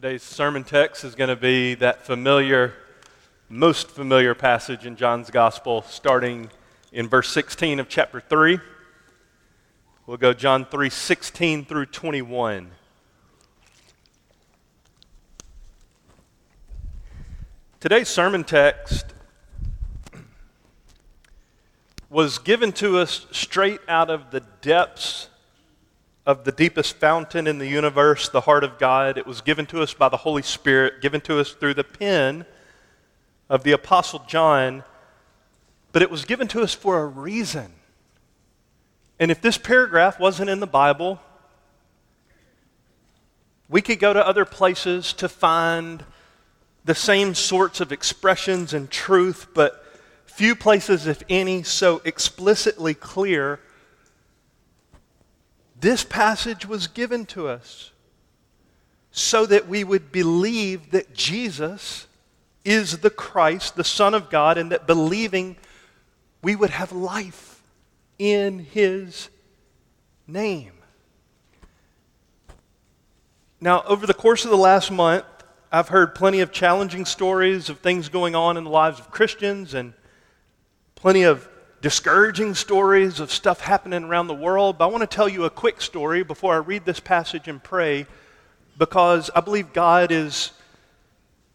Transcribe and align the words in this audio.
Today's 0.00 0.22
sermon 0.22 0.62
text 0.62 1.02
is 1.02 1.16
going 1.16 1.26
to 1.26 1.34
be 1.34 1.74
that 1.74 2.06
familiar, 2.06 2.72
most 3.48 3.90
familiar 3.90 4.32
passage 4.32 4.86
in 4.86 4.94
John's 4.94 5.28
Gospel, 5.28 5.82
starting 5.82 6.50
in 6.92 7.08
verse 7.08 7.28
16 7.30 7.80
of 7.80 7.88
chapter 7.88 8.20
3. 8.20 8.60
We'll 10.06 10.16
go 10.16 10.32
John 10.32 10.66
3 10.66 10.88
16 10.88 11.64
through 11.64 11.86
21. 11.86 12.70
Today's 17.80 18.08
sermon 18.08 18.44
text 18.44 19.04
was 22.08 22.38
given 22.38 22.70
to 22.74 22.98
us 22.98 23.26
straight 23.32 23.80
out 23.88 24.10
of 24.10 24.30
the 24.30 24.44
depths 24.62 25.28
of 26.28 26.44
the 26.44 26.52
deepest 26.52 26.96
fountain 26.96 27.46
in 27.46 27.56
the 27.56 27.66
universe, 27.66 28.28
the 28.28 28.42
heart 28.42 28.62
of 28.62 28.78
God. 28.78 29.16
It 29.16 29.26
was 29.26 29.40
given 29.40 29.64
to 29.64 29.80
us 29.80 29.94
by 29.94 30.10
the 30.10 30.18
Holy 30.18 30.42
Spirit, 30.42 31.00
given 31.00 31.22
to 31.22 31.40
us 31.40 31.52
through 31.52 31.72
the 31.72 31.82
pen 31.82 32.44
of 33.48 33.62
the 33.62 33.72
Apostle 33.72 34.22
John, 34.28 34.84
but 35.90 36.02
it 36.02 36.10
was 36.10 36.26
given 36.26 36.46
to 36.48 36.60
us 36.60 36.74
for 36.74 37.00
a 37.00 37.06
reason. 37.06 37.72
And 39.18 39.30
if 39.30 39.40
this 39.40 39.56
paragraph 39.56 40.20
wasn't 40.20 40.50
in 40.50 40.60
the 40.60 40.66
Bible, 40.66 41.18
we 43.70 43.80
could 43.80 43.98
go 43.98 44.12
to 44.12 44.24
other 44.24 44.44
places 44.44 45.14
to 45.14 45.30
find 45.30 46.04
the 46.84 46.94
same 46.94 47.34
sorts 47.34 47.80
of 47.80 47.90
expressions 47.90 48.74
and 48.74 48.90
truth, 48.90 49.46
but 49.54 49.82
few 50.26 50.54
places, 50.54 51.06
if 51.06 51.22
any, 51.30 51.62
so 51.62 52.02
explicitly 52.04 52.92
clear 52.92 53.60
this 55.80 56.04
passage 56.04 56.66
was 56.66 56.86
given 56.86 57.26
to 57.26 57.48
us 57.48 57.92
so 59.10 59.46
that 59.46 59.68
we 59.68 59.84
would 59.84 60.12
believe 60.12 60.90
that 60.90 61.14
Jesus 61.14 62.06
is 62.64 62.98
the 62.98 63.10
Christ, 63.10 63.76
the 63.76 63.84
Son 63.84 64.14
of 64.14 64.30
God, 64.30 64.58
and 64.58 64.70
that 64.72 64.86
believing 64.86 65.56
we 66.42 66.54
would 66.54 66.70
have 66.70 66.92
life 66.92 67.62
in 68.18 68.58
His 68.58 69.28
name. 70.26 70.72
Now, 73.60 73.82
over 73.86 74.06
the 74.06 74.14
course 74.14 74.44
of 74.44 74.50
the 74.50 74.56
last 74.56 74.90
month, 74.90 75.24
I've 75.72 75.88
heard 75.88 76.14
plenty 76.14 76.40
of 76.40 76.52
challenging 76.52 77.04
stories 77.04 77.68
of 77.68 77.80
things 77.80 78.08
going 78.08 78.34
on 78.34 78.56
in 78.56 78.64
the 78.64 78.70
lives 78.70 79.00
of 79.00 79.10
Christians 79.10 79.74
and 79.74 79.94
plenty 80.94 81.22
of 81.22 81.48
discouraging 81.80 82.54
stories 82.54 83.20
of 83.20 83.30
stuff 83.30 83.60
happening 83.60 84.04
around 84.04 84.26
the 84.26 84.34
world, 84.34 84.78
but 84.78 84.84
I 84.84 84.90
want 84.90 85.08
to 85.08 85.16
tell 85.16 85.28
you 85.28 85.44
a 85.44 85.50
quick 85.50 85.80
story 85.80 86.22
before 86.24 86.54
I 86.54 86.58
read 86.58 86.84
this 86.84 87.00
passage 87.00 87.46
and 87.46 87.62
pray 87.62 88.06
because 88.76 89.30
I 89.34 89.40
believe 89.40 89.72
God 89.72 90.10
is 90.10 90.52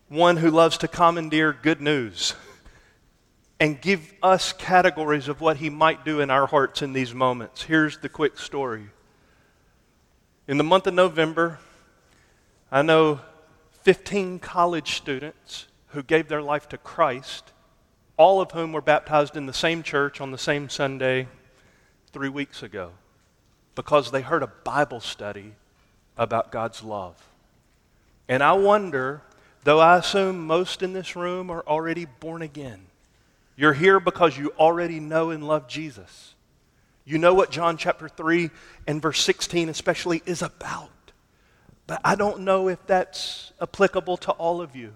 one 0.07 0.37
who 0.37 0.49
loves 0.49 0.77
to 0.79 0.87
commandeer 0.87 1.53
good 1.53 1.81
news 1.81 2.35
and 3.59 3.79
give 3.79 4.13
us 4.21 4.53
categories 4.53 5.27
of 5.27 5.41
what 5.41 5.57
he 5.57 5.69
might 5.69 6.03
do 6.03 6.19
in 6.19 6.29
our 6.29 6.47
hearts 6.47 6.81
in 6.81 6.93
these 6.93 7.13
moments. 7.13 7.63
Here's 7.63 7.97
the 7.97 8.09
quick 8.09 8.37
story. 8.37 8.87
In 10.47 10.57
the 10.57 10.63
month 10.63 10.87
of 10.87 10.93
November, 10.93 11.59
I 12.71 12.81
know 12.81 13.21
15 13.83 14.39
college 14.39 14.95
students 14.95 15.67
who 15.87 16.03
gave 16.03 16.27
their 16.27 16.41
life 16.41 16.67
to 16.69 16.77
Christ 16.77 17.52
all 18.23 18.39
of 18.39 18.51
whom 18.51 18.71
were 18.71 18.81
baptized 18.81 19.35
in 19.35 19.47
the 19.47 19.53
same 19.53 19.83
church 19.83 20.21
on 20.21 20.31
the 20.31 20.37
same 20.37 20.69
Sunday 20.69 21.27
three 22.13 22.29
weeks 22.29 22.63
ago 22.63 22.91
because 23.75 24.11
they 24.11 24.21
heard 24.21 24.41
a 24.41 24.47
Bible 24.47 25.01
study 25.01 25.55
about 26.17 26.49
God's 26.49 26.81
love. 26.81 27.21
And 28.29 28.41
I 28.41 28.53
wonder, 28.53 29.23
though 29.65 29.81
I 29.81 29.97
assume 29.97 30.47
most 30.47 30.81
in 30.81 30.93
this 30.93 31.17
room 31.17 31.49
are 31.49 31.63
already 31.67 32.05
born 32.05 32.41
again, 32.41 32.85
you're 33.57 33.73
here 33.73 33.99
because 33.99 34.37
you 34.37 34.53
already 34.57 35.01
know 35.01 35.31
and 35.31 35.45
love 35.45 35.67
Jesus. 35.67 36.33
You 37.03 37.17
know 37.17 37.33
what 37.33 37.51
John 37.51 37.75
chapter 37.75 38.07
3 38.07 38.49
and 38.87 39.01
verse 39.01 39.19
16 39.19 39.67
especially 39.67 40.23
is 40.25 40.41
about. 40.41 41.11
But 41.87 41.99
I 42.05 42.15
don't 42.15 42.39
know 42.45 42.69
if 42.69 42.87
that's 42.87 43.51
applicable 43.61 44.15
to 44.15 44.31
all 44.31 44.61
of 44.61 44.77
you. 44.77 44.93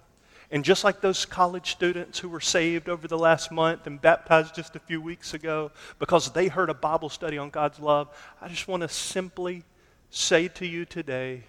And 0.50 0.64
just 0.64 0.84
like 0.84 1.02
those 1.02 1.26
college 1.26 1.72
students 1.72 2.20
who 2.20 2.30
were 2.30 2.40
saved 2.40 2.88
over 2.88 3.08
the 3.08 3.18
last 3.18 3.52
month 3.52 3.86
and 3.86 4.02
baptized 4.02 4.56
just 4.56 4.78
a 4.78 4.80
few 4.80 5.02
weeks 5.02 5.34
ago 5.34 5.72
because 6.00 6.32
they 6.32 6.48
heard 6.48 6.70
a 6.70 6.74
Bible 6.74 7.10
study 7.10 7.38
on 7.38 7.50
God's 7.50 7.80
love, 7.80 8.08
I 8.42 8.48
just 8.48 8.68
want 8.68 8.82
to 8.82 8.90
simply 8.90 9.64
say 10.10 10.48
to 10.48 10.66
you 10.66 10.86
today 10.86 11.44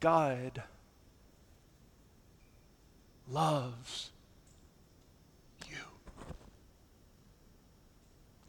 God 0.00 0.62
loves 3.30 4.10
you. 5.66 5.76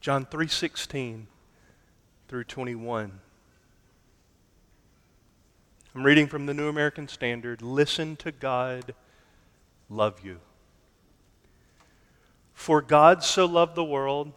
John 0.01 0.25
3:16 0.25 1.28
through 2.28 2.44
21. 2.44 3.22
I'm 5.95 6.03
reading 6.03 6.28
from 6.28 6.47
the 6.47 6.53
New 6.53 6.67
American 6.67 7.07
Standard. 7.07 7.61
Listen 7.61 8.16
to 8.17 8.31
God 8.31 8.95
love 9.90 10.22
you. 10.24 10.40
For 12.54 12.82
God 12.82 13.24
so 13.24 13.46
loved 13.46 13.76
the 13.76 13.84
world 13.84 14.32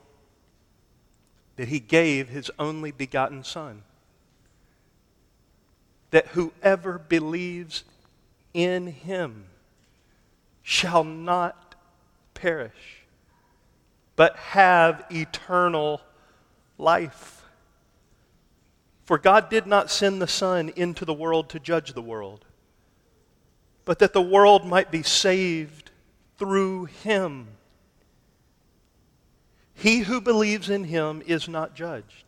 that 1.57 1.69
he 1.69 1.81
gave 1.81 2.29
his 2.29 2.51
only 2.59 2.91
begotten 2.91 3.45
Son, 3.45 3.83
that 6.11 6.29
whoever 6.29 6.99
believes 6.99 7.85
in 8.55 8.87
him 8.87 9.45
shall 10.63 11.05
not 11.05 11.75
perish, 12.35 13.05
but 14.17 14.37
have 14.37 15.05
eternal 15.11 16.01
life. 16.79 17.45
For 19.05 19.19
God 19.19 19.49
did 19.51 19.67
not 19.67 19.91
send 19.91 20.21
the 20.21 20.27
Son 20.27 20.73
into 20.75 21.05
the 21.05 21.15
world 21.15 21.49
to 21.51 21.61
judge 21.61 21.93
the 21.93 22.03
world 22.03 22.46
but 23.87 24.01
that 24.01 24.13
the 24.13 24.21
world 24.21 24.67
might 24.67 24.91
be 24.91 25.03
saved 25.03 25.91
through 26.37 26.85
him. 26.85 27.47
He 29.73 30.01
who 30.01 30.21
believes 30.21 30.69
in 30.69 30.85
him 30.85 31.23
is 31.25 31.49
not 31.49 31.75
judged. 31.75 32.25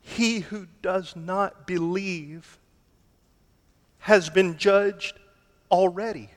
He 0.00 0.40
who 0.40 0.66
does 0.82 1.14
not 1.14 1.66
believe 1.66 2.58
has 3.98 4.30
been 4.30 4.56
judged 4.56 5.18
already 5.70 6.30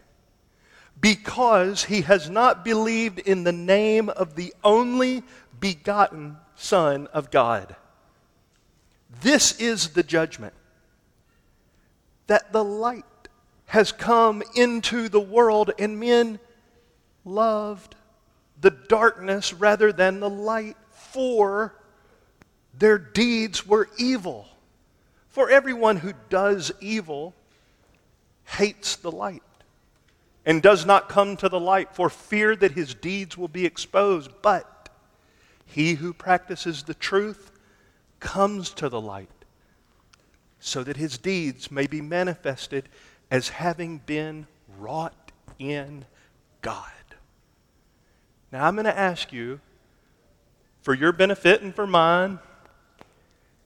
because 0.99 1.85
he 1.85 2.01
has 2.01 2.29
not 2.29 2.65
believed 2.65 3.19
in 3.19 3.45
the 3.45 3.53
name 3.53 4.09
of 4.09 4.35
the 4.35 4.53
only 4.63 5.23
begotten 5.59 6.35
Son 6.55 7.07
of 7.13 7.31
God. 7.31 7.75
This 9.21 9.59
is 9.59 9.89
the 9.89 10.03
judgment 10.03 10.53
that 12.27 12.51
the 12.51 12.63
light 12.63 13.05
has 13.73 13.91
come 13.91 14.43
into 14.53 15.09
the 15.09 15.19
world, 15.19 15.71
and 15.79 15.99
men 15.99 16.37
loved 17.25 17.95
the 18.61 18.69
darkness 18.69 19.51
rather 19.51 19.91
than 19.91 20.19
the 20.19 20.29
light, 20.29 20.77
for 20.91 21.73
their 22.77 22.99
deeds 22.99 23.65
were 23.65 23.89
evil. 23.97 24.47
For 25.29 25.49
everyone 25.49 25.97
who 25.97 26.13
does 26.29 26.71
evil 26.81 27.33
hates 28.43 28.95
the 28.95 29.11
light 29.11 29.41
and 30.45 30.61
does 30.61 30.85
not 30.85 31.09
come 31.09 31.35
to 31.37 31.49
the 31.49 31.59
light 31.59 31.95
for 31.95 32.11
fear 32.11 32.55
that 32.55 32.73
his 32.73 32.93
deeds 32.93 33.39
will 33.39 33.47
be 33.47 33.65
exposed. 33.65 34.29
But 34.43 34.89
he 35.65 35.95
who 35.95 36.13
practices 36.13 36.83
the 36.83 36.93
truth 36.93 37.49
comes 38.19 38.69
to 38.75 38.87
the 38.87 39.01
light 39.01 39.29
so 40.59 40.83
that 40.83 40.97
his 40.97 41.17
deeds 41.17 41.71
may 41.71 41.87
be 41.87 42.01
manifested 42.01 42.87
as 43.33 43.49
having 43.49 43.97
been 43.97 44.45
wrought 44.77 45.31
in 45.57 46.05
God. 46.61 46.85
Now, 48.51 48.67
I'm 48.67 48.75
going 48.75 48.85
to 48.85 48.95
ask 48.95 49.33
you, 49.33 49.59
for 50.83 50.93
your 50.93 51.11
benefit 51.11 51.63
and 51.63 51.73
for 51.73 51.87
mine, 51.87 52.37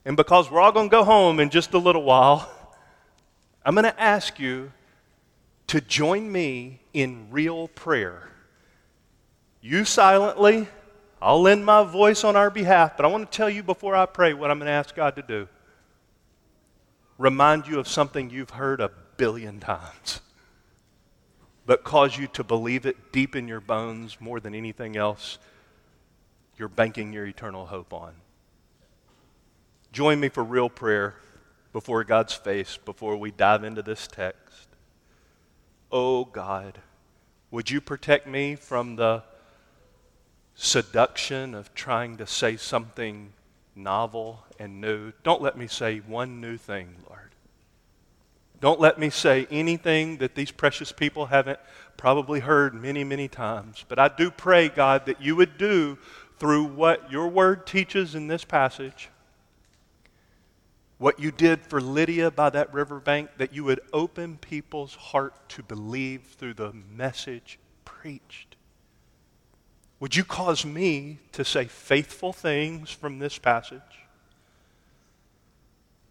and 0.06 0.16
because 0.16 0.50
we're 0.50 0.62
all 0.62 0.72
going 0.72 0.88
to 0.88 0.92
go 0.92 1.04
home 1.04 1.42
in 1.42 1.50
just 1.50 1.74
a 1.74 1.78
little 1.78 2.04
while, 2.04 2.50
I'm 3.66 3.76
going 3.76 3.84
to 3.84 4.02
ask 4.02 4.40
you 4.40 4.72
to 5.68 5.82
join 5.82 6.32
me 6.32 6.80
in 6.94 7.28
real 7.30 7.68
prayer. 7.68 8.30
You 9.60 9.84
silently, 9.84 10.70
I'll 11.22 11.42
lend 11.42 11.66
my 11.66 11.84
voice 11.84 12.24
on 12.24 12.38
our 12.38 12.50
behalf, 12.50 12.96
but 12.96 13.06
I 13.06 13.10
want 13.10 13.30
to 13.30 13.36
tell 13.36 13.50
you 13.50 13.64
before 13.64 13.98
I 13.98 14.06
pray 14.06 14.34
what 14.34 14.50
I'm 14.50 14.60
going 14.60 14.68
to 14.68 14.72
ask 14.72 14.96
God 14.96 15.18
to 15.18 15.22
do. 15.22 15.50
Remind 17.18 17.68
you 17.68 17.80
of 17.80 17.88
something 17.90 18.30
you've 18.30 18.52
heard 18.52 18.80
a 18.80 18.92
billion 19.18 19.60
times, 19.60 20.22
but 21.66 21.84
cause 21.84 22.18
you 22.18 22.28
to 22.28 22.44
believe 22.44 22.86
it 22.86 23.12
deep 23.12 23.36
in 23.36 23.48
your 23.48 23.60
bones 23.60 24.18
more 24.22 24.40
than 24.40 24.56
anything 24.56 24.96
else 24.96 25.38
you're 26.58 26.68
banking 26.68 27.14
your 27.14 27.26
eternal 27.26 27.68
hope 27.68 27.94
on. 27.94 28.14
Join 29.92 30.20
me 30.20 30.30
for 30.30 30.44
real 30.44 30.70
prayer 30.70 31.16
before 31.72 32.04
God's 32.04 32.34
face 32.34 32.78
before 32.78 33.16
we 33.18 33.32
dive 33.32 33.64
into 33.64 33.82
this 33.82 34.08
text. 34.08 34.68
Oh 35.92 36.26
God, 36.26 36.80
would 37.52 37.70
you 37.70 37.80
protect 37.80 38.28
me 38.28 38.56
from 38.56 38.96
the 38.96 39.24
seduction 40.56 41.54
of 41.54 41.74
trying 41.74 42.18
to 42.18 42.28
say 42.28 42.58
something 42.58 43.34
novel 43.76 44.44
and 44.60 44.82
new? 44.82 45.14
Don't 45.24 45.42
let 45.42 45.58
me 45.58 45.68
say 45.68 46.00
one 46.00 46.42
new 46.42 46.58
thing. 46.58 46.96
Don't 48.60 48.80
let 48.80 48.98
me 48.98 49.10
say 49.10 49.48
anything 49.52 50.18
that 50.18 50.36
these 50.36 50.52
precious 50.52 50.92
people 50.92 51.28
haven't 51.28 51.60
probably 51.96 52.40
heard 52.40 52.74
many, 52.74 53.04
many 53.04 53.28
times. 53.28 53.86
But 53.88 54.00
I 54.00 54.08
do 54.08 54.32
pray, 54.32 54.70
God, 54.70 55.06
that 55.06 55.22
you 55.22 55.36
would 55.36 55.58
do 55.58 55.98
through 56.40 56.66
what 56.66 57.12
your 57.12 57.28
word 57.28 57.68
teaches 57.68 58.16
in 58.16 58.28
this 58.28 58.44
passage, 58.44 59.10
what 60.98 61.20
you 61.20 61.32
did 61.32 61.62
for 61.62 61.80
Lydia 61.80 62.32
by 62.32 62.50
that 62.50 62.74
riverbank, 62.74 63.30
that 63.38 63.54
you 63.54 63.64
would 63.64 63.82
open 63.94 64.38
people's 64.38 64.96
heart 64.96 65.34
to 65.50 65.64
believe 65.64 66.24
through 66.38 66.56
the 66.56 66.74
message 66.74 67.60
preached. 67.86 68.56
Would 70.00 70.16
you 70.16 70.24
cause 70.24 70.66
me 70.66 71.20
to 71.32 71.44
say 71.44 71.66
faithful 71.66 72.34
things 72.34 72.92
from 72.92 73.20
this 73.20 73.38
passage? 73.38 73.82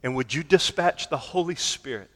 And 0.02 0.14
would 0.14 0.34
you 0.34 0.42
dispatch 0.42 1.08
the 1.08 1.16
Holy 1.16 1.54
Spirit 1.54 2.10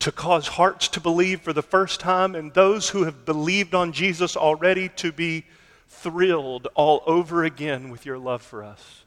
to 0.00 0.10
cause 0.10 0.48
hearts 0.48 0.88
to 0.88 1.00
believe 1.00 1.42
for 1.42 1.52
the 1.52 1.62
first 1.62 2.00
time 2.00 2.34
and 2.34 2.52
those 2.54 2.88
who 2.88 3.04
have 3.04 3.24
believed 3.24 3.74
on 3.74 3.92
Jesus 3.92 4.36
already 4.36 4.88
to 4.88 5.12
be 5.12 5.44
thrilled 5.88 6.68
all 6.74 7.02
over 7.06 7.44
again 7.44 7.90
with 7.90 8.06
your 8.06 8.18
love 8.18 8.40
for 8.40 8.64
us. 8.64 9.04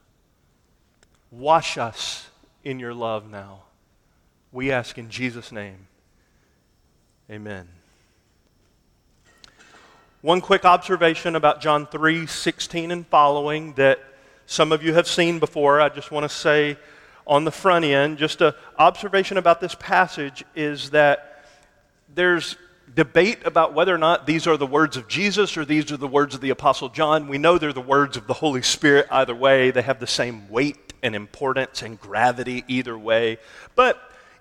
Wash 1.32 1.78
us 1.80 2.30
in 2.64 2.80
your 2.80 2.94
love 2.94 3.30
now. 3.30 3.64
We 4.52 4.72
ask 4.72 5.00
in 5.00 5.10
Jesus' 5.10 5.52
name. 5.52 5.88
Amen. 7.30 7.68
One 10.22 10.42
quick 10.42 10.64
observation 10.64 11.36
about 11.36 11.60
John 11.60 11.88
3 11.88 12.28
16 12.28 12.92
and 12.92 13.08
following 13.08 13.74
that 13.74 14.00
some 14.46 14.72
of 14.72 14.84
you 14.84 14.94
have 14.94 15.08
seen 15.08 15.40
before. 15.40 15.82
I 15.82 15.90
just 15.90 16.12
want 16.12 16.24
to 16.24 16.30
say 16.30 16.78
on 17.26 17.46
the 17.46 17.52
front 17.52 17.86
end, 17.86 18.18
just 18.18 18.42
an 18.42 18.54
observation 18.78 19.38
about 19.38 19.62
this 19.62 19.76
passage 19.76 20.44
is 20.56 20.90
that 20.92 21.46
there's 22.14 22.58
debate 22.96 23.40
about 23.46 23.74
whether 23.74 23.94
or 23.94 23.98
not 23.98 24.28
these 24.28 24.46
are 24.46 24.58
the 24.58 24.68
words 24.68 24.98
of 24.98 25.08
Jesus 25.08 25.58
or 25.58 25.66
these 25.66 25.92
are 25.92 25.98
the 25.98 26.08
words 26.08 26.36
of 26.36 26.42
the 26.42 26.52
Apostle 26.52 26.90
John. 26.90 27.28
We 27.28 27.38
know 27.38 27.58
they're 27.58 27.74
the 27.74 27.82
words 27.82 28.18
of 28.18 28.28
the 28.28 28.34
Holy 28.34 28.62
Spirit 28.62 29.08
either 29.10 29.34
way. 29.34 29.72
They 29.72 29.82
have 29.82 30.00
the 30.00 30.08
same 30.08 30.50
weight 30.50 30.94
and 31.02 31.16
importance 31.16 31.82
and 31.82 32.00
gravity 32.00 32.64
either 32.68 32.98
way. 32.98 33.38
But 33.76 34.00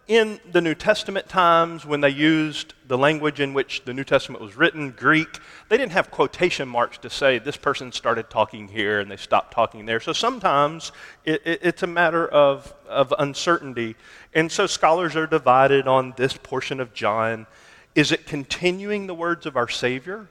in 0.08 0.40
the 0.50 0.60
New 0.60 0.74
Testament 0.74 1.28
times, 1.28 1.86
when 1.86 2.00
they 2.00 2.10
used 2.10 2.74
the 2.88 2.98
language 2.98 3.40
in 3.40 3.54
which 3.54 3.84
the 3.84 3.94
New 3.94 4.04
Testament 4.04 4.42
was 4.42 4.56
written, 4.56 4.90
Greek, 4.90 5.38
they 5.68 5.76
didn't 5.76 5.92
have 5.92 6.10
quotation 6.10 6.68
marks 6.68 6.98
to 6.98 7.10
say 7.10 7.38
this 7.38 7.56
person 7.56 7.92
started 7.92 8.28
talking 8.28 8.68
here 8.68 8.98
and 8.98 9.10
they 9.10 9.16
stopped 9.16 9.52
talking 9.52 9.86
there. 9.86 10.00
So 10.00 10.12
sometimes 10.12 10.90
it, 11.24 11.42
it, 11.44 11.60
it's 11.62 11.82
a 11.84 11.86
matter 11.86 12.26
of, 12.26 12.74
of 12.88 13.14
uncertainty. 13.18 13.94
And 14.34 14.50
so 14.50 14.66
scholars 14.66 15.14
are 15.14 15.26
divided 15.26 15.86
on 15.86 16.14
this 16.16 16.36
portion 16.36 16.80
of 16.80 16.92
John. 16.92 17.46
Is 17.94 18.10
it 18.10 18.26
continuing 18.26 19.06
the 19.06 19.14
words 19.14 19.46
of 19.46 19.56
our 19.56 19.68
Savior 19.68 20.26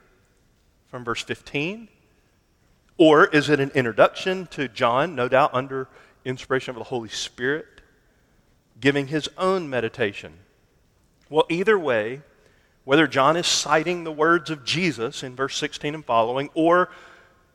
from 0.88 1.02
verse 1.02 1.22
15? 1.22 1.88
Or 2.98 3.24
is 3.26 3.48
it 3.48 3.58
an 3.58 3.70
introduction 3.74 4.46
to 4.48 4.68
John, 4.68 5.14
no 5.14 5.28
doubt 5.28 5.54
under 5.54 5.88
inspiration 6.26 6.70
of 6.72 6.76
the 6.76 6.84
Holy 6.84 7.08
Spirit? 7.08 7.66
Giving 8.82 9.06
his 9.06 9.30
own 9.38 9.70
meditation. 9.70 10.34
Well, 11.30 11.46
either 11.48 11.78
way, 11.78 12.20
whether 12.84 13.06
John 13.06 13.38
is 13.38 13.46
citing 13.46 14.04
the 14.04 14.12
words 14.12 14.50
of 14.50 14.64
Jesus 14.64 15.22
in 15.22 15.34
verse 15.34 15.56
16 15.56 15.94
and 15.94 16.04
following, 16.04 16.50
or 16.52 16.90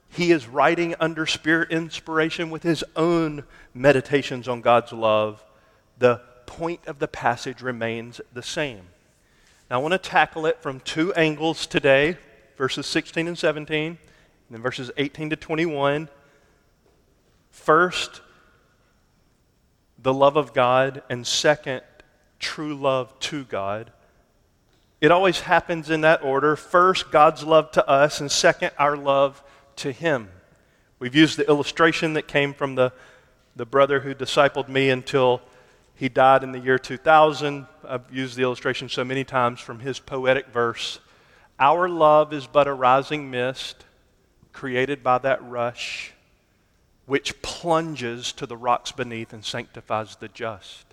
he 0.09 0.31
is 0.31 0.47
writing 0.47 0.95
under 0.99 1.27
spirit 1.27 1.69
inspiration 1.69 2.49
with 2.49 2.63
his 2.63 2.83
own 2.95 3.43
meditations 3.75 4.47
on 4.47 4.61
God's 4.61 4.93
love, 4.93 5.43
the 5.99 6.21
point 6.45 6.79
of 6.87 6.97
the 6.97 7.09
passage 7.09 7.61
remains 7.61 8.21
the 8.33 8.41
same. 8.41 8.87
Now, 9.69 9.79
I 9.79 9.81
want 9.81 9.91
to 9.91 9.97
tackle 9.97 10.45
it 10.45 10.61
from 10.61 10.79
two 10.79 11.13
angles 11.13 11.67
today 11.67 12.17
verses 12.57 12.87
16 12.87 13.27
and 13.27 13.37
17, 13.37 13.85
and 13.85 13.97
then 14.49 14.61
verses 14.61 14.89
18 14.97 15.29
to 15.29 15.35
21. 15.35 16.09
First, 17.51 18.21
the 20.07 20.13
love 20.13 20.37
of 20.37 20.53
God, 20.53 21.03
and 21.09 21.27
second, 21.27 21.81
true 22.39 22.73
love 22.73 23.19
to 23.19 23.43
God. 23.43 23.91
It 25.01 25.11
always 25.11 25.41
happens 25.41 25.89
in 25.89 25.99
that 25.99 26.23
order. 26.23 26.55
First, 26.55 27.11
God's 27.11 27.43
love 27.43 27.71
to 27.71 27.85
us, 27.85 28.21
and 28.21 28.31
second, 28.31 28.71
our 28.79 28.95
love 28.95 29.43
to 29.75 29.91
Him. 29.91 30.29
We've 30.97 31.13
used 31.13 31.37
the 31.37 31.45
illustration 31.49 32.13
that 32.13 32.25
came 32.25 32.53
from 32.53 32.75
the, 32.75 32.93
the 33.57 33.65
brother 33.65 33.99
who 33.99 34.15
discipled 34.15 34.69
me 34.69 34.91
until 34.91 35.41
he 35.93 36.07
died 36.07 36.41
in 36.41 36.53
the 36.53 36.59
year 36.59 36.79
2000. 36.79 37.67
I've 37.85 38.09
used 38.09 38.37
the 38.37 38.43
illustration 38.43 38.87
so 38.87 39.03
many 39.03 39.25
times 39.25 39.59
from 39.59 39.81
his 39.81 39.99
poetic 39.99 40.47
verse 40.47 41.01
Our 41.59 41.89
love 41.89 42.31
is 42.31 42.47
but 42.47 42.69
a 42.69 42.73
rising 42.73 43.29
mist 43.29 43.83
created 44.53 45.03
by 45.03 45.17
that 45.17 45.43
rush 45.43 46.13
which 47.07 47.41
plunges 47.41 48.31
to 48.33 48.45
the 48.45 48.57
rocks 48.57 48.91
beneath 48.91 49.33
and 49.33 49.43
sanctifies 49.43 50.17
the 50.17 50.27
just. 50.27 50.85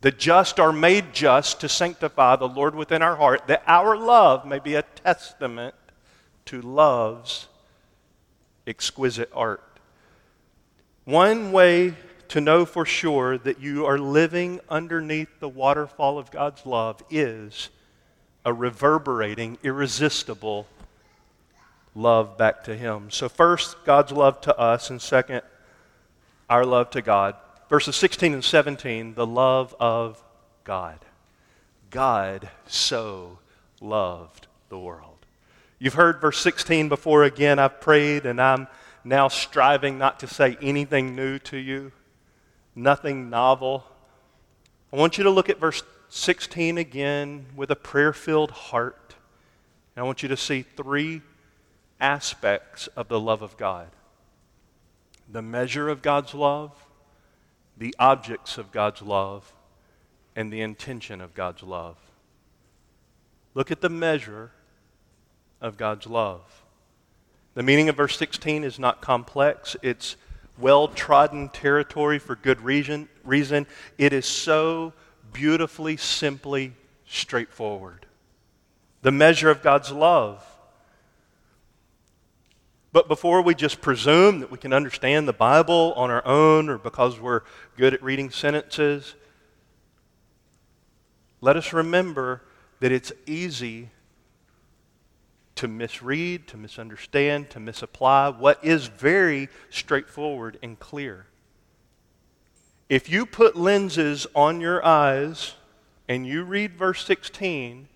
The 0.00 0.10
just 0.10 0.58
are 0.58 0.72
made 0.72 1.12
just 1.12 1.60
to 1.60 1.68
sanctify 1.68 2.36
the 2.36 2.48
Lord 2.48 2.74
within 2.74 3.02
our 3.02 3.16
heart, 3.16 3.46
that 3.46 3.62
our 3.66 3.96
love 3.96 4.44
may 4.44 4.58
be 4.58 4.74
a 4.74 4.82
testament 4.82 5.76
to 6.46 6.60
love's 6.60 7.46
exquisite 8.66 9.30
art. 9.32 9.62
One 11.04 11.52
way 11.52 11.94
to 12.28 12.40
know 12.40 12.64
for 12.64 12.86
sure 12.86 13.36
that 13.36 13.60
you 13.60 13.84
are 13.84 13.98
living 13.98 14.58
underneath 14.70 15.38
the 15.38 15.48
waterfall 15.48 16.18
of 16.18 16.30
God's 16.30 16.64
love 16.64 17.02
is 17.10 17.68
a 18.44 18.54
reverberating, 18.54 19.58
irresistible 19.62 20.66
love 21.94 22.36
back 22.36 22.64
to 22.64 22.76
Him. 22.76 23.10
So, 23.10 23.28
first, 23.28 23.76
God's 23.84 24.12
love 24.12 24.40
to 24.42 24.58
us, 24.58 24.90
and 24.90 25.00
second, 25.00 25.42
our 26.48 26.64
love 26.64 26.90
to 26.90 27.02
God. 27.02 27.36
Verses 27.68 27.96
16 27.96 28.34
and 28.34 28.44
17, 28.44 29.14
the 29.14 29.26
love 29.26 29.74
of 29.80 30.22
God. 30.64 30.98
God 31.90 32.50
so 32.66 33.38
loved 33.80 34.46
the 34.68 34.78
world. 34.78 35.26
You've 35.78 35.94
heard 35.94 36.20
verse 36.20 36.38
16 36.38 36.88
before 36.88 37.24
again. 37.24 37.58
I've 37.58 37.80
prayed 37.80 38.24
and 38.24 38.40
I'm 38.40 38.68
now 39.04 39.28
striving 39.28 39.98
not 39.98 40.20
to 40.20 40.26
say 40.26 40.56
anything 40.62 41.16
new 41.16 41.38
to 41.40 41.56
you, 41.56 41.92
nothing 42.74 43.28
novel. 43.30 43.84
I 44.92 44.96
want 44.96 45.18
you 45.18 45.24
to 45.24 45.30
look 45.30 45.48
at 45.48 45.58
verse 45.58 45.82
16 46.08 46.78
again 46.78 47.46
with 47.56 47.70
a 47.70 47.76
prayer 47.76 48.12
filled 48.12 48.50
heart. 48.50 49.16
And 49.96 50.02
I 50.02 50.06
want 50.06 50.22
you 50.22 50.28
to 50.28 50.36
see 50.36 50.62
three 50.62 51.20
aspects 52.02 52.88
of 52.88 53.08
the 53.08 53.20
love 53.20 53.40
of 53.40 53.56
God 53.56 53.88
the 55.30 55.40
measure 55.40 55.88
of 55.88 56.02
God's 56.02 56.34
love, 56.34 56.72
the 57.78 57.94
objects 57.98 58.58
of 58.58 58.70
God's 58.70 59.00
love, 59.00 59.50
and 60.36 60.52
the 60.52 60.60
intention 60.60 61.22
of 61.22 61.32
God's 61.32 61.62
love. 61.62 61.96
Look 63.54 63.70
at 63.70 63.80
the 63.80 63.88
measure 63.88 64.50
of 65.58 65.78
God's 65.78 66.06
love. 66.06 66.42
The 67.54 67.62
meaning 67.62 67.88
of 67.88 67.96
verse 67.96 68.18
16 68.18 68.62
is 68.62 68.78
not 68.78 69.00
complex. 69.00 69.74
It's 69.80 70.16
well 70.58 70.88
trodden 70.88 71.48
territory 71.48 72.18
for 72.18 72.36
good 72.36 72.60
reason, 72.60 73.08
reason. 73.24 73.66
It 73.96 74.12
is 74.12 74.26
so 74.26 74.92
beautifully, 75.32 75.96
simply 75.96 76.74
straightforward. 77.06 78.06
The 79.00 79.12
measure 79.12 79.50
of 79.50 79.62
God's 79.62 79.90
love 79.90 80.44
but 82.92 83.08
before 83.08 83.40
we 83.40 83.54
just 83.54 83.80
presume 83.80 84.40
that 84.40 84.50
we 84.50 84.58
can 84.58 84.72
understand 84.72 85.26
the 85.26 85.32
Bible 85.32 85.94
on 85.96 86.10
our 86.10 86.26
own 86.26 86.68
or 86.68 86.76
because 86.76 87.18
we're 87.18 87.42
good 87.76 87.94
at 87.94 88.02
reading 88.02 88.30
sentences, 88.30 89.14
let 91.40 91.56
us 91.56 91.72
remember 91.72 92.42
that 92.80 92.92
it's 92.92 93.12
easy 93.26 93.88
to 95.54 95.68
misread, 95.68 96.46
to 96.48 96.56
misunderstand, 96.56 97.48
to 97.50 97.60
misapply 97.60 98.28
what 98.28 98.62
is 98.64 98.86
very 98.86 99.48
straightforward 99.70 100.58
and 100.62 100.78
clear. 100.78 101.26
If 102.88 103.08
you 103.08 103.24
put 103.24 103.56
lenses 103.56 104.26
on 104.34 104.60
your 104.60 104.84
eyes 104.84 105.54
and 106.08 106.26
you 106.26 106.42
read 106.42 106.76
verse 106.76 107.04
16, 107.04 107.88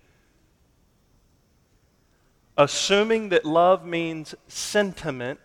assuming 2.57 3.29
that 3.29 3.45
love 3.45 3.85
means 3.85 4.33
sentiment, 4.47 5.39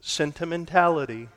sentimentality, 0.00 1.28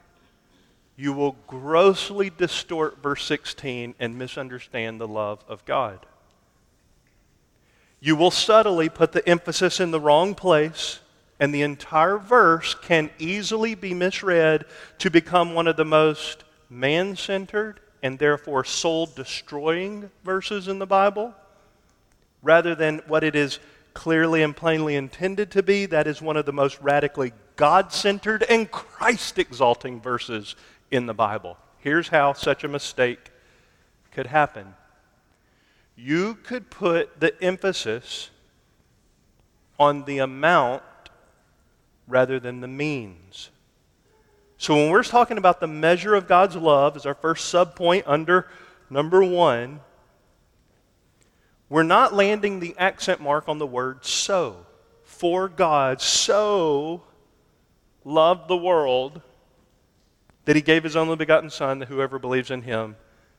you 0.95 1.13
will 1.13 1.35
grossly 1.47 2.29
distort 2.29 3.01
verse 3.01 3.23
16 3.23 3.95
and 3.99 4.17
misunderstand 4.17 4.99
the 4.99 5.07
love 5.07 5.43
of 5.47 5.63
God. 5.65 6.05
You 7.99 8.15
will 8.15 8.31
subtly 8.31 8.89
put 8.89 9.11
the 9.11 9.27
emphasis 9.27 9.79
in 9.79 9.91
the 9.91 9.99
wrong 9.99 10.33
place, 10.33 10.99
and 11.39 11.53
the 11.53 11.61
entire 11.61 12.17
verse 12.17 12.73
can 12.73 13.09
easily 13.17 13.75
be 13.75 13.93
misread 13.93 14.65
to 14.99 15.09
become 15.09 15.53
one 15.53 15.67
of 15.67 15.75
the 15.75 15.85
most 15.85 16.43
man 16.69 17.15
centered 17.15 17.79
and 18.01 18.19
therefore 18.19 18.63
soul 18.63 19.05
destroying 19.05 20.09
verses 20.23 20.67
in 20.69 20.79
the 20.79 20.85
Bible, 20.85 21.33
rather 22.41 22.75
than 22.75 23.01
what 23.07 23.23
it 23.23 23.35
is 23.35 23.59
clearly 23.99 24.41
and 24.43 24.55
plainly 24.55 24.95
intended 24.95 25.51
to 25.51 25.61
be. 25.61 25.85
That 25.85 26.07
is 26.07 26.21
one 26.21 26.37
of 26.37 26.45
the 26.45 26.53
most 26.53 26.79
radically 26.79 27.33
God 27.57 27.91
centered 27.91 28.43
and 28.43 28.71
Christ 28.71 29.37
exalting 29.37 29.99
verses 29.99 30.55
in 30.89 31.05
the 31.05 31.13
Bible. 31.13 31.57
Here's 31.79 32.07
how 32.07 32.31
such 32.31 32.63
a 32.63 32.69
mistake 32.69 33.19
could 34.13 34.27
happen 34.27 34.73
you 35.97 36.35
could 36.35 36.69
put 36.69 37.19
the 37.19 37.43
emphasis 37.43 38.29
on 39.77 40.05
the 40.05 40.19
amount 40.19 40.81
rather 42.07 42.39
than 42.39 42.61
the 42.61 42.69
means. 42.69 43.49
So 44.57 44.75
when 44.75 44.91
we're 44.91 45.03
talking 45.03 45.37
about 45.37 45.59
the 45.59 45.67
measure 45.67 46.15
of 46.15 46.25
God's 46.25 46.55
love 46.55 46.95
as 46.95 47.05
our 47.05 47.15
first 47.15 47.53
subpoint 47.53 48.03
under 48.05 48.47
number 48.89 49.21
one, 49.21 49.81
we're 51.69 51.83
not 51.83 52.13
landing 52.13 52.59
the 52.59 52.75
accent 52.77 53.21
mark 53.21 53.47
on 53.47 53.59
the 53.59 53.67
word 53.67 54.03
so. 54.03 54.65
For 55.03 55.47
God 55.47 56.01
so 56.01 57.03
loved 58.03 58.47
the 58.47 58.57
world 58.57 59.21
that 60.45 60.55
he 60.55 60.61
gave 60.63 60.83
his 60.83 60.95
only 60.95 61.15
begotten 61.15 61.49
Son, 61.49 61.79
that 61.79 61.89
whoever 61.89 62.17
believes 62.17 62.49
in 62.49 62.63
him 62.63 62.95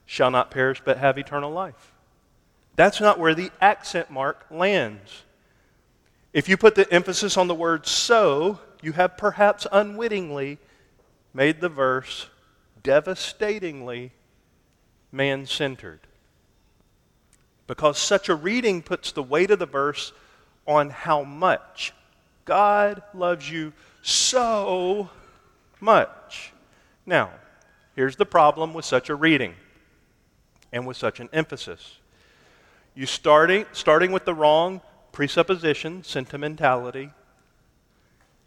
shall 0.06 0.30
not 0.30 0.50
perish 0.50 0.80
but 0.84 0.98
have 0.98 1.18
eternal 1.18 1.50
life. 1.50 1.92
That's 2.76 3.00
not 3.00 3.18
where 3.18 3.34
the 3.34 3.50
accent 3.60 4.10
mark 4.10 4.46
lands. 4.50 5.24
If 6.32 6.48
you 6.48 6.56
put 6.56 6.76
the 6.76 6.90
emphasis 6.92 7.36
on 7.36 7.48
the 7.48 7.54
word 7.54 7.86
so, 7.86 8.60
you 8.80 8.92
have 8.92 9.16
perhaps 9.16 9.66
unwittingly 9.72 10.58
made 11.34 11.60
the 11.60 11.68
verse 11.68 12.28
devastatingly 12.82 14.12
man 15.10 15.46
centered. 15.46 16.00
Because 17.70 17.98
such 17.98 18.28
a 18.28 18.34
reading 18.34 18.82
puts 18.82 19.12
the 19.12 19.22
weight 19.22 19.52
of 19.52 19.60
the 19.60 19.64
verse 19.64 20.12
on 20.66 20.90
how 20.90 21.22
much 21.22 21.92
God 22.44 23.00
loves 23.14 23.48
you 23.48 23.72
so 24.02 25.08
much. 25.80 26.52
Now, 27.06 27.30
here's 27.94 28.16
the 28.16 28.26
problem 28.26 28.74
with 28.74 28.84
such 28.84 29.08
a 29.08 29.14
reading 29.14 29.54
and 30.72 30.84
with 30.84 30.96
such 30.96 31.20
an 31.20 31.28
emphasis. 31.32 31.98
You 32.96 33.06
starting, 33.06 33.66
starting 33.70 34.10
with 34.10 34.24
the 34.24 34.34
wrong 34.34 34.80
presupposition, 35.12 36.02
sentimentality, 36.02 37.10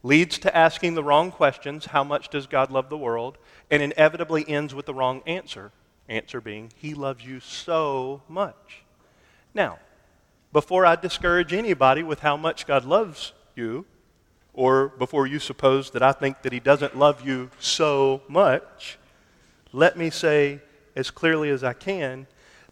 leads 0.04 0.38
to 0.40 0.54
asking 0.54 0.96
the 0.96 1.04
wrong 1.04 1.32
questions 1.32 1.86
how 1.86 2.04
much 2.04 2.28
does 2.28 2.46
God 2.46 2.72
love 2.72 2.90
the 2.90 2.98
world? 2.98 3.38
And 3.72 3.82
inevitably 3.82 4.44
ends 4.50 4.76
with 4.76 4.86
the 4.86 4.94
wrong 4.94 5.22
answer. 5.26 5.72
Answer 6.10 6.42
being, 6.42 6.74
He 6.76 6.94
loves 6.94 7.24
you 7.24 7.40
so 7.40 8.22
much. 8.28 8.83
Now, 9.54 9.80
before 10.52 10.86
I 10.86 10.96
discourage 10.96 11.54
anybody 11.54 12.04
with 12.04 12.20
how 12.20 12.38
much 12.38 12.66
God 12.68 12.86
loves 12.86 13.34
you, 13.56 13.86
or 14.54 14.90
before 14.90 15.26
you 15.26 15.40
suppose 15.40 15.92
that 15.92 16.04
I 16.04 16.12
think 16.12 16.42
that 16.44 16.54
He 16.54 16.60
doesn't 16.60 16.98
love 16.98 17.26
you 17.26 17.50
so 17.60 18.22
much, 18.28 18.98
let 19.72 19.98
me 19.98 20.10
say 20.10 20.60
as 20.96 21.10
clearly 21.10 21.50
as 21.50 21.64
I 21.64 21.74
can 21.74 22.28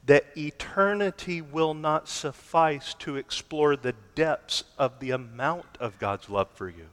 that 0.06 0.26
eternity 0.36 1.42
will 1.42 1.74
not 1.74 2.08
suffice 2.08 2.94
to 2.96 3.16
explore 3.16 3.76
the 3.76 3.94
depths 4.16 4.64
of 4.78 5.00
the 5.00 5.12
amount 5.12 5.66
of 5.80 6.00
God's 6.00 6.30
love 6.30 6.50
for 6.54 6.70
you. 6.70 6.88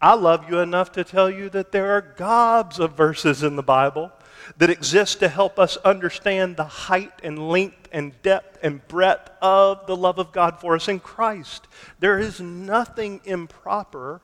I 0.00 0.14
love 0.14 0.50
you 0.50 0.58
enough 0.58 0.92
to 0.92 1.04
tell 1.04 1.30
you 1.30 1.48
that 1.50 1.72
there 1.72 1.92
are 1.92 2.00
gobs 2.00 2.78
of 2.78 2.96
verses 2.96 3.42
in 3.42 3.56
the 3.56 3.62
Bible 3.62 4.12
that 4.58 4.70
exists 4.70 5.16
to 5.16 5.28
help 5.28 5.58
us 5.58 5.76
understand 5.78 6.56
the 6.56 6.64
height 6.64 7.12
and 7.22 7.48
length 7.48 7.88
and 7.92 8.20
depth 8.22 8.58
and 8.62 8.86
breadth 8.88 9.30
of 9.40 9.86
the 9.86 9.96
love 9.96 10.18
of 10.18 10.32
God 10.32 10.60
for 10.60 10.74
us 10.74 10.88
in 10.88 11.00
Christ. 11.00 11.66
There 11.98 12.18
is 12.18 12.40
nothing 12.40 13.20
improper 13.24 14.20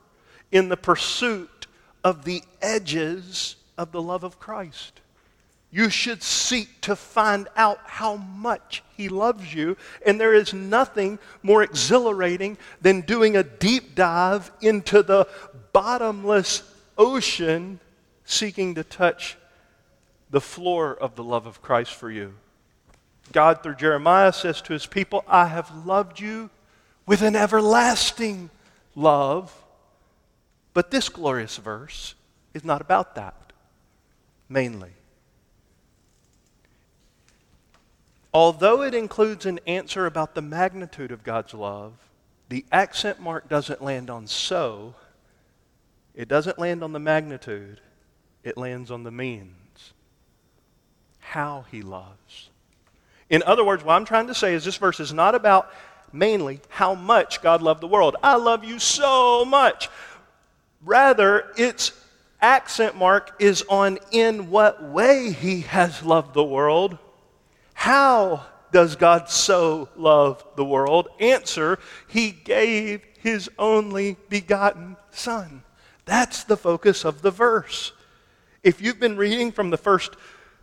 in 0.50 0.68
the 0.68 0.76
pursuit 0.76 1.66
of 2.04 2.24
the 2.24 2.42
edges 2.60 3.56
of 3.78 3.92
the 3.92 4.02
love 4.02 4.24
of 4.24 4.38
Christ. 4.38 5.00
You 5.74 5.88
should 5.88 6.22
seek 6.22 6.82
to 6.82 6.94
find 6.94 7.48
out 7.56 7.78
how 7.86 8.16
much 8.16 8.82
He 8.94 9.08
loves 9.08 9.54
you. 9.54 9.78
And 10.04 10.20
there 10.20 10.34
is 10.34 10.52
nothing 10.52 11.18
more 11.42 11.62
exhilarating 11.62 12.58
than 12.82 13.00
doing 13.00 13.36
a 13.36 13.42
deep 13.42 13.94
dive 13.94 14.52
into 14.60 15.02
the 15.02 15.26
bottomless 15.72 16.62
ocean 16.98 17.80
seeking 18.26 18.74
to 18.74 18.84
touch 18.84 19.38
the 20.32 20.40
floor 20.40 20.94
of 20.94 21.14
the 21.14 21.22
love 21.22 21.46
of 21.46 21.62
Christ 21.62 21.94
for 21.94 22.10
you. 22.10 22.34
God, 23.30 23.62
through 23.62 23.76
Jeremiah, 23.76 24.32
says 24.32 24.60
to 24.62 24.72
his 24.72 24.86
people, 24.86 25.24
I 25.28 25.46
have 25.46 25.86
loved 25.86 26.18
you 26.18 26.50
with 27.06 27.22
an 27.22 27.36
everlasting 27.36 28.50
love. 28.96 29.54
But 30.74 30.90
this 30.90 31.10
glorious 31.10 31.58
verse 31.58 32.14
is 32.54 32.64
not 32.64 32.80
about 32.80 33.14
that, 33.14 33.52
mainly. 34.48 34.92
Although 38.32 38.82
it 38.82 38.94
includes 38.94 39.44
an 39.44 39.60
answer 39.66 40.06
about 40.06 40.34
the 40.34 40.40
magnitude 40.40 41.12
of 41.12 41.22
God's 41.22 41.52
love, 41.52 41.92
the 42.48 42.64
accent 42.72 43.20
mark 43.20 43.50
doesn't 43.50 43.82
land 43.82 44.08
on 44.08 44.26
so, 44.26 44.94
it 46.14 46.28
doesn't 46.28 46.58
land 46.58 46.82
on 46.82 46.94
the 46.94 46.98
magnitude, 46.98 47.82
it 48.42 48.56
lands 48.56 48.90
on 48.90 49.02
the 49.02 49.10
means. 49.10 49.62
How 51.32 51.64
he 51.70 51.80
loves. 51.80 52.50
In 53.30 53.42
other 53.44 53.64
words, 53.64 53.82
what 53.82 53.94
I'm 53.94 54.04
trying 54.04 54.26
to 54.26 54.34
say 54.34 54.52
is 54.52 54.66
this 54.66 54.76
verse 54.76 55.00
is 55.00 55.14
not 55.14 55.34
about 55.34 55.72
mainly 56.12 56.60
how 56.68 56.94
much 56.94 57.40
God 57.40 57.62
loved 57.62 57.80
the 57.80 57.86
world. 57.86 58.16
I 58.22 58.36
love 58.36 58.64
you 58.64 58.78
so 58.78 59.46
much. 59.46 59.88
Rather, 60.84 61.50
its 61.56 61.92
accent 62.42 62.98
mark 62.98 63.34
is 63.38 63.64
on 63.70 63.98
in 64.10 64.50
what 64.50 64.82
way 64.82 65.32
he 65.32 65.62
has 65.62 66.02
loved 66.02 66.34
the 66.34 66.44
world. 66.44 66.98
How 67.72 68.44
does 68.70 68.96
God 68.96 69.30
so 69.30 69.88
love 69.96 70.44
the 70.56 70.66
world? 70.66 71.08
Answer, 71.18 71.78
he 72.08 72.32
gave 72.32 73.00
his 73.20 73.48
only 73.58 74.18
begotten 74.28 74.98
Son. 75.12 75.62
That's 76.04 76.44
the 76.44 76.58
focus 76.58 77.06
of 77.06 77.22
the 77.22 77.30
verse. 77.30 77.92
If 78.62 78.82
you've 78.82 79.00
been 79.00 79.16
reading 79.16 79.50
from 79.50 79.70
the 79.70 79.78
first 79.78 80.14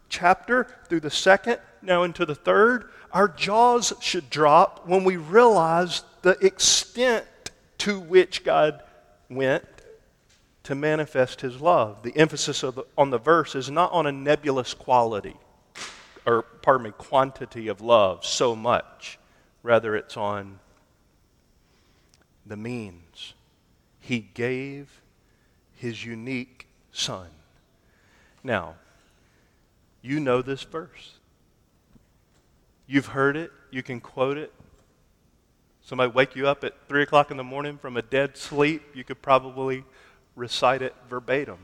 chapter 0.10 0.68
through 0.88 1.00
the 1.00 1.10
second, 1.10 1.60
now 1.82 2.04
into 2.04 2.26
the 2.26 2.36
third, 2.36 2.90
our 3.12 3.28
jaws 3.28 3.94
should 4.02 4.30
drop 4.30 4.88
when 4.88 5.04
we 5.04 5.18
realize 5.18 6.04
the 6.22 6.38
extent 6.46 7.26
to 7.80 8.00
which 8.00 8.44
God 8.44 8.84
went 9.30 9.66
to 10.64 10.76
manifest 10.76 11.42
his 11.42 11.62
love. 11.62 12.04
The 12.04 12.16
emphasis 12.16 12.62
the, 12.62 12.84
on 12.98 13.10
the 13.10 13.18
verse 13.18 13.56
is 13.56 13.72
not 13.72 13.92
on 13.92 14.06
a 14.06 14.12
nebulous 14.12 14.74
quality, 14.74 15.36
or 16.26 16.44
pardon 16.44 16.84
me, 16.84 16.92
quantity 16.98 17.68
of 17.68 17.82
love, 17.82 18.26
so 18.26 18.56
much. 18.56 19.18
Rather, 19.64 19.96
it's 19.96 20.18
on 20.18 20.60
the 22.46 22.58
means. 22.58 23.34
He 24.00 24.20
gave 24.20 25.02
his 25.76 26.06
unique 26.06 26.68
son. 26.92 27.28
Now, 28.44 28.76
you 30.02 30.20
know 30.20 30.42
this 30.42 30.64
verse. 30.64 31.14
You've 32.88 33.08
heard 33.08 33.38
it, 33.38 33.52
you 33.72 33.84
can 33.84 34.00
quote 34.00 34.38
it. 34.38 34.54
Somebody 35.82 36.12
wake 36.12 36.36
you 36.36 36.48
up 36.48 36.64
at 36.64 36.74
3 36.88 37.04
o'clock 37.04 37.32
in 37.32 37.38
the 37.38 37.44
morning 37.44 37.78
from 37.78 37.98
a 37.98 38.02
dead 38.02 38.38
sleep, 38.38 38.82
you 38.96 39.04
could 39.04 39.22
probably 39.22 39.84
recite 40.36 40.82
it 40.82 40.96
verbatim. 41.10 41.58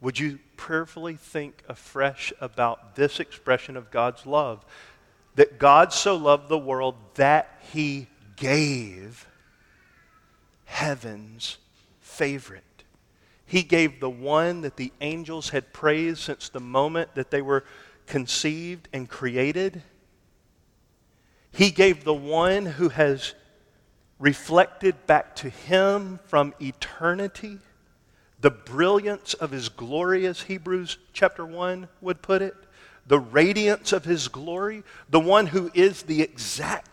Would 0.00 0.18
you 0.18 0.38
prayerfully 0.56 1.16
think 1.16 1.62
afresh 1.68 2.32
about 2.40 2.96
this 2.96 3.20
expression 3.20 3.76
of 3.76 3.90
God's 3.90 4.24
love? 4.24 4.64
That 5.34 5.58
God 5.58 5.92
so 5.92 6.16
loved 6.16 6.48
the 6.48 6.58
world 6.58 6.94
that 7.14 7.60
he 7.72 8.08
gave 8.36 9.26
heaven's 10.64 11.58
favorite. 12.00 12.64
He 13.50 13.64
gave 13.64 13.98
the 13.98 14.08
one 14.08 14.60
that 14.60 14.76
the 14.76 14.92
angels 15.00 15.48
had 15.48 15.72
praised 15.72 16.20
since 16.20 16.48
the 16.48 16.60
moment 16.60 17.16
that 17.16 17.32
they 17.32 17.42
were 17.42 17.64
conceived 18.06 18.88
and 18.92 19.08
created. 19.08 19.82
He 21.50 21.72
gave 21.72 22.04
the 22.04 22.14
one 22.14 22.64
who 22.64 22.90
has 22.90 23.34
reflected 24.20 25.04
back 25.08 25.34
to 25.36 25.48
him 25.48 26.20
from 26.28 26.54
eternity 26.62 27.58
the 28.40 28.52
brilliance 28.52 29.34
of 29.34 29.50
his 29.50 29.68
glory, 29.68 30.26
as 30.26 30.42
Hebrews 30.42 30.98
chapter 31.12 31.44
1 31.44 31.88
would 32.00 32.22
put 32.22 32.42
it, 32.42 32.54
the 33.08 33.18
radiance 33.18 33.92
of 33.92 34.04
his 34.04 34.28
glory, 34.28 34.84
the 35.08 35.18
one 35.18 35.48
who 35.48 35.72
is 35.74 36.04
the 36.04 36.22
exact 36.22 36.89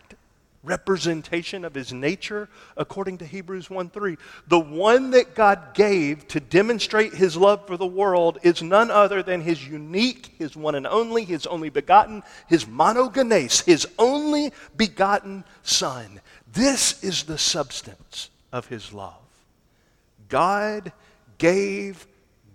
representation 0.62 1.64
of 1.64 1.74
his 1.74 1.92
nature, 1.92 2.48
according 2.76 3.18
to 3.18 3.24
Hebrews 3.24 3.70
1 3.70 3.90
3. 3.90 4.16
The 4.48 4.58
one 4.58 5.10
that 5.12 5.34
God 5.34 5.74
gave 5.74 6.26
to 6.28 6.40
demonstrate 6.40 7.14
his 7.14 7.36
love 7.36 7.66
for 7.66 7.76
the 7.76 7.86
world 7.86 8.38
is 8.42 8.62
none 8.62 8.90
other 8.90 9.22
than 9.22 9.40
his 9.40 9.66
unique, 9.66 10.34
his 10.38 10.56
one 10.56 10.74
and 10.74 10.86
only, 10.86 11.24
his 11.24 11.46
only 11.46 11.70
begotten, 11.70 12.22
his 12.48 12.64
monogenes, 12.64 13.64
his 13.64 13.86
only 13.98 14.52
begotten 14.76 15.44
Son. 15.62 16.20
This 16.52 17.02
is 17.04 17.24
the 17.24 17.38
substance 17.38 18.30
of 18.52 18.66
his 18.66 18.92
love. 18.92 19.14
God 20.28 20.92
gave 21.38 22.06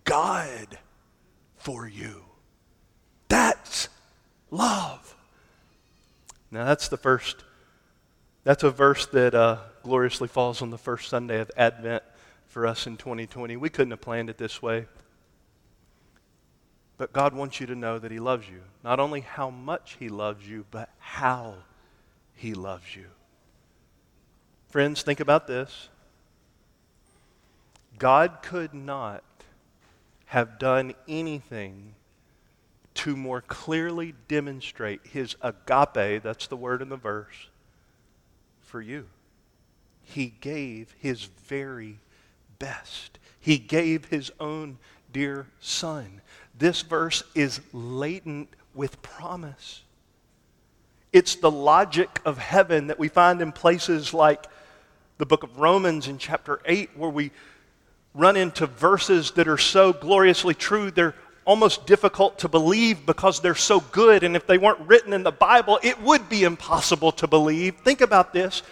God 0.04 0.78
for 1.58 1.88
you. 1.88 2.24
That's 3.30 3.90
love. 4.52 5.16
Now, 6.52 6.66
that's 6.66 6.88
the 6.88 6.98
first, 6.98 7.44
that's 8.44 8.64
a 8.64 8.72
verse 8.72 9.06
that 9.08 9.34
uh, 9.34 9.58
gloriously 9.84 10.28
falls 10.28 10.62
on 10.62 10.70
the 10.70 10.78
first 10.78 11.10
Sunday 11.10 11.40
of 11.40 11.52
Advent 11.56 12.04
for 12.48 12.68
us 12.68 12.88
in 12.88 12.98
2020. 12.98 13.56
We 13.58 13.70
couldn't 13.70 13.92
have 13.92 14.02
planned 14.02 14.30
it 14.30 14.38
this 14.38 14.62
way. 14.62 14.86
But 16.98 17.14
God 17.14 17.34
wants 17.34 17.60
you 17.60 17.68
to 17.68 17.76
know 17.76 18.00
that 18.00 18.12
He 18.12 18.20
loves 18.20 18.48
you. 18.48 18.62
Not 18.84 19.00
only 19.00 19.22
how 19.22 19.50
much 19.50 19.98
He 20.00 20.10
loves 20.10 20.48
you, 20.48 20.66
but 20.72 20.90
how 21.00 21.56
He 22.36 22.54
loves 22.54 22.96
you. 22.96 23.06
Friends, 24.70 25.04
think 25.04 25.20
about 25.20 25.48
this. 25.48 25.90
God 27.98 28.40
could 28.42 28.74
not 28.74 29.24
have 30.26 30.58
done 30.58 30.94
anything 31.08 31.94
to 32.96 33.16
more 33.16 33.42
clearly 33.42 34.14
demonstrate 34.28 35.02
his 35.06 35.36
agape, 35.42 36.24
that's 36.24 36.48
the 36.48 36.58
word 36.58 36.82
in 36.82 36.90
the 36.90 36.98
verse, 36.98 37.50
for 38.74 38.82
you. 38.82 39.06
He 40.02 40.34
gave 40.42 40.96
his 40.98 41.26
very 41.26 42.00
best. 42.58 43.20
He 43.40 43.60
gave 43.60 44.06
his 44.06 44.32
own 44.40 44.80
dear 45.12 45.46
son. 45.60 46.22
This 46.58 46.82
verse 46.82 47.22
is 47.36 47.62
latent 47.72 48.50
with 48.74 49.00
promise. 49.04 49.84
It's 51.12 51.36
the 51.36 51.52
logic 51.52 52.20
of 52.26 52.40
heaven 52.40 52.88
that 52.88 52.98
we 52.98 53.10
find 53.10 53.44
in 53.44 53.52
places 53.52 54.12
like 54.12 54.48
the 55.20 55.28
book 55.28 55.44
of 55.44 55.60
Romans 55.60 56.08
in 56.08 56.18
chapter 56.18 56.60
8, 56.66 56.98
where 56.98 57.12
we 57.12 57.30
run 58.16 58.36
into 58.36 58.66
verses 58.66 59.30
that 59.34 59.48
are 59.48 59.60
so 59.60 59.94
gloriously 59.94 60.56
true, 60.56 60.90
they're 60.90 61.14
almost 61.46 61.86
difficult 61.86 62.40
to 62.40 62.48
believe 62.48 63.06
because 63.06 63.40
they're 63.40 63.56
so 63.56 63.80
good. 63.80 64.24
And 64.24 64.36
if 64.36 64.48
they 64.48 64.58
weren't 64.58 64.88
written 64.88 65.14
in 65.14 65.24
the 65.24 65.32
Bible, 65.32 65.80
it 65.84 66.02
would 66.02 66.30
be 66.30 66.44
impossible 66.44 67.12
to 67.14 67.28
believe. 67.28 67.76
Think 67.78 68.02
about 68.02 68.34
this 68.34 68.64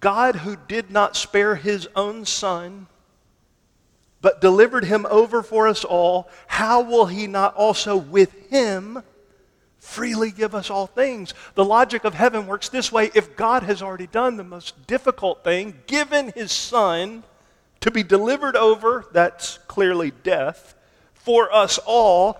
God, 0.00 0.36
who 0.36 0.56
did 0.68 0.90
not 0.90 1.16
spare 1.16 1.56
his 1.56 1.88
own 1.96 2.24
son, 2.24 2.86
but 4.20 4.40
delivered 4.40 4.84
him 4.84 5.06
over 5.10 5.42
for 5.42 5.68
us 5.68 5.84
all, 5.84 6.28
how 6.46 6.82
will 6.82 7.06
he 7.06 7.26
not 7.26 7.54
also 7.54 7.96
with 7.96 8.32
him 8.48 9.02
freely 9.78 10.30
give 10.30 10.54
us 10.54 10.70
all 10.70 10.86
things? 10.86 11.34
The 11.54 11.64
logic 11.64 12.04
of 12.04 12.14
heaven 12.14 12.46
works 12.46 12.68
this 12.68 12.92
way 12.92 13.10
if 13.14 13.36
God 13.36 13.62
has 13.62 13.82
already 13.82 14.06
done 14.06 14.36
the 14.36 14.44
most 14.44 14.86
difficult 14.86 15.44
thing, 15.44 15.74
given 15.86 16.32
his 16.32 16.52
son 16.52 17.24
to 17.80 17.90
be 17.90 18.02
delivered 18.02 18.56
over, 18.56 19.06
that's 19.12 19.58
clearly 19.68 20.10
death 20.22 20.74
for 21.28 21.54
us 21.54 21.78
all, 21.84 22.38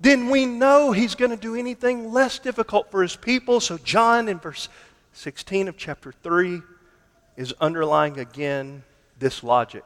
then 0.00 0.30
we 0.30 0.46
know 0.46 0.92
he's 0.92 1.14
going 1.14 1.30
to 1.30 1.36
do 1.36 1.54
anything 1.54 2.10
less 2.10 2.38
difficult 2.38 2.90
for 2.90 3.02
his 3.02 3.16
people. 3.16 3.60
So, 3.60 3.76
John 3.76 4.30
in 4.30 4.38
verse 4.38 4.70
16 5.12 5.68
of 5.68 5.76
chapter 5.76 6.10
3 6.10 6.62
is 7.36 7.52
underlying 7.60 8.18
again 8.18 8.82
this 9.18 9.44
logic. 9.44 9.84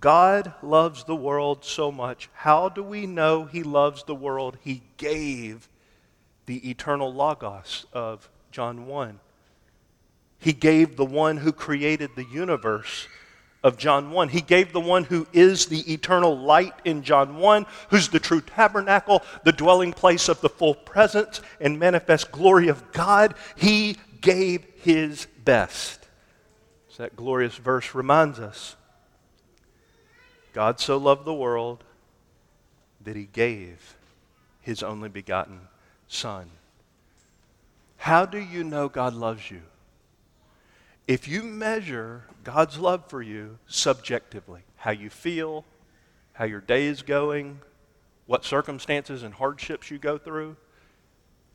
God 0.00 0.54
loves 0.60 1.04
the 1.04 1.14
world 1.14 1.64
so 1.64 1.92
much. 1.92 2.28
How 2.32 2.68
do 2.68 2.82
we 2.82 3.06
know 3.06 3.44
he 3.44 3.62
loves 3.62 4.02
the 4.02 4.14
world? 4.16 4.58
He 4.64 4.82
gave 4.96 5.68
the 6.46 6.68
eternal 6.68 7.14
Logos 7.14 7.86
of 7.92 8.28
John 8.50 8.88
1. 8.88 9.20
He 10.40 10.52
gave 10.52 10.96
the 10.96 11.04
one 11.04 11.36
who 11.36 11.52
created 11.52 12.10
the 12.16 12.24
universe 12.24 13.06
of 13.68 13.76
John 13.76 14.10
1. 14.10 14.30
He 14.30 14.40
gave 14.40 14.72
the 14.72 14.80
one 14.80 15.04
who 15.04 15.28
is 15.32 15.66
the 15.66 15.92
eternal 15.92 16.36
light 16.36 16.74
in 16.84 17.04
John 17.04 17.36
1, 17.36 17.66
who's 17.90 18.08
the 18.08 18.18
true 18.18 18.40
tabernacle, 18.40 19.22
the 19.44 19.52
dwelling 19.52 19.92
place 19.92 20.28
of 20.28 20.40
the 20.40 20.48
full 20.48 20.74
presence 20.74 21.40
and 21.60 21.78
manifest 21.78 22.32
glory 22.32 22.66
of 22.66 22.90
God. 22.90 23.34
He 23.54 23.96
gave 24.20 24.64
his 24.82 25.26
best. 25.44 26.08
So 26.88 27.04
that 27.04 27.14
glorious 27.14 27.54
verse 27.54 27.94
reminds 27.94 28.40
us 28.40 28.74
God 30.52 30.80
so 30.80 30.96
loved 30.96 31.24
the 31.24 31.34
world 31.34 31.84
that 33.04 33.14
he 33.14 33.26
gave 33.26 33.94
his 34.60 34.82
only 34.82 35.08
begotten 35.08 35.60
Son. 36.08 36.50
How 37.98 38.26
do 38.26 38.38
you 38.38 38.64
know 38.64 38.88
God 38.88 39.14
loves 39.14 39.50
you? 39.50 39.62
If 41.08 41.26
you 41.26 41.42
measure 41.42 42.24
God's 42.44 42.78
love 42.78 43.06
for 43.08 43.22
you 43.22 43.58
subjectively, 43.66 44.60
how 44.76 44.90
you 44.90 45.08
feel, 45.08 45.64
how 46.34 46.44
your 46.44 46.60
day 46.60 46.84
is 46.84 47.00
going, 47.00 47.60
what 48.26 48.44
circumstances 48.44 49.22
and 49.22 49.32
hardships 49.32 49.90
you 49.90 49.98
go 49.98 50.18
through, 50.18 50.56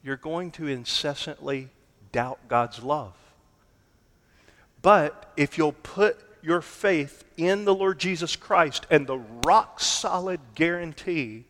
you're 0.03 0.17
going 0.17 0.49
to 0.53 0.67
incessantly 0.67 1.69
doubt 2.11 2.39
God's 2.47 2.81
love. 2.81 3.13
But 4.81 5.31
if 5.37 5.55
you'll 5.55 5.71
put 5.71 6.17
your 6.41 6.61
faith 6.61 7.23
in 7.37 7.63
the 7.63 7.75
Lord 7.75 7.99
Jesus 7.99 8.35
Christ 8.35 8.87
and 8.89 9.05
the 9.05 9.21
rock 9.45 9.79
solid 9.79 10.39
guarantee 10.55 11.45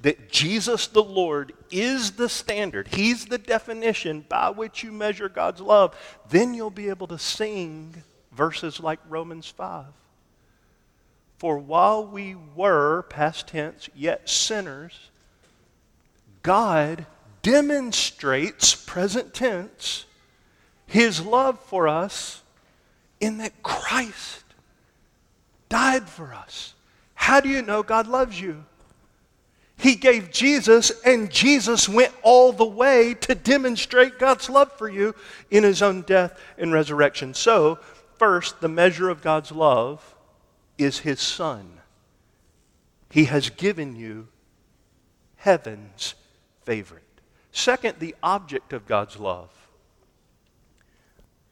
that 0.00 0.30
Jesus 0.30 0.86
the 0.86 1.02
Lord 1.02 1.52
is 1.70 2.12
the 2.12 2.28
standard, 2.28 2.88
He's 2.88 3.26
the 3.26 3.38
definition 3.38 4.24
by 4.28 4.50
which 4.50 4.82
you 4.82 4.92
measure 4.92 5.28
God's 5.28 5.60
love, 5.60 5.96
then 6.28 6.54
you'll 6.54 6.70
be 6.70 6.88
able 6.88 7.06
to 7.08 7.18
sing 7.18 8.02
verses 8.32 8.80
like 8.80 9.00
Romans 9.08 9.48
5. 9.48 9.86
For 11.38 11.58
while 11.58 12.06
we 12.06 12.34
were, 12.34 13.02
past 13.02 13.48
tense, 13.48 13.88
yet 13.94 14.28
sinners, 14.28 15.10
God 16.42 17.06
demonstrates, 17.42 18.74
present 18.74 19.34
tense, 19.34 20.04
His 20.86 21.20
love 21.20 21.58
for 21.60 21.88
us 21.88 22.42
in 23.20 23.38
that 23.38 23.62
Christ 23.62 24.44
died 25.68 26.08
for 26.08 26.32
us. 26.32 26.74
How 27.14 27.40
do 27.40 27.48
you 27.48 27.62
know 27.62 27.82
God 27.82 28.06
loves 28.06 28.40
you? 28.40 28.64
He 29.78 29.94
gave 29.94 30.30
Jesus, 30.30 30.90
and 31.04 31.30
Jesus 31.30 31.88
went 31.88 32.12
all 32.22 32.52
the 32.52 32.64
way 32.64 33.14
to 33.20 33.34
demonstrate 33.34 34.18
God's 34.18 34.48
love 34.48 34.72
for 34.72 34.88
you 34.88 35.14
in 35.50 35.64
his 35.64 35.82
own 35.82 36.02
death 36.02 36.38
and 36.56 36.72
resurrection. 36.72 37.34
So, 37.34 37.78
first, 38.18 38.60
the 38.60 38.68
measure 38.68 39.10
of 39.10 39.22
God's 39.22 39.52
love 39.52 40.14
is 40.78 41.00
his 41.00 41.20
Son. 41.20 41.80
He 43.10 43.26
has 43.26 43.50
given 43.50 43.96
you 43.96 44.28
heaven's 45.36 46.14
favorite. 46.64 47.02
Second, 47.52 47.98
the 47.98 48.14
object 48.22 48.72
of 48.72 48.86
God's 48.86 49.18
love. 49.18 49.50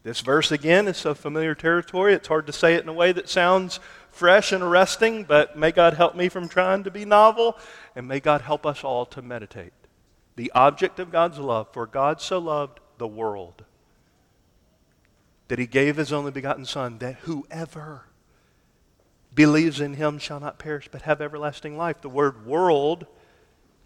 This 0.03 0.21
verse 0.21 0.53
again 0.53 0.87
is 0.87 0.99
so 0.99 1.15
familiar 1.15 1.55
territory, 1.55 2.13
it's 2.13 2.29
hard 2.29 2.47
to 2.47 2.53
say 2.53 2.75
it 2.75 2.83
in 2.83 2.89
a 2.91 2.95
way 2.95 3.13
that 3.13 3.29
sounds 3.29 3.81
fresh 4.15 4.53
and 4.53 4.63
arresting, 4.63 5.25
but 5.25 5.59
may 5.59 5.73
God 5.73 5.95
help 5.95 6.15
me 6.15 6.29
from 6.29 6.49
trying 6.49 6.85
to 6.85 6.91
be 6.91 7.05
novel, 7.05 7.59
and 7.97 8.07
may 8.07 8.21
God 8.21 8.43
help 8.43 8.65
us 8.65 8.85
all 8.85 9.05
to 9.07 9.21
meditate. 9.23 9.73
The 10.37 10.53
object 10.55 10.99
of 10.99 11.13
God's 11.13 11.39
love, 11.39 11.69
for 11.73 11.87
God 11.87 12.21
so 12.21 12.39
loved 12.39 12.81
the 12.99 13.09
world 13.09 13.65
that 15.49 15.59
he 15.59 15.67
gave 15.67 15.97
his 15.97 16.13
only 16.13 16.31
begotten 16.31 16.65
Son, 16.65 16.99
that 16.99 17.17
whoever 17.23 18.07
believes 19.35 19.81
in 19.81 19.95
him 19.95 20.19
shall 20.19 20.41
not 20.41 20.59
perish 20.59 20.89
but 20.91 21.03
have 21.03 21.21
everlasting 21.21 21.77
life. 21.77 22.01
The 22.01 22.09
word 22.09 22.47
world 22.47 23.07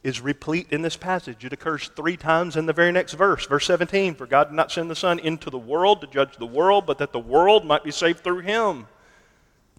is 0.04 0.20
replete 0.20 0.68
in 0.70 0.82
this 0.82 0.96
passage. 0.96 1.44
It 1.44 1.52
occurs 1.52 1.90
three 1.96 2.16
times 2.16 2.56
in 2.56 2.66
the 2.66 2.72
very 2.72 2.92
next 2.92 3.14
verse. 3.14 3.46
Verse 3.46 3.66
17 3.66 4.14
For 4.14 4.26
God 4.26 4.44
did 4.44 4.54
not 4.54 4.70
send 4.70 4.90
the 4.90 4.94
Son 4.94 5.18
into 5.18 5.50
the 5.50 5.58
world 5.58 6.00
to 6.00 6.06
judge 6.06 6.36
the 6.36 6.46
world, 6.46 6.86
but 6.86 6.98
that 6.98 7.12
the 7.12 7.18
world 7.18 7.64
might 7.64 7.82
be 7.82 7.90
saved 7.90 8.22
through 8.22 8.40
him. 8.40 8.86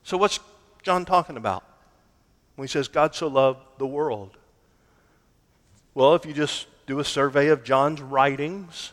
So, 0.09 0.17
what's 0.17 0.39
John 0.81 1.05
talking 1.05 1.37
about 1.37 1.63
when 2.55 2.67
he 2.67 2.71
says 2.71 2.87
God 2.87 3.13
so 3.13 3.27
loved 3.27 3.59
the 3.77 3.85
world? 3.85 4.37
Well, 5.93 6.15
if 6.15 6.25
you 6.25 6.33
just 6.33 6.65
do 6.87 6.99
a 6.99 7.05
survey 7.05 7.49
of 7.49 7.63
John's 7.63 8.01
writings, 8.01 8.91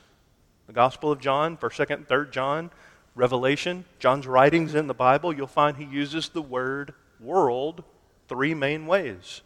the 0.66 0.74
Gospel 0.74 1.10
of 1.10 1.18
John, 1.18 1.56
1st, 1.56 1.86
2nd, 1.86 1.94
and 1.94 2.08
3rd 2.08 2.32
John, 2.32 2.70
Revelation, 3.14 3.86
John's 3.98 4.26
writings 4.26 4.74
in 4.74 4.88
the 4.88 4.92
Bible, 4.92 5.32
you'll 5.32 5.46
find 5.46 5.78
he 5.78 5.84
uses 5.86 6.28
the 6.28 6.42
word 6.42 6.92
world 7.18 7.82
three 8.28 8.52
main 8.52 8.86
ways. 8.86 9.40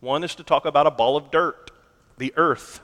One 0.00 0.22
is 0.22 0.34
to 0.34 0.42
talk 0.42 0.66
about 0.66 0.86
a 0.86 0.90
ball 0.90 1.16
of 1.16 1.30
dirt, 1.30 1.70
the 2.18 2.34
earth. 2.36 2.82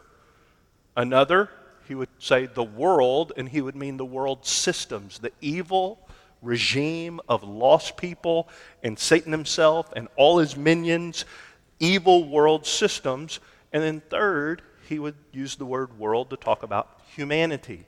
Another, 0.97 1.51
he 1.87 1.95
would 1.95 2.09
say 2.19 2.47
the 2.47 2.65
world, 2.65 3.35
and 3.37 3.51
he 3.51 3.61
would 3.61 3.77
mean 3.77 3.99
the 3.99 4.05
world 4.07 4.47
systems, 4.47 5.19
the 5.19 5.33
evil 5.43 6.04
regime 6.45 7.21
of 7.29 7.43
lost 7.43 7.97
people 7.97 8.49
and 8.83 8.99
Satan 8.99 9.33
himself 9.33 9.93
and 9.97 10.09
all 10.17 10.39
his 10.39 10.57
minions, 10.57 11.25
evil 11.81 12.29
world 12.29 12.67
systems. 12.67 13.41
And 13.73 13.83
then 13.83 14.03
third, 14.09 14.63
he 14.89 14.99
would 14.99 15.17
use 15.33 15.57
the 15.57 15.67
word 15.67 15.99
world 15.99 16.31
to 16.31 16.37
talk 16.37 16.63
about 16.63 17.01
humanity. 17.15 17.87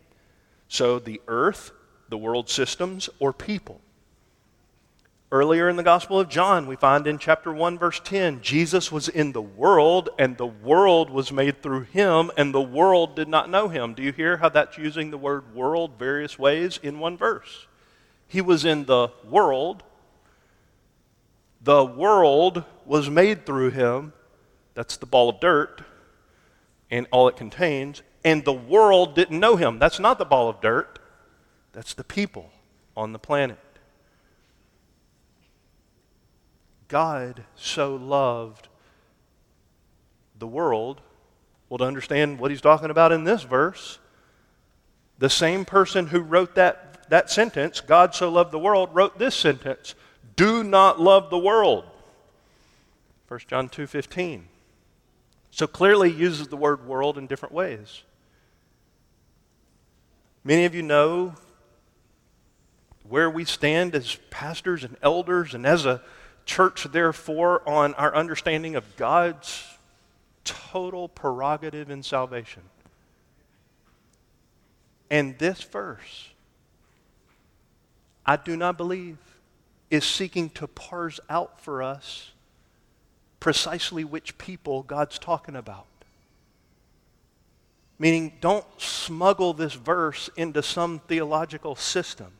So 0.69 0.99
the 0.99 1.21
earth, 1.29 1.71
the 2.09 2.19
world 2.19 2.49
systems, 2.49 3.09
or 3.19 3.33
people. 3.33 3.81
Earlier 5.33 5.69
in 5.69 5.75
the 5.75 5.83
Gospel 5.83 6.21
of 6.21 6.29
John, 6.29 6.69
we 6.69 6.77
find 6.77 7.05
in 7.07 7.19
chapter 7.19 7.53
1, 7.53 7.79
verse 7.79 8.01
10, 8.05 8.43
Jesus 8.43 8.93
was 8.93 9.09
in 9.09 9.33
the 9.33 9.43
world, 9.43 10.09
and 10.21 10.37
the 10.37 10.47
world 10.47 11.11
was 11.11 11.33
made 11.33 11.63
through 11.63 11.83
him, 11.83 12.31
and 12.37 12.55
the 12.55 12.63
world 12.63 13.17
did 13.17 13.27
not 13.27 13.51
know 13.51 13.69
him. 13.69 13.95
Do 13.95 14.05
you 14.05 14.13
hear 14.13 14.37
how 14.37 14.49
that's 14.49 14.79
using 14.79 15.11
the 15.11 15.19
word 15.19 15.53
world 15.53 15.99
various 15.99 16.39
ways 16.39 16.79
in 16.81 17.01
one 17.01 17.17
verse? 17.17 17.67
He 18.29 18.41
was 18.41 18.65
in 18.65 18.87
the 18.87 19.09
world, 19.29 19.83
the 21.61 21.85
world 21.85 22.65
was 22.85 23.11
made 23.11 23.45
through 23.45 23.71
him. 23.71 24.13
That's 24.75 24.97
the 24.97 25.07
ball 25.07 25.31
of 25.31 25.41
dirt 25.41 25.83
and 26.91 27.07
all 27.11 27.29
it 27.29 27.37
contains. 27.37 28.03
And 28.25 28.45
the 28.45 28.53
world 28.53 29.15
didn't 29.15 29.39
know 29.39 29.57
him. 29.57 29.79
That's 29.79 29.99
not 29.99 30.19
the 30.19 30.25
ball 30.25 30.49
of 30.49 30.61
dirt, 30.61 30.99
that's 31.73 31.95
the 31.95 32.05
people 32.05 32.51
on 32.97 33.13
the 33.13 33.19
planet. 33.19 33.59
God 36.89 37.45
so 37.57 37.97
loved 37.97 38.69
the 40.39 40.47
world. 40.47 41.01
Well, 41.69 41.79
to 41.79 41.85
understand 41.85 42.39
what 42.39 42.53
he's 42.53 42.61
talking 42.61 42.91
about 42.91 43.11
in 43.11 43.25
this 43.25 43.43
verse, 43.43 43.99
the 45.19 45.31
same 45.31 45.65
person 45.65 46.09
who 46.09 46.21
wrote 46.21 46.55
that, 46.55 46.86
that 47.09 47.31
sentence, 47.31 47.81
God 47.81 48.15
so 48.15 48.31
loved 48.31 48.53
the 48.53 48.59
world, 48.59 48.91
wrote 48.93 49.19
this 49.19 49.35
sentence 49.35 49.95
Do 50.37 50.63
not 50.63 51.01
love 51.01 51.31
the 51.31 51.39
world. 51.39 51.85
1 53.29 53.41
John 53.49 53.69
2:15. 53.69 54.49
So 55.51 55.67
clearly 55.67 56.11
uses 56.11 56.49
the 56.49 56.57
word 56.57 56.87
world 56.87 57.17
in 57.17 57.27
different 57.27 57.55
ways. 57.55 58.03
Many 60.45 60.65
of 60.65 60.75
you 60.75 60.83
know 60.83 61.35
where 63.09 63.31
we 63.31 63.45
stand 63.45 63.95
as 63.95 64.17
pastors 64.31 64.85
and 64.85 64.97
elders 65.03 65.55
and 65.55 65.67
as 65.67 65.87
a 65.87 66.03
church, 66.45 66.85
therefore, 66.85 67.69
on 67.69 67.95
our 67.95 68.15
understanding 68.15 68.77
of 68.77 68.97
God's 68.97 69.65
total 70.45 71.09
prerogative 71.09 71.91
in 71.91 72.03
salvation. 72.03 72.63
And 75.11 75.39
this 75.39 75.63
verse, 75.63 76.31
I 78.27 78.37
do 78.37 78.57
not 78.57 78.77
believe, 78.77 79.19
is 79.89 80.05
seeking 80.05 80.51
to 80.51 80.67
parse 80.67 81.21
out 81.31 81.61
for 81.61 81.83
us 81.83 82.33
precisely 83.39 84.03
which 84.03 84.37
people 84.39 84.83
God's 84.83 85.19
talking 85.19 85.55
about. 85.55 85.87
Meaning, 87.99 88.33
don't 88.41 88.67
smuggle 88.77 89.55
this 89.55 89.75
verse 89.75 90.29
into 90.37 90.63
some 90.63 90.99
theological 90.99 91.77
system. 91.77 92.33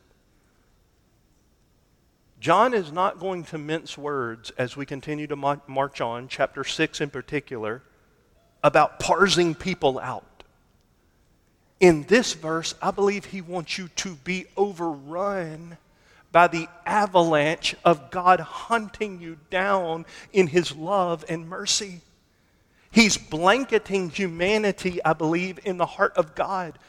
John 2.39 2.73
is 2.73 2.91
not 2.91 3.19
going 3.19 3.45
to 3.45 3.57
mince 3.57 3.97
words 3.97 4.51
as 4.57 4.77
we 4.77 4.85
continue 4.85 5.25
to 5.27 5.35
march 5.35 6.01
on, 6.01 6.27
chapter 6.27 6.63
6 6.63 7.01
in 7.01 7.09
particular, 7.09 7.81
about 8.63 8.99
parsing 8.99 9.55
people 9.55 9.97
out. 9.97 10.36
In 11.79 12.03
this 12.03 12.33
verse, 12.33 12.73
I 12.81 12.91
believe 12.91 13.25
he 13.25 13.41
wants 13.41 13.77
you 13.77 13.89
to 13.97 14.15
be 14.15 14.45
overrun 14.55 15.77
by 16.31 16.47
the 16.47 16.67
avalanche 16.85 17.75
of 17.85 18.11
God 18.11 18.39
hunting 18.39 19.19
you 19.21 19.37
down 19.49 20.05
in 20.33 20.47
his 20.47 20.75
love 20.75 21.23
and 21.29 21.47
mercy. 21.47 22.01
He's 22.89 23.17
blanketing 23.17 24.09
humanity, 24.09 25.03
I 25.05 25.13
believe, 25.13 25.59
in 25.63 25.77
the 25.77 25.85
heart 25.85 26.17
of 26.17 26.35
God. 26.35 26.79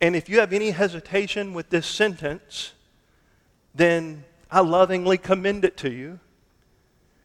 And 0.00 0.14
if 0.14 0.28
you 0.28 0.40
have 0.40 0.52
any 0.52 0.70
hesitation 0.70 1.54
with 1.54 1.70
this 1.70 1.86
sentence, 1.86 2.72
then 3.74 4.24
I 4.50 4.60
lovingly 4.60 5.16
commend 5.16 5.64
it 5.64 5.76
to 5.78 5.90
you. 5.90 6.20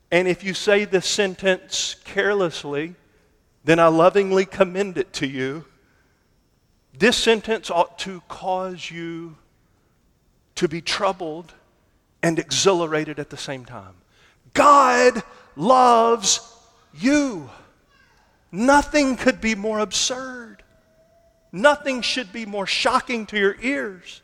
And 0.09 0.27
if 0.27 0.43
you 0.43 0.53
say 0.53 0.85
this 0.85 1.05
sentence 1.05 1.95
carelessly, 2.03 2.95
then 3.63 3.79
I 3.79 3.87
lovingly 3.87 4.45
commend 4.45 4.97
it 4.97 5.13
to 5.13 5.27
you. 5.27 5.65
This 6.97 7.17
sentence 7.17 7.69
ought 7.69 7.97
to 7.99 8.21
cause 8.27 8.91
you 8.91 9.37
to 10.55 10.67
be 10.67 10.81
troubled 10.81 11.53
and 12.21 12.37
exhilarated 12.37 13.19
at 13.19 13.29
the 13.29 13.37
same 13.37 13.65
time. 13.65 13.95
God 14.53 15.23
loves 15.55 16.41
you. 16.93 17.49
Nothing 18.51 19.15
could 19.15 19.39
be 19.39 19.55
more 19.55 19.79
absurd. 19.79 20.63
Nothing 21.51 22.01
should 22.01 22.31
be 22.31 22.45
more 22.45 22.67
shocking 22.67 23.25
to 23.27 23.37
your 23.37 23.55
ears. 23.61 24.21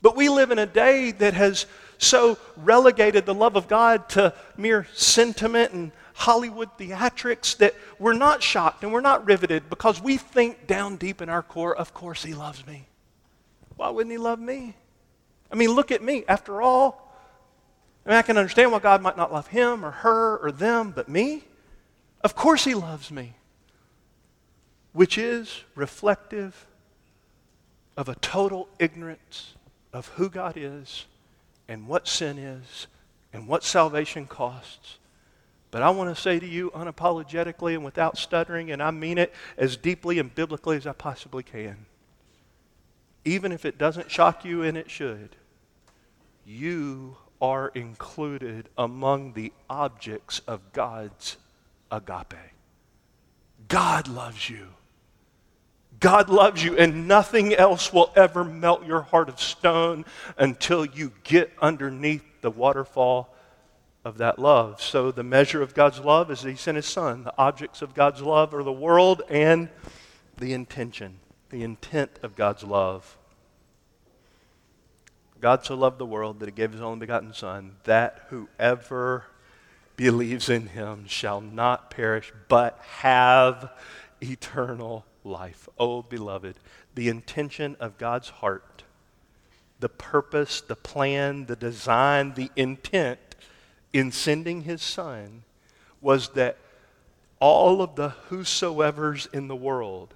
But 0.00 0.16
we 0.16 0.28
live 0.28 0.50
in 0.50 0.58
a 0.58 0.66
day 0.66 1.10
that 1.12 1.34
has 1.34 1.66
so 1.98 2.38
relegated 2.56 3.26
the 3.26 3.34
love 3.34 3.56
of 3.56 3.68
God 3.68 4.08
to 4.10 4.32
mere 4.56 4.86
sentiment 4.94 5.72
and 5.72 5.92
Hollywood 6.18 6.76
theatrics 6.76 7.56
that 7.58 7.76
we're 8.00 8.12
not 8.12 8.42
shocked 8.42 8.82
and 8.82 8.92
we're 8.92 9.00
not 9.00 9.24
riveted 9.24 9.70
because 9.70 10.02
we 10.02 10.16
think 10.16 10.66
down 10.66 10.96
deep 10.96 11.22
in 11.22 11.28
our 11.28 11.44
core, 11.44 11.76
of 11.76 11.94
course, 11.94 12.24
He 12.24 12.34
loves 12.34 12.66
me. 12.66 12.88
Why 13.76 13.90
wouldn't 13.90 14.10
He 14.10 14.18
love 14.18 14.40
me? 14.40 14.74
I 15.52 15.54
mean, 15.54 15.70
look 15.70 15.92
at 15.92 16.02
me. 16.02 16.24
After 16.26 16.60
all, 16.60 17.14
I, 18.04 18.08
mean, 18.08 18.18
I 18.18 18.22
can 18.22 18.36
understand 18.36 18.72
why 18.72 18.80
God 18.80 19.00
might 19.00 19.16
not 19.16 19.32
love 19.32 19.46
him 19.46 19.84
or 19.84 19.92
her 19.92 20.38
or 20.38 20.50
them, 20.50 20.90
but 20.90 21.08
me? 21.08 21.44
Of 22.22 22.34
course, 22.34 22.64
He 22.64 22.74
loves 22.74 23.12
me. 23.12 23.34
Which 24.92 25.18
is 25.18 25.62
reflective 25.76 26.66
of 27.96 28.08
a 28.08 28.16
total 28.16 28.68
ignorance 28.80 29.54
of 29.92 30.08
who 30.08 30.28
God 30.28 30.54
is 30.56 31.06
and 31.68 31.86
what 31.86 32.08
sin 32.08 32.38
is 32.38 32.88
and 33.32 33.46
what 33.46 33.62
salvation 33.62 34.26
costs. 34.26 34.98
But 35.70 35.82
I 35.82 35.90
want 35.90 36.14
to 36.14 36.20
say 36.20 36.38
to 36.38 36.46
you 36.46 36.70
unapologetically 36.70 37.74
and 37.74 37.84
without 37.84 38.16
stuttering, 38.16 38.70
and 38.70 38.82
I 38.82 38.90
mean 38.90 39.18
it 39.18 39.34
as 39.56 39.76
deeply 39.76 40.18
and 40.18 40.34
biblically 40.34 40.76
as 40.76 40.86
I 40.86 40.92
possibly 40.92 41.42
can. 41.42 41.86
Even 43.24 43.52
if 43.52 43.64
it 43.64 43.76
doesn't 43.76 44.10
shock 44.10 44.44
you, 44.44 44.62
and 44.62 44.78
it 44.78 44.90
should, 44.90 45.36
you 46.46 47.16
are 47.42 47.68
included 47.74 48.68
among 48.78 49.34
the 49.34 49.52
objects 49.68 50.40
of 50.46 50.72
God's 50.72 51.36
agape. 51.92 52.34
God 53.68 54.08
loves 54.08 54.48
you. 54.48 54.68
God 56.00 56.30
loves 56.30 56.64
you, 56.64 56.78
and 56.78 57.06
nothing 57.08 57.52
else 57.54 57.92
will 57.92 58.10
ever 58.16 58.44
melt 58.44 58.86
your 58.86 59.02
heart 59.02 59.28
of 59.28 59.40
stone 59.40 60.04
until 60.38 60.84
you 60.84 61.12
get 61.24 61.52
underneath 61.60 62.22
the 62.40 62.50
waterfall 62.50 63.34
of 64.08 64.16
that 64.18 64.38
love. 64.38 64.80
So, 64.82 65.12
the 65.12 65.22
measure 65.22 65.60
of 65.60 65.74
God's 65.74 66.00
love 66.00 66.30
is 66.30 66.42
He 66.42 66.54
sent 66.56 66.76
His 66.76 66.86
Son. 66.86 67.24
The 67.24 67.34
objects 67.36 67.82
of 67.82 67.94
God's 67.94 68.22
love 68.22 68.54
are 68.54 68.62
the 68.62 68.72
world 68.72 69.22
and 69.28 69.68
the 70.38 70.54
intention, 70.54 71.20
the 71.50 71.62
intent 71.62 72.18
of 72.22 72.34
God's 72.34 72.64
love. 72.64 73.18
God 75.42 75.64
so 75.64 75.74
loved 75.74 75.98
the 75.98 76.06
world 76.06 76.40
that 76.40 76.46
He 76.46 76.52
gave 76.52 76.72
His 76.72 76.80
only 76.80 77.00
begotten 77.00 77.34
Son, 77.34 77.76
that 77.84 78.26
whoever 78.30 79.26
believes 79.96 80.48
in 80.48 80.68
Him 80.68 81.06
shall 81.06 81.42
not 81.42 81.90
perish, 81.90 82.32
but 82.48 82.78
have 83.00 83.70
eternal 84.22 85.04
life. 85.22 85.68
Oh, 85.78 86.00
beloved, 86.00 86.56
the 86.94 87.10
intention 87.10 87.76
of 87.78 87.98
God's 87.98 88.30
heart, 88.30 88.84
the 89.80 89.90
purpose, 89.90 90.62
the 90.62 90.76
plan, 90.76 91.44
the 91.44 91.56
design, 91.56 92.32
the 92.34 92.50
intent 92.56 93.27
in 93.92 94.12
sending 94.12 94.62
his 94.62 94.82
son 94.82 95.42
was 96.00 96.30
that 96.30 96.56
all 97.40 97.82
of 97.82 97.96
the 97.96 98.10
whosoever's 98.28 99.26
in 99.32 99.48
the 99.48 99.56
world 99.56 100.14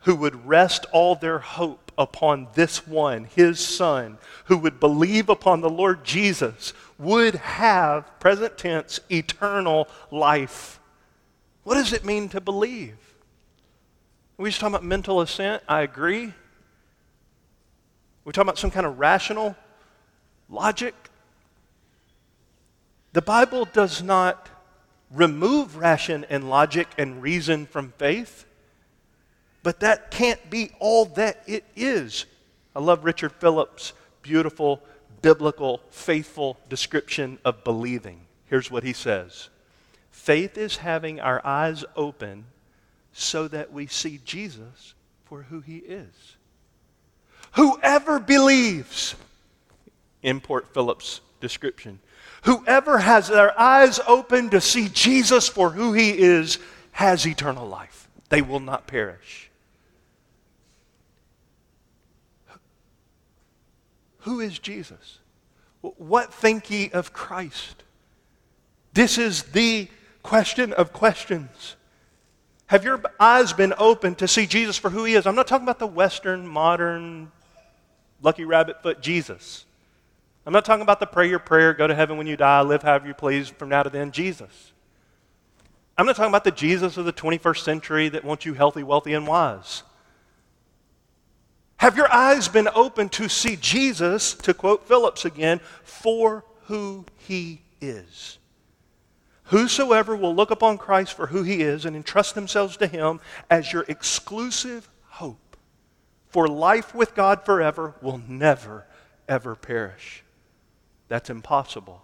who 0.00 0.14
would 0.14 0.46
rest 0.46 0.86
all 0.92 1.16
their 1.16 1.40
hope 1.40 1.90
upon 1.98 2.46
this 2.54 2.86
one, 2.86 3.24
his 3.24 3.58
son, 3.58 4.18
who 4.44 4.56
would 4.56 4.78
believe 4.78 5.28
upon 5.28 5.60
the 5.60 5.70
Lord 5.70 6.04
Jesus, 6.04 6.72
would 6.96 7.34
have, 7.34 8.18
present 8.20 8.56
tense, 8.56 9.00
eternal 9.10 9.88
life. 10.12 10.78
What 11.64 11.74
does 11.74 11.92
it 11.92 12.04
mean 12.04 12.28
to 12.30 12.40
believe? 12.40 12.96
we 14.38 14.50
just 14.50 14.60
talking 14.60 14.74
about 14.74 14.84
mental 14.84 15.20
assent. 15.22 15.62
I 15.68 15.80
agree. 15.80 16.32
We're 18.24 18.32
talking 18.32 18.48
about 18.48 18.58
some 18.58 18.70
kind 18.70 18.86
of 18.86 18.98
rational 18.98 19.56
logic. 20.48 20.94
The 23.16 23.22
Bible 23.22 23.64
does 23.64 24.02
not 24.02 24.50
remove 25.10 25.78
ration 25.78 26.26
and 26.28 26.50
logic 26.50 26.86
and 26.98 27.22
reason 27.22 27.64
from 27.64 27.94
faith, 27.96 28.44
but 29.62 29.80
that 29.80 30.10
can't 30.10 30.50
be 30.50 30.72
all 30.80 31.06
that 31.06 31.42
it 31.46 31.64
is. 31.74 32.26
I 32.74 32.80
love 32.80 33.06
Richard 33.06 33.32
Phillips' 33.32 33.94
beautiful, 34.20 34.82
biblical, 35.22 35.80
faithful 35.88 36.58
description 36.68 37.38
of 37.42 37.64
believing. 37.64 38.20
Here's 38.50 38.70
what 38.70 38.82
he 38.82 38.92
says 38.92 39.48
Faith 40.10 40.58
is 40.58 40.76
having 40.76 41.18
our 41.18 41.40
eyes 41.42 41.86
open 41.96 42.44
so 43.14 43.48
that 43.48 43.72
we 43.72 43.86
see 43.86 44.20
Jesus 44.26 44.92
for 45.24 45.44
who 45.44 45.60
he 45.60 45.78
is. 45.78 46.36
Whoever 47.52 48.18
believes, 48.18 49.14
import 50.22 50.74
Phillips' 50.74 51.22
description, 51.40 52.00
whoever 52.46 52.98
has 52.98 53.28
their 53.28 53.58
eyes 53.58 54.00
open 54.06 54.50
to 54.50 54.60
see 54.60 54.88
Jesus 54.88 55.48
for 55.48 55.70
who 55.70 55.92
he 55.92 56.10
is 56.10 56.58
has 56.92 57.26
eternal 57.26 57.68
life. 57.68 58.08
They 58.28 58.40
will 58.40 58.60
not 58.60 58.86
perish. 58.86 59.50
Who 64.20 64.40
is 64.40 64.58
Jesus? 64.58 65.18
What 65.80 66.32
think 66.32 66.70
ye 66.70 66.90
of 66.90 67.12
Christ? 67.12 67.84
This 68.92 69.18
is 69.18 69.44
the 69.44 69.88
question 70.22 70.72
of 70.72 70.92
questions. 70.92 71.76
Have 72.66 72.82
your 72.82 73.00
eyes 73.20 73.52
been 73.52 73.74
open 73.78 74.16
to 74.16 74.26
see 74.26 74.46
Jesus 74.46 74.76
for 74.76 74.90
who 74.90 75.04
he 75.04 75.14
is? 75.14 75.26
I'm 75.26 75.36
not 75.36 75.46
talking 75.46 75.64
about 75.64 75.78
the 75.78 75.86
Western, 75.86 76.48
modern, 76.48 77.30
lucky 78.20 78.44
rabbit 78.44 78.82
foot 78.82 79.00
Jesus. 79.00 79.64
I'm 80.46 80.52
not 80.52 80.64
talking 80.64 80.82
about 80.82 81.00
the 81.00 81.06
pray 81.06 81.28
your 81.28 81.40
prayer, 81.40 81.74
go 81.74 81.88
to 81.88 81.94
heaven 81.94 82.16
when 82.16 82.28
you 82.28 82.36
die, 82.36 82.62
live 82.62 82.82
however 82.82 83.08
you 83.08 83.14
please 83.14 83.48
from 83.48 83.68
now 83.68 83.82
to 83.82 83.90
then, 83.90 84.12
Jesus. 84.12 84.72
I'm 85.98 86.06
not 86.06 86.14
talking 86.14 86.30
about 86.30 86.44
the 86.44 86.52
Jesus 86.52 86.96
of 86.96 87.04
the 87.04 87.12
21st 87.12 87.58
century 87.58 88.08
that 88.10 88.24
wants 88.24 88.44
you 88.44 88.54
healthy, 88.54 88.84
wealthy, 88.84 89.12
and 89.12 89.26
wise. 89.26 89.82
Have 91.78 91.96
your 91.96 92.12
eyes 92.12 92.48
been 92.48 92.68
open 92.74 93.08
to 93.10 93.28
see 93.28 93.56
Jesus, 93.56 94.34
to 94.34 94.54
quote 94.54 94.86
Phillips 94.86 95.24
again, 95.24 95.60
for 95.82 96.44
who 96.66 97.06
he 97.16 97.62
is? 97.80 98.38
Whosoever 99.44 100.14
will 100.14 100.34
look 100.34 100.50
upon 100.50 100.78
Christ 100.78 101.14
for 101.14 101.28
who 101.28 101.42
he 101.42 101.62
is 101.62 101.84
and 101.84 101.96
entrust 101.96 102.34
themselves 102.34 102.76
to 102.76 102.86
him 102.86 103.20
as 103.50 103.72
your 103.72 103.84
exclusive 103.88 104.88
hope 105.08 105.56
for 106.28 106.46
life 106.48 106.94
with 106.94 107.14
God 107.14 107.44
forever 107.44 107.94
will 108.00 108.20
never, 108.28 108.86
ever 109.28 109.54
perish. 109.54 110.22
That's 111.08 111.30
impossible. 111.30 112.02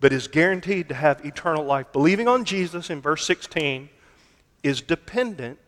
But 0.00 0.12
is 0.12 0.28
guaranteed 0.28 0.88
to 0.88 0.94
have 0.94 1.24
eternal 1.24 1.64
life. 1.64 1.92
Believing 1.92 2.28
on 2.28 2.44
Jesus 2.44 2.90
in 2.90 3.00
verse 3.00 3.24
16 3.26 3.88
is 4.62 4.80
dependent 4.80 5.58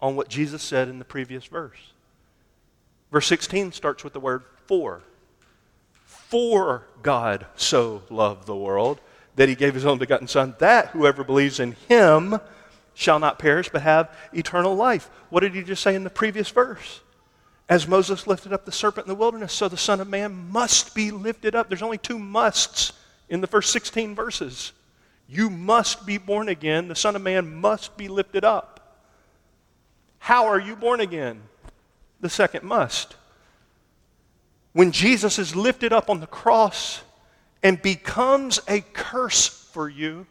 on 0.00 0.16
what 0.16 0.28
Jesus 0.28 0.62
said 0.62 0.88
in 0.88 0.98
the 0.98 1.04
previous 1.04 1.44
verse. 1.46 1.92
Verse 3.10 3.26
16 3.26 3.72
starts 3.72 4.04
with 4.04 4.12
the 4.12 4.20
word 4.20 4.42
for. 4.66 5.02
For 6.04 6.86
God 7.02 7.46
so 7.56 8.02
loved 8.10 8.46
the 8.46 8.56
world 8.56 9.00
that 9.36 9.48
he 9.48 9.54
gave 9.54 9.74
his 9.74 9.86
only 9.86 10.00
begotten 10.00 10.28
Son, 10.28 10.54
that 10.58 10.88
whoever 10.88 11.24
believes 11.24 11.60
in 11.60 11.72
him 11.88 12.38
shall 12.92 13.18
not 13.18 13.38
perish 13.38 13.70
but 13.70 13.82
have 13.82 14.14
eternal 14.32 14.74
life. 14.74 15.08
What 15.30 15.40
did 15.40 15.54
he 15.54 15.62
just 15.62 15.82
say 15.82 15.94
in 15.94 16.04
the 16.04 16.10
previous 16.10 16.50
verse? 16.50 17.00
As 17.68 17.86
Moses 17.86 18.26
lifted 18.26 18.52
up 18.52 18.64
the 18.64 18.72
serpent 18.72 19.06
in 19.06 19.08
the 19.08 19.18
wilderness, 19.18 19.52
so 19.52 19.68
the 19.68 19.76
Son 19.76 20.00
of 20.00 20.08
Man 20.08 20.50
must 20.50 20.94
be 20.94 21.10
lifted 21.10 21.54
up. 21.54 21.68
There's 21.68 21.82
only 21.82 21.98
two 21.98 22.18
musts 22.18 22.92
in 23.28 23.40
the 23.40 23.46
first 23.46 23.72
16 23.72 24.14
verses. 24.14 24.72
You 25.28 25.50
must 25.50 26.06
be 26.06 26.16
born 26.16 26.48
again. 26.48 26.88
The 26.88 26.94
Son 26.94 27.14
of 27.14 27.22
Man 27.22 27.54
must 27.56 27.96
be 27.98 28.08
lifted 28.08 28.44
up. 28.44 28.78
How 30.18 30.46
are 30.46 30.58
you 30.58 30.76
born 30.76 31.00
again? 31.00 31.42
The 32.20 32.30
second 32.30 32.64
must. 32.64 33.14
When 34.72 34.90
Jesus 34.92 35.38
is 35.38 35.54
lifted 35.54 35.92
up 35.92 36.08
on 36.08 36.20
the 36.20 36.26
cross 36.26 37.02
and 37.62 37.80
becomes 37.80 38.60
a 38.66 38.80
curse 38.80 39.48
for 39.48 39.88
you, 39.88 40.26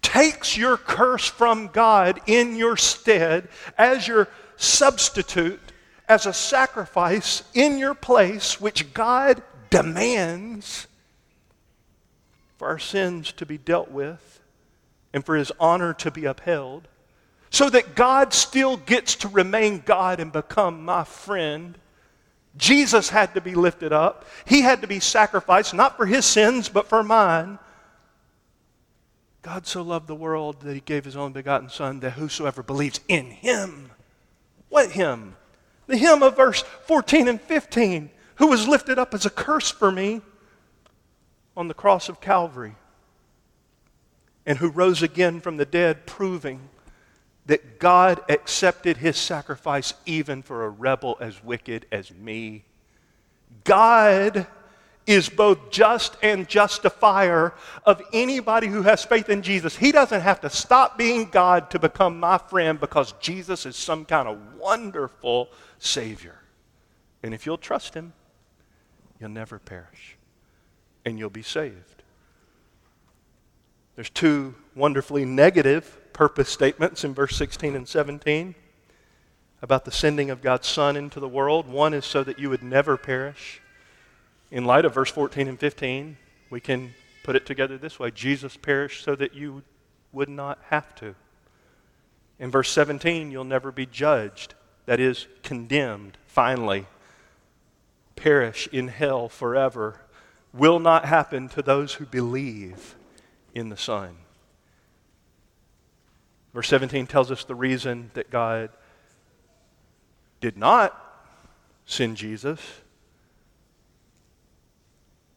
takes 0.00 0.56
your 0.56 0.76
curse 0.76 1.26
from 1.26 1.68
God 1.68 2.20
in 2.26 2.56
your 2.56 2.76
stead 2.76 3.48
as 3.76 4.08
your 4.08 4.28
substitute, 4.56 5.69
as 6.10 6.26
a 6.26 6.32
sacrifice 6.32 7.44
in 7.54 7.78
your 7.78 7.94
place, 7.94 8.60
which 8.60 8.92
God 8.92 9.40
demands 9.70 10.88
for 12.58 12.66
our 12.66 12.80
sins 12.80 13.30
to 13.30 13.46
be 13.46 13.56
dealt 13.56 13.92
with 13.92 14.40
and 15.14 15.24
for 15.24 15.36
his 15.36 15.52
honor 15.60 15.94
to 15.94 16.10
be 16.10 16.24
upheld, 16.24 16.88
so 17.48 17.70
that 17.70 17.94
God 17.94 18.34
still 18.34 18.76
gets 18.76 19.14
to 19.16 19.28
remain 19.28 19.84
God 19.86 20.18
and 20.18 20.32
become 20.32 20.84
my 20.84 21.04
friend 21.04 21.78
Jesus 22.56 23.08
had 23.08 23.34
to 23.34 23.40
be 23.40 23.54
lifted 23.54 23.92
up. 23.92 24.24
He 24.44 24.62
had 24.62 24.80
to 24.80 24.88
be 24.88 24.98
sacrificed, 24.98 25.72
not 25.72 25.96
for 25.96 26.06
his 26.06 26.26
sins, 26.26 26.68
but 26.68 26.88
for 26.88 27.04
mine. 27.04 27.60
God 29.42 29.64
so 29.68 29.82
loved 29.82 30.08
the 30.08 30.16
world 30.16 30.60
that 30.62 30.74
he 30.74 30.80
gave 30.80 31.04
his 31.04 31.16
only 31.16 31.34
begotten 31.34 31.68
Son, 31.68 32.00
that 32.00 32.14
whosoever 32.14 32.64
believes 32.64 32.98
in 33.06 33.26
him, 33.26 33.92
what 34.68 34.90
him? 34.90 35.36
The 35.90 35.96
him 35.96 36.22
of 36.22 36.36
verse 36.36 36.62
14 36.86 37.26
and 37.26 37.40
15, 37.40 38.10
who 38.36 38.46
was 38.46 38.68
lifted 38.68 38.96
up 38.96 39.12
as 39.12 39.26
a 39.26 39.30
curse 39.30 39.72
for 39.72 39.90
me 39.90 40.20
on 41.56 41.66
the 41.66 41.74
cross 41.74 42.08
of 42.08 42.20
Calvary, 42.20 42.76
and 44.46 44.58
who 44.58 44.70
rose 44.70 45.02
again 45.02 45.40
from 45.40 45.56
the 45.56 45.64
dead, 45.64 46.06
proving 46.06 46.68
that 47.46 47.80
God 47.80 48.22
accepted 48.28 48.98
his 48.98 49.16
sacrifice 49.16 49.92
even 50.06 50.42
for 50.42 50.64
a 50.64 50.68
rebel 50.68 51.16
as 51.20 51.42
wicked 51.42 51.86
as 51.90 52.12
me. 52.12 52.62
God 53.64 54.46
is 55.10 55.28
both 55.28 55.70
just 55.70 56.16
and 56.22 56.48
justifier 56.48 57.52
of 57.84 58.00
anybody 58.12 58.68
who 58.68 58.82
has 58.82 59.04
faith 59.04 59.28
in 59.28 59.42
Jesus. 59.42 59.76
He 59.76 59.90
doesn't 59.90 60.20
have 60.20 60.40
to 60.42 60.50
stop 60.50 60.96
being 60.96 61.30
God 61.30 61.70
to 61.70 61.78
become 61.80 62.20
my 62.20 62.38
friend 62.38 62.78
because 62.78 63.12
Jesus 63.20 63.66
is 63.66 63.74
some 63.74 64.04
kind 64.04 64.28
of 64.28 64.38
wonderful 64.56 65.48
Savior. 65.78 66.38
And 67.24 67.34
if 67.34 67.44
you'll 67.44 67.58
trust 67.58 67.94
Him, 67.94 68.12
you'll 69.18 69.30
never 69.30 69.58
perish 69.58 70.16
and 71.04 71.18
you'll 71.18 71.28
be 71.28 71.42
saved. 71.42 72.04
There's 73.96 74.10
two 74.10 74.54
wonderfully 74.76 75.24
negative 75.24 76.12
purpose 76.12 76.48
statements 76.48 77.02
in 77.02 77.14
verse 77.14 77.36
16 77.36 77.74
and 77.74 77.88
17 77.88 78.54
about 79.60 79.84
the 79.84 79.90
sending 79.90 80.30
of 80.30 80.40
God's 80.40 80.68
Son 80.68 80.96
into 80.96 81.18
the 81.18 81.28
world. 81.28 81.68
One 81.68 81.94
is 81.94 82.04
so 82.04 82.22
that 82.22 82.38
you 82.38 82.48
would 82.48 82.62
never 82.62 82.96
perish. 82.96 83.60
In 84.50 84.64
light 84.64 84.84
of 84.84 84.94
verse 84.94 85.10
14 85.10 85.48
and 85.48 85.58
15, 85.58 86.16
we 86.50 86.60
can 86.60 86.94
put 87.22 87.36
it 87.36 87.46
together 87.46 87.78
this 87.78 87.98
way 87.98 88.10
Jesus 88.10 88.56
perished 88.56 89.04
so 89.04 89.14
that 89.14 89.34
you 89.34 89.62
would 90.12 90.28
not 90.28 90.58
have 90.70 90.94
to. 90.96 91.14
In 92.38 92.50
verse 92.50 92.70
17, 92.70 93.30
you'll 93.30 93.44
never 93.44 93.70
be 93.70 93.86
judged, 93.86 94.54
that 94.86 94.98
is, 94.98 95.26
condemned, 95.42 96.16
finally. 96.26 96.86
Perish 98.16 98.68
in 98.72 98.88
hell 98.88 99.28
forever 99.28 100.00
will 100.52 100.80
not 100.80 101.04
happen 101.04 101.48
to 101.50 101.62
those 101.62 101.94
who 101.94 102.06
believe 102.06 102.96
in 103.54 103.68
the 103.68 103.76
Son. 103.76 104.16
Verse 106.52 106.68
17 106.68 107.06
tells 107.06 107.30
us 107.30 107.44
the 107.44 107.54
reason 107.54 108.10
that 108.14 108.30
God 108.30 108.70
did 110.40 110.56
not 110.56 110.98
send 111.84 112.16
Jesus, 112.16 112.60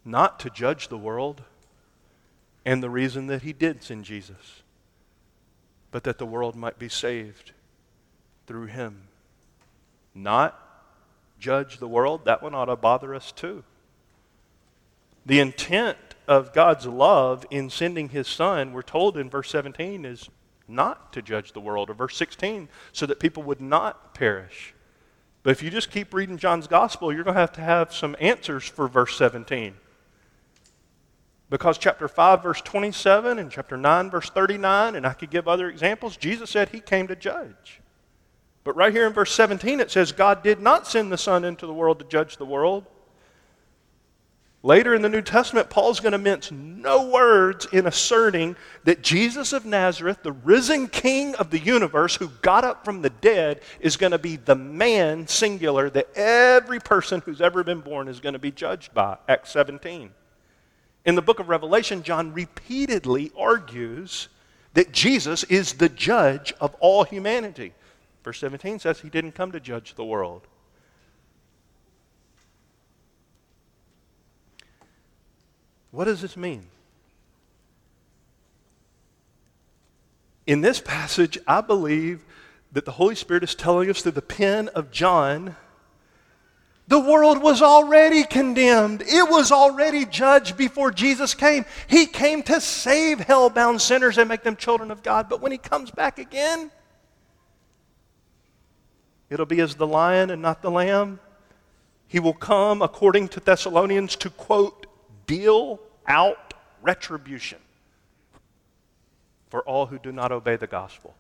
not 0.05 0.39
to 0.41 0.49
judge 0.49 0.87
the 0.87 0.97
world, 0.97 1.43
and 2.65 2.81
the 2.81 2.89
reason 2.89 3.27
that 3.27 3.41
he 3.41 3.53
did 3.53 3.83
send 3.83 4.05
Jesus, 4.05 4.63
but 5.91 6.03
that 6.03 6.17
the 6.17 6.25
world 6.25 6.55
might 6.55 6.79
be 6.79 6.89
saved 6.89 7.51
through 8.47 8.65
him. 8.65 9.07
Not 10.15 10.59
judge 11.39 11.77
the 11.77 11.87
world, 11.87 12.25
that 12.25 12.41
one 12.41 12.55
ought 12.55 12.65
to 12.65 12.75
bother 12.75 13.13
us 13.13 13.31
too. 13.31 13.63
The 15.25 15.39
intent 15.39 15.97
of 16.27 16.53
God's 16.53 16.85
love 16.85 17.45
in 17.49 17.69
sending 17.69 18.09
his 18.09 18.27
son, 18.27 18.73
we're 18.73 18.81
told 18.81 19.17
in 19.17 19.29
verse 19.29 19.49
17, 19.49 20.05
is 20.05 20.29
not 20.67 21.11
to 21.13 21.21
judge 21.21 21.51
the 21.51 21.59
world, 21.59 21.89
or 21.89 21.93
verse 21.93 22.15
16, 22.17 22.69
so 22.91 23.05
that 23.05 23.19
people 23.19 23.43
would 23.43 23.61
not 23.61 24.13
perish. 24.13 24.73
But 25.43 25.51
if 25.51 25.61
you 25.61 25.69
just 25.69 25.91
keep 25.91 26.13
reading 26.13 26.37
John's 26.37 26.67
gospel, 26.67 27.13
you're 27.13 27.25
going 27.25 27.35
to 27.35 27.41
have 27.41 27.51
to 27.53 27.61
have 27.61 27.93
some 27.93 28.15
answers 28.19 28.63
for 28.63 28.87
verse 28.87 29.17
17. 29.17 29.75
Because 31.53 31.77
chapter 31.77 32.07
5, 32.07 32.41
verse 32.41 32.61
27, 32.61 33.37
and 33.37 33.51
chapter 33.51 33.77
9, 33.77 34.09
verse 34.09 34.27
39, 34.31 34.95
and 34.95 35.05
I 35.05 35.13
could 35.13 35.29
give 35.29 35.47
other 35.47 35.69
examples, 35.69 36.17
Jesus 36.17 36.49
said 36.49 36.69
he 36.69 36.79
came 36.79 37.07
to 37.09 37.15
judge. 37.15 37.79
But 38.63 38.75
right 38.75 38.91
here 38.91 39.05
in 39.05 39.13
verse 39.13 39.31
17, 39.33 39.79
it 39.79 39.91
says, 39.91 40.11
God 40.11 40.41
did 40.41 40.59
not 40.59 40.87
send 40.87 41.11
the 41.11 41.17
Son 41.17 41.45
into 41.45 41.67
the 41.67 41.73
world 41.73 41.99
to 41.99 42.05
judge 42.05 42.37
the 42.37 42.45
world, 42.45 42.87
Later 44.65 44.95
in 44.95 45.01
the 45.01 45.09
New 45.09 45.21
Testament, 45.21 45.69
Paul's 45.69 45.99
going 45.99 46.13
to 46.13 46.17
mince 46.17 46.49
no 46.49 47.09
words 47.09 47.67
in 47.73 47.85
asserting 47.85 48.55
that 48.85 49.01
Jesus 49.01 49.51
of 49.51 49.65
Nazareth, 49.65 50.23
the 50.23 50.31
risen 50.31 50.87
king 50.87 51.35
of 51.35 51.49
the 51.49 51.59
universe 51.59 52.15
who 52.15 52.29
got 52.41 52.63
up 52.63 52.85
from 52.85 53.01
the 53.01 53.09
dead, 53.09 53.59
is 53.81 53.97
going 53.97 54.13
to 54.13 54.17
be 54.17 54.37
the 54.37 54.55
man, 54.55 55.27
singular, 55.27 55.89
that 55.89 56.07
every 56.15 56.79
person 56.79 57.21
who's 57.25 57.41
ever 57.41 57.61
been 57.61 57.81
born 57.81 58.07
is 58.07 58.21
going 58.21 58.33
to 58.33 58.39
be 58.39 58.51
judged 58.51 58.93
by. 58.93 59.17
Acts 59.27 59.51
17. 59.51 60.11
In 61.05 61.15
the 61.15 61.21
book 61.21 61.39
of 61.39 61.49
Revelation, 61.49 62.03
John 62.03 62.33
repeatedly 62.33 63.31
argues 63.37 64.29
that 64.73 64.91
Jesus 64.91 65.43
is 65.45 65.73
the 65.73 65.89
judge 65.89 66.53
of 66.59 66.75
all 66.79 67.03
humanity. 67.03 67.73
Verse 68.23 68.39
17 68.39 68.79
says 68.79 69.01
he 69.01 69.09
didn't 69.09 69.33
come 69.33 69.51
to 69.51 69.59
judge 69.59 69.95
the 69.95 70.05
world, 70.05 70.47
What 75.93 76.05
does 76.05 76.21
this 76.21 76.35
mean? 76.35 76.65
In 80.47 80.61
this 80.61 80.81
passage, 80.81 81.37
I 81.47 81.61
believe 81.61 82.25
that 82.71 82.85
the 82.85 82.93
Holy 82.93 83.13
Spirit 83.13 83.43
is 83.43 83.53
telling 83.53 83.91
us 83.91 84.01
through 84.01 84.13
the 84.13 84.21
pen 84.23 84.69
of 84.69 84.89
John 84.89 85.55
the 86.93 86.99
world 86.99 87.41
was 87.41 87.63
already 87.63 88.23
condemned. 88.23 89.01
It 89.01 89.27
was 89.27 89.51
already 89.51 90.05
judged 90.05 90.55
before 90.55 90.91
Jesus 90.91 91.33
came. 91.33 91.65
He 91.87 92.05
came 92.05 92.43
to 92.43 92.61
save 92.61 93.19
hell-bound 93.19 93.81
sinners 93.81 94.19
and 94.19 94.29
make 94.29 94.43
them 94.43 94.55
children 94.55 94.91
of 94.91 95.01
God. 95.01 95.27
But 95.27 95.41
when 95.41 95.51
he 95.51 95.57
comes 95.57 95.89
back 95.89 96.19
again, 96.19 96.69
it'll 99.31 99.47
be 99.47 99.59
as 99.59 99.73
the 99.73 99.87
lion 99.87 100.29
and 100.29 100.39
not 100.39 100.61
the 100.61 100.69
lamb. 100.69 101.19
He 102.07 102.19
will 102.19 102.35
come, 102.35 102.83
according 102.83 103.29
to 103.29 103.39
Thessalonians, 103.39 104.15
to 104.17 104.29
quote, 104.29 104.85
deal 105.25 105.79
out 106.05 106.53
retribution 106.83 107.57
for 109.49 109.63
all 109.63 109.87
who 109.87 109.97
do 109.97 110.11
not 110.11 110.31
obey 110.31 110.57
the 110.57 110.67
gospel. 110.67 111.15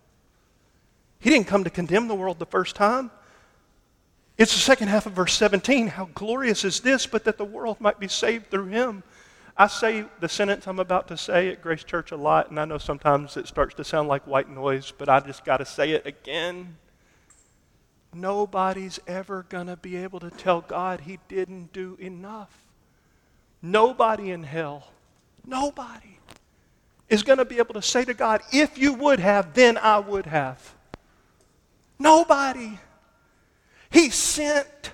He 1.19 1.31
didn't 1.31 1.47
come 1.47 1.63
to 1.63 1.71
condemn 1.71 2.07
the 2.07 2.13
world 2.13 2.37
the 2.37 2.45
first 2.45 2.75
time. 2.75 3.09
It's 4.37 4.53
the 4.53 4.59
second 4.59 4.87
half 4.87 5.05
of 5.05 5.13
verse 5.13 5.33
17. 5.33 5.87
How 5.87 6.09
glorious 6.13 6.63
is 6.63 6.79
this, 6.79 7.05
but 7.05 7.23
that 7.25 7.37
the 7.37 7.45
world 7.45 7.79
might 7.79 7.99
be 7.99 8.07
saved 8.07 8.49
through 8.49 8.67
him. 8.67 9.03
I 9.55 9.67
say 9.67 10.05
the 10.19 10.27
sentence 10.27 10.67
I'm 10.67 10.79
about 10.79 11.07
to 11.09 11.17
say 11.17 11.49
at 11.49 11.61
Grace 11.61 11.83
Church 11.83 12.11
a 12.11 12.15
lot, 12.15 12.49
and 12.49 12.59
I 12.59 12.65
know 12.65 12.79
sometimes 12.79 13.37
it 13.37 13.47
starts 13.47 13.75
to 13.75 13.83
sound 13.83 14.07
like 14.07 14.25
white 14.25 14.49
noise, 14.49 14.91
but 14.97 15.09
I 15.09 15.19
just 15.19 15.45
got 15.45 15.57
to 15.57 15.65
say 15.65 15.91
it 15.91 16.07
again. 16.07 16.77
Nobody's 18.11 18.99
ever 19.07 19.45
going 19.49 19.67
to 19.67 19.77
be 19.77 19.97
able 19.97 20.19
to 20.21 20.31
tell 20.31 20.61
God 20.61 21.01
he 21.01 21.19
didn't 21.27 21.71
do 21.71 21.97
enough. 21.99 22.65
Nobody 23.61 24.31
in 24.31 24.43
hell, 24.43 24.87
nobody 25.45 26.17
is 27.09 27.21
going 27.21 27.37
to 27.37 27.45
be 27.45 27.59
able 27.59 27.75
to 27.75 27.81
say 27.81 28.03
to 28.03 28.13
God, 28.13 28.41
if 28.51 28.77
you 28.77 28.93
would 28.93 29.19
have, 29.19 29.53
then 29.53 29.77
I 29.77 29.99
would 29.99 30.25
have. 30.25 30.75
Nobody. 31.99 32.79
He 33.93 34.09
sent 34.09 34.91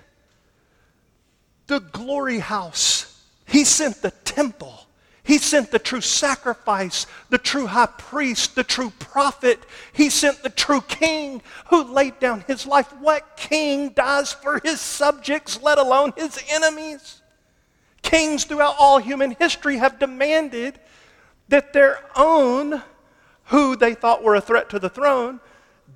the 1.67 1.79
glory 1.79 2.39
house, 2.39 3.23
He 3.45 3.63
sent 3.63 4.01
the 4.01 4.11
temple. 4.11 4.75
He 5.23 5.37
sent 5.37 5.69
the 5.69 5.77
true 5.77 6.01
sacrifice, 6.01 7.05
the 7.29 7.37
true 7.37 7.67
high 7.67 7.85
priest, 7.85 8.55
the 8.55 8.63
true 8.63 8.91
prophet. 8.97 9.63
He 9.93 10.09
sent 10.09 10.41
the 10.41 10.49
true 10.49 10.81
king 10.81 11.43
who 11.67 11.83
laid 11.83 12.19
down 12.19 12.43
his 12.47 12.65
life. 12.65 12.91
What 12.99 13.37
king 13.37 13.89
dies 13.89 14.33
for 14.33 14.59
his 14.63 14.81
subjects, 14.81 15.61
let 15.61 15.77
alone 15.77 16.13
his 16.17 16.43
enemies? 16.49 17.21
Kings 18.01 18.45
throughout 18.45 18.73
all 18.79 18.97
human 18.97 19.31
history 19.31 19.77
have 19.77 19.99
demanded 19.99 20.79
that 21.47 21.73
their 21.73 22.03
own, 22.15 22.81
who 23.45 23.75
they 23.75 23.93
thought 23.93 24.23
were 24.23 24.35
a 24.35 24.41
threat 24.41 24.71
to 24.71 24.79
the 24.79 24.89
throne, 24.89 25.39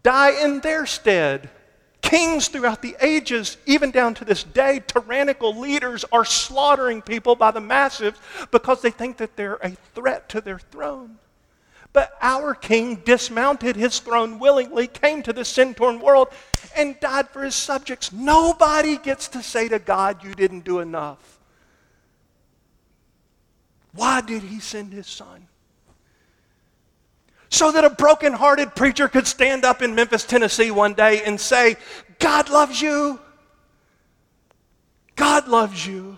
die 0.03 0.43
in 0.43 0.59
their 0.59 0.85
stead. 0.85 1.49
Kings 2.13 2.47
throughout 2.47 2.83
the 2.83 2.95
ages, 3.01 3.57
even 3.65 3.89
down 3.89 4.13
to 4.13 4.23
this 4.23 4.43
day, 4.43 4.79
tyrannical 4.85 5.57
leaders 5.57 6.05
are 6.11 6.23
slaughtering 6.23 7.01
people 7.01 7.35
by 7.35 7.49
the 7.49 7.59
masses 7.59 8.13
because 8.51 8.83
they 8.83 8.91
think 8.91 9.17
that 9.17 9.35
they're 9.35 9.57
a 9.63 9.71
threat 9.95 10.29
to 10.29 10.39
their 10.39 10.59
throne. 10.59 11.17
But 11.91 12.15
our 12.21 12.53
king 12.53 12.97
dismounted 12.97 13.75
his 13.75 13.97
throne 13.97 14.37
willingly, 14.37 14.85
came 14.85 15.23
to 15.23 15.33
the 15.33 15.43
sin 15.43 15.73
torn 15.73 15.99
world, 15.99 16.27
and 16.75 16.99
died 16.99 17.29
for 17.29 17.43
his 17.43 17.55
subjects. 17.55 18.11
Nobody 18.11 18.99
gets 18.99 19.27
to 19.29 19.41
say 19.41 19.67
to 19.69 19.79
God, 19.79 20.23
You 20.23 20.35
didn't 20.35 20.65
do 20.65 20.81
enough. 20.81 21.39
Why 23.91 24.21
did 24.21 24.43
he 24.43 24.59
send 24.59 24.93
his 24.93 25.07
son? 25.07 25.47
So 27.53 27.71
that 27.71 27.85
a 27.85 27.91
broken-hearted 27.91 28.73
preacher 28.73 29.07
could 29.07 29.27
stand 29.27 29.63
up 29.63 29.83
in 29.83 29.93
Memphis, 29.93 30.23
Tennessee 30.23 30.71
one 30.71 30.95
day 30.95 31.21
and 31.23 31.39
say, 31.39 31.75
God 32.17 32.49
loves 32.49 32.81
you. 32.81 33.19
God 35.15 35.47
loves 35.47 35.85
you. 35.85 36.17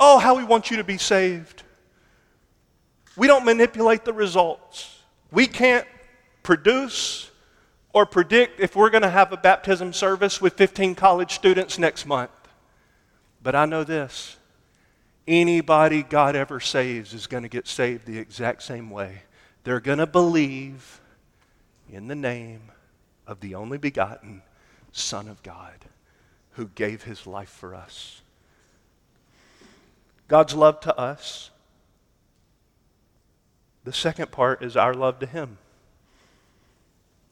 Oh, 0.00 0.18
how 0.18 0.34
we 0.36 0.42
want 0.42 0.72
you 0.72 0.78
to 0.78 0.84
be 0.84 0.98
saved. 0.98 1.62
We 3.16 3.28
don't 3.28 3.44
manipulate 3.44 4.04
the 4.04 4.12
results. 4.12 5.02
We 5.30 5.46
can't 5.46 5.86
produce 6.42 7.30
or 7.92 8.06
predict 8.06 8.58
if 8.58 8.74
we're 8.74 8.90
going 8.90 9.02
to 9.02 9.08
have 9.08 9.32
a 9.32 9.36
baptism 9.36 9.92
service 9.92 10.40
with 10.40 10.54
15 10.54 10.96
college 10.96 11.32
students 11.32 11.78
next 11.78 12.06
month. 12.06 12.32
But 13.40 13.54
I 13.54 13.66
know 13.66 13.84
this 13.84 14.36
anybody 15.28 16.02
God 16.02 16.34
ever 16.34 16.58
saves 16.58 17.14
is 17.14 17.28
going 17.28 17.44
to 17.44 17.48
get 17.48 17.68
saved 17.68 18.04
the 18.04 18.18
exact 18.18 18.64
same 18.64 18.90
way. 18.90 19.22
They're 19.66 19.80
going 19.80 19.98
to 19.98 20.06
believe 20.06 21.00
in 21.90 22.06
the 22.06 22.14
name 22.14 22.70
of 23.26 23.40
the 23.40 23.56
only 23.56 23.78
begotten 23.78 24.42
Son 24.92 25.26
of 25.26 25.42
God 25.42 25.86
who 26.52 26.68
gave 26.68 27.02
his 27.02 27.26
life 27.26 27.48
for 27.48 27.74
us. 27.74 28.22
God's 30.28 30.54
love 30.54 30.78
to 30.82 30.96
us. 30.96 31.50
The 33.82 33.92
second 33.92 34.30
part 34.30 34.62
is 34.62 34.76
our 34.76 34.94
love 34.94 35.18
to 35.18 35.26
him. 35.26 35.58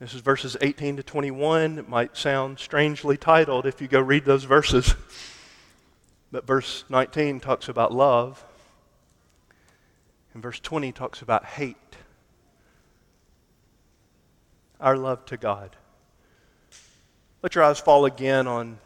This 0.00 0.12
is 0.12 0.20
verses 0.20 0.56
18 0.60 0.96
to 0.96 1.04
21. 1.04 1.78
It 1.78 1.88
might 1.88 2.16
sound 2.16 2.58
strangely 2.58 3.16
titled 3.16 3.64
if 3.64 3.80
you 3.80 3.86
go 3.86 4.00
read 4.00 4.24
those 4.24 4.42
verses. 4.42 4.96
But 6.32 6.48
verse 6.48 6.82
19 6.88 7.38
talks 7.38 7.68
about 7.68 7.92
love, 7.92 8.44
and 10.32 10.42
verse 10.42 10.58
20 10.58 10.90
talks 10.90 11.22
about 11.22 11.44
hate. 11.44 11.76
Our 14.80 14.96
love 14.96 15.24
to 15.26 15.36
God. 15.36 15.76
Let 17.42 17.54
your 17.54 17.64
eyes 17.64 17.80
fall 17.80 18.04
again 18.04 18.46
on 18.46 18.78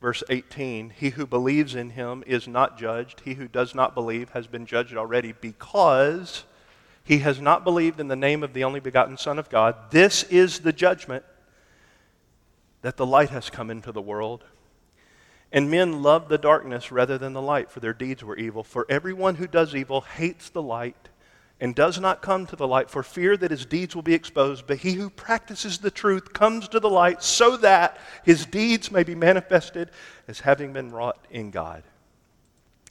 verse 0.00 0.22
18. 0.28 0.90
He 0.90 1.10
who 1.10 1.26
believes 1.26 1.74
in 1.74 1.90
him 1.90 2.24
is 2.26 2.48
not 2.48 2.78
judged. 2.78 3.20
He 3.24 3.34
who 3.34 3.48
does 3.48 3.74
not 3.74 3.94
believe 3.94 4.30
has 4.30 4.46
been 4.46 4.66
judged 4.66 4.96
already 4.96 5.32
because 5.32 6.44
he 7.04 7.18
has 7.18 7.40
not 7.40 7.64
believed 7.64 8.00
in 8.00 8.08
the 8.08 8.16
name 8.16 8.42
of 8.42 8.52
the 8.52 8.64
only 8.64 8.80
begotten 8.80 9.16
Son 9.16 9.38
of 9.38 9.48
God. 9.48 9.76
This 9.90 10.22
is 10.24 10.60
the 10.60 10.72
judgment 10.72 11.24
that 12.82 12.96
the 12.96 13.06
light 13.06 13.30
has 13.30 13.50
come 13.50 13.70
into 13.70 13.92
the 13.92 14.02
world 14.02 14.44
and 15.52 15.70
men 15.70 16.02
loved 16.02 16.28
the 16.28 16.38
darkness 16.38 16.90
rather 16.90 17.18
than 17.18 17.32
the 17.32 17.42
light, 17.42 17.70
for 17.70 17.80
their 17.80 17.92
deeds 17.92 18.24
were 18.24 18.36
evil. 18.36 18.64
For 18.64 18.86
everyone 18.88 19.36
who 19.36 19.46
does 19.46 19.74
evil 19.74 20.00
hates 20.02 20.50
the 20.50 20.62
light 20.62 21.08
and 21.60 21.74
does 21.74 21.98
not 21.98 22.20
come 22.20 22.46
to 22.46 22.56
the 22.56 22.66
light 22.66 22.90
for 22.90 23.02
fear 23.02 23.36
that 23.36 23.50
his 23.50 23.64
deeds 23.64 23.94
will 23.94 24.02
be 24.02 24.14
exposed. 24.14 24.66
But 24.66 24.78
he 24.78 24.92
who 24.92 25.08
practices 25.08 25.78
the 25.78 25.90
truth 25.90 26.32
comes 26.32 26.68
to 26.68 26.80
the 26.80 26.90
light 26.90 27.22
so 27.22 27.56
that 27.58 27.98
his 28.24 28.44
deeds 28.44 28.90
may 28.90 29.04
be 29.04 29.14
manifested 29.14 29.90
as 30.28 30.40
having 30.40 30.72
been 30.72 30.90
wrought 30.90 31.24
in 31.30 31.50
God. 31.50 31.82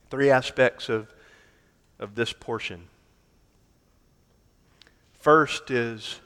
Three 0.10 0.32
aspects 0.32 0.90
of, 0.90 1.14
of 2.00 2.16
this 2.16 2.34
portion. 2.34 2.88
First 5.20 5.70
is 5.70 6.20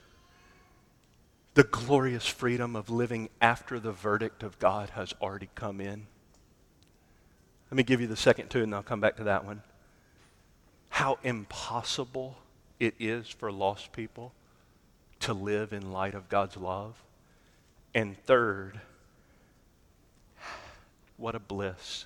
the 1.56 1.64
glorious 1.64 2.26
freedom 2.26 2.76
of 2.76 2.90
living 2.90 3.30
after 3.42 3.80
the 3.80 3.92
verdict 3.92 4.44
of 4.44 4.60
God 4.60 4.92
has 4.92 5.14
already 5.22 5.50
come 5.56 5.82
in. 5.82 6.08
Let 7.70 7.76
me 7.76 7.84
give 7.84 8.00
you 8.00 8.08
the 8.08 8.16
second 8.16 8.50
two, 8.50 8.64
and 8.64 8.74
I'll 8.74 8.82
come 8.82 9.02
back 9.02 9.18
to 9.18 9.26
that 9.26 9.46
one. 9.46 9.62
How 10.90 11.18
impossible 11.24 12.38
it 12.80 12.96
is 13.00 13.28
for 13.28 13.52
lost 13.52 13.92
people 13.92 14.34
to 15.22 15.34
live 15.34 15.74
in 15.74 15.92
light 15.92 16.14
of 16.14 16.30
God's 16.30 16.58
love. 16.58 17.04
And 17.94 18.18
third, 18.26 18.80
what 21.18 21.36
a 21.36 21.40
bliss 21.40 22.06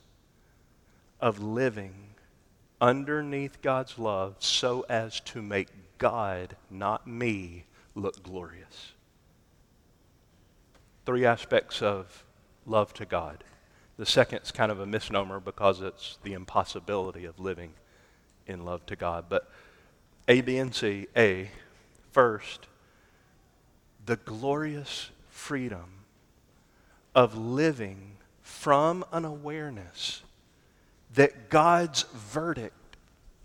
of 1.20 1.42
living 1.42 1.94
underneath 2.82 3.62
God's 3.62 3.98
love 3.98 4.36
so 4.40 4.86
as 4.90 5.20
to 5.22 5.42
make 5.42 5.70
God, 5.98 6.56
not 6.70 7.08
me, 7.08 7.66
look 7.96 8.24
glorious. 8.24 8.94
Three 11.06 11.26
aspects 11.26 11.82
of 11.82 12.26
love 12.66 12.94
to 12.96 13.06
God. 13.06 13.44
The 13.98 14.06
second 14.06 14.40
is 14.40 14.52
kind 14.52 14.72
of 14.72 14.80
a 14.80 14.86
misnomer 14.86 15.40
because 15.40 15.82
it's 15.82 16.18
the 16.24 16.34
impossibility 16.34 17.26
of 17.26 17.40
living 17.40 17.74
in 18.48 18.66
love 18.66 18.86
to 18.88 18.96
God. 18.96 19.26
But 19.30 19.50
A, 20.28 20.42
B, 20.42 20.58
and 20.58 20.74
C. 20.74 21.08
A, 21.16 21.50
first, 22.12 22.68
the 24.06 24.18
glorious 24.18 25.10
freedom 25.30 26.06
of 27.16 27.38
living 27.38 28.18
from 28.42 29.06
an 29.12 29.26
awareness 29.26 30.22
that 31.16 31.50
God's 31.50 32.04
verdict 32.14 32.98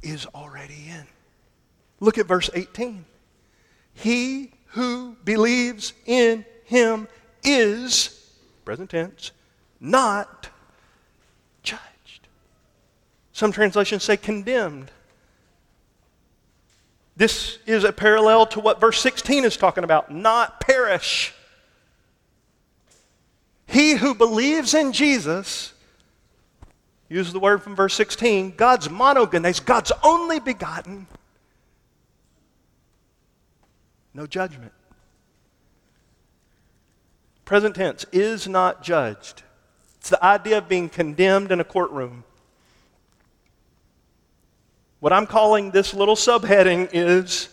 is 0.03 0.26
already 0.34 0.86
in. 0.88 1.07
Look 2.01 2.18
at 2.18 2.26
verse 2.26 2.51
18. 2.55 3.05
He 3.94 4.53
who 4.68 5.16
believes 5.24 5.92
in 6.07 6.44
him 6.64 7.09
is, 7.42 8.32
present 8.64 8.90
tense, 8.90 9.32
not. 9.80 10.49
Some 13.39 13.53
translations 13.53 14.03
say 14.03 14.16
condemned. 14.16 14.91
This 17.16 17.59
is 17.66 17.84
a 17.84 17.93
parallel 17.93 18.47
to 18.47 18.59
what 18.59 18.80
verse 18.80 19.01
16 19.01 19.45
is 19.45 19.57
talking 19.57 19.84
about 19.84 20.12
not 20.12 20.59
perish. 20.59 21.32
He 23.68 23.93
who 23.93 24.16
believes 24.16 24.74
in 24.74 24.93
Jesus, 24.93 25.72
use 27.09 27.32
the 27.32 27.39
word 27.39 27.62
from 27.62 27.76
verse 27.76 27.95
16, 27.95 28.57
God's 28.57 28.89
monogenes, 28.89 29.64
God's 29.64 29.93
only 30.03 30.41
begotten, 30.41 31.07
no 34.14 34.26
judgment. 34.26 34.72
Present 37.45 37.76
tense, 37.76 38.05
is 38.11 38.49
not 38.49 38.82
judged. 38.82 39.45
It's 40.01 40.11
the 40.11 40.24
idea 40.24 40.59
of 40.59 40.68
being 40.68 40.89
condemned 40.89 41.53
in 41.53 41.61
a 41.61 41.64
courtroom. 41.64 42.24
What 45.01 45.12
I'm 45.12 45.26
calling 45.26 45.70
this 45.70 45.94
little 45.94 46.16
subheading 46.16 46.90
is 46.92 47.49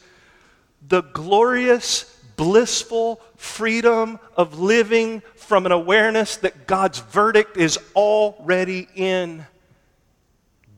the 0.88 1.02
glorious, 1.02 2.04
blissful 2.36 3.22
freedom 3.36 4.20
of 4.36 4.60
living 4.60 5.22
from 5.36 5.66
an 5.66 5.72
awareness 5.72 6.38
that 6.38 6.66
God's 6.66 7.00
verdict 7.00 7.58
is 7.58 7.78
already 7.96 8.88
in. 8.96 9.46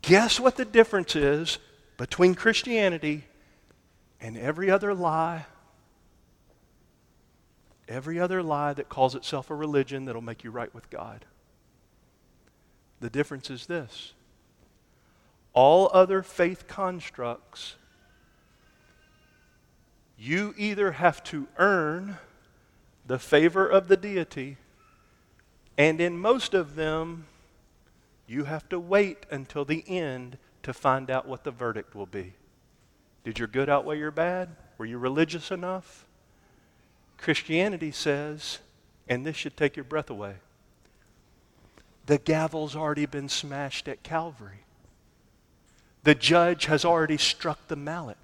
Guess 0.02 0.40
what 0.40 0.56
the 0.56 0.66
difference 0.66 1.16
is 1.16 1.58
between 1.98 2.36
Christianity 2.36 3.24
and 4.20 4.38
every 4.38 4.70
other 4.70 4.94
lie? 4.94 5.46
Every 7.88 8.20
other 8.20 8.44
lie 8.44 8.74
that 8.74 8.90
calls 8.90 9.16
itself 9.16 9.50
a 9.50 9.56
religion 9.56 10.06
that'll 10.06 10.22
make 10.22 10.44
you 10.44 10.52
right 10.52 10.74
with 10.76 10.90
God. 10.90 11.24
The 13.00 13.10
difference 13.10 13.50
is 13.50 13.68
this 13.68 14.14
all 15.58 15.90
other 15.92 16.22
faith 16.22 16.68
constructs, 16.68 17.78
you 20.16 20.54
either 20.56 20.92
have 20.92 21.24
to 21.24 21.48
earn 21.58 22.18
the 23.08 23.18
favor 23.18 23.68
of 23.68 23.88
the 23.88 23.98
deity, 23.98 24.58
and 25.76 26.00
in 26.00 26.16
most 26.16 26.54
of 26.54 26.76
them, 26.76 27.26
you 28.28 28.44
have 28.44 28.70
to 28.70 28.80
wait 28.80 29.26
until 29.32 29.66
the 29.66 29.84
end 29.88 30.38
to 30.62 30.74
find 30.74 31.10
out 31.10 31.28
what 31.28 31.44
the 31.44 31.50
verdict 31.50 31.96
will 31.96 32.06
be. 32.06 32.36
Did 33.24 33.40
your 33.40 33.48
good 33.48 33.68
outweigh 33.68 33.98
your 33.98 34.12
bad? 34.12 34.50
Were 34.78 34.86
you 34.86 35.00
religious 35.00 35.50
enough? 35.50 36.06
Christianity 37.18 37.90
says, 37.90 38.60
and 39.10 39.26
this 39.26 39.36
should 39.36 39.58
take 39.58 39.76
your 39.76 39.86
breath 39.86 40.12
away 40.12 40.36
the 42.08 42.18
gavel's 42.18 42.74
already 42.74 43.06
been 43.06 43.28
smashed 43.28 43.88
at 43.88 44.02
Calvary. 44.02 44.64
The 46.08 46.16
judge 46.16 46.68
has 46.68 46.86
already 46.86 47.18
struck 47.18 47.68
the 47.68 47.76
mallet. 47.76 48.16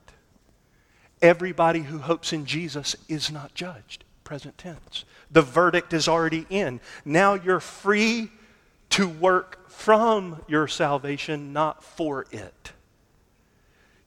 Everybody 1.22 1.82
who 1.82 1.98
hopes 1.98 2.32
in 2.32 2.46
Jesus 2.46 2.96
is 3.10 3.30
not 3.30 3.56
judged. 3.56 4.06
Present 4.24 4.58
tense. 4.58 5.04
The 5.30 5.42
verdict 5.42 5.92
is 5.92 6.08
already 6.08 6.46
in. 6.50 6.80
Now 7.04 7.34
you're 7.34 7.60
free 7.60 8.32
to 8.92 9.10
work 9.10 9.70
from 9.70 10.46
your 10.48 10.66
salvation, 10.70 11.52
not 11.52 11.84
for 11.84 12.26
it. 12.32 12.72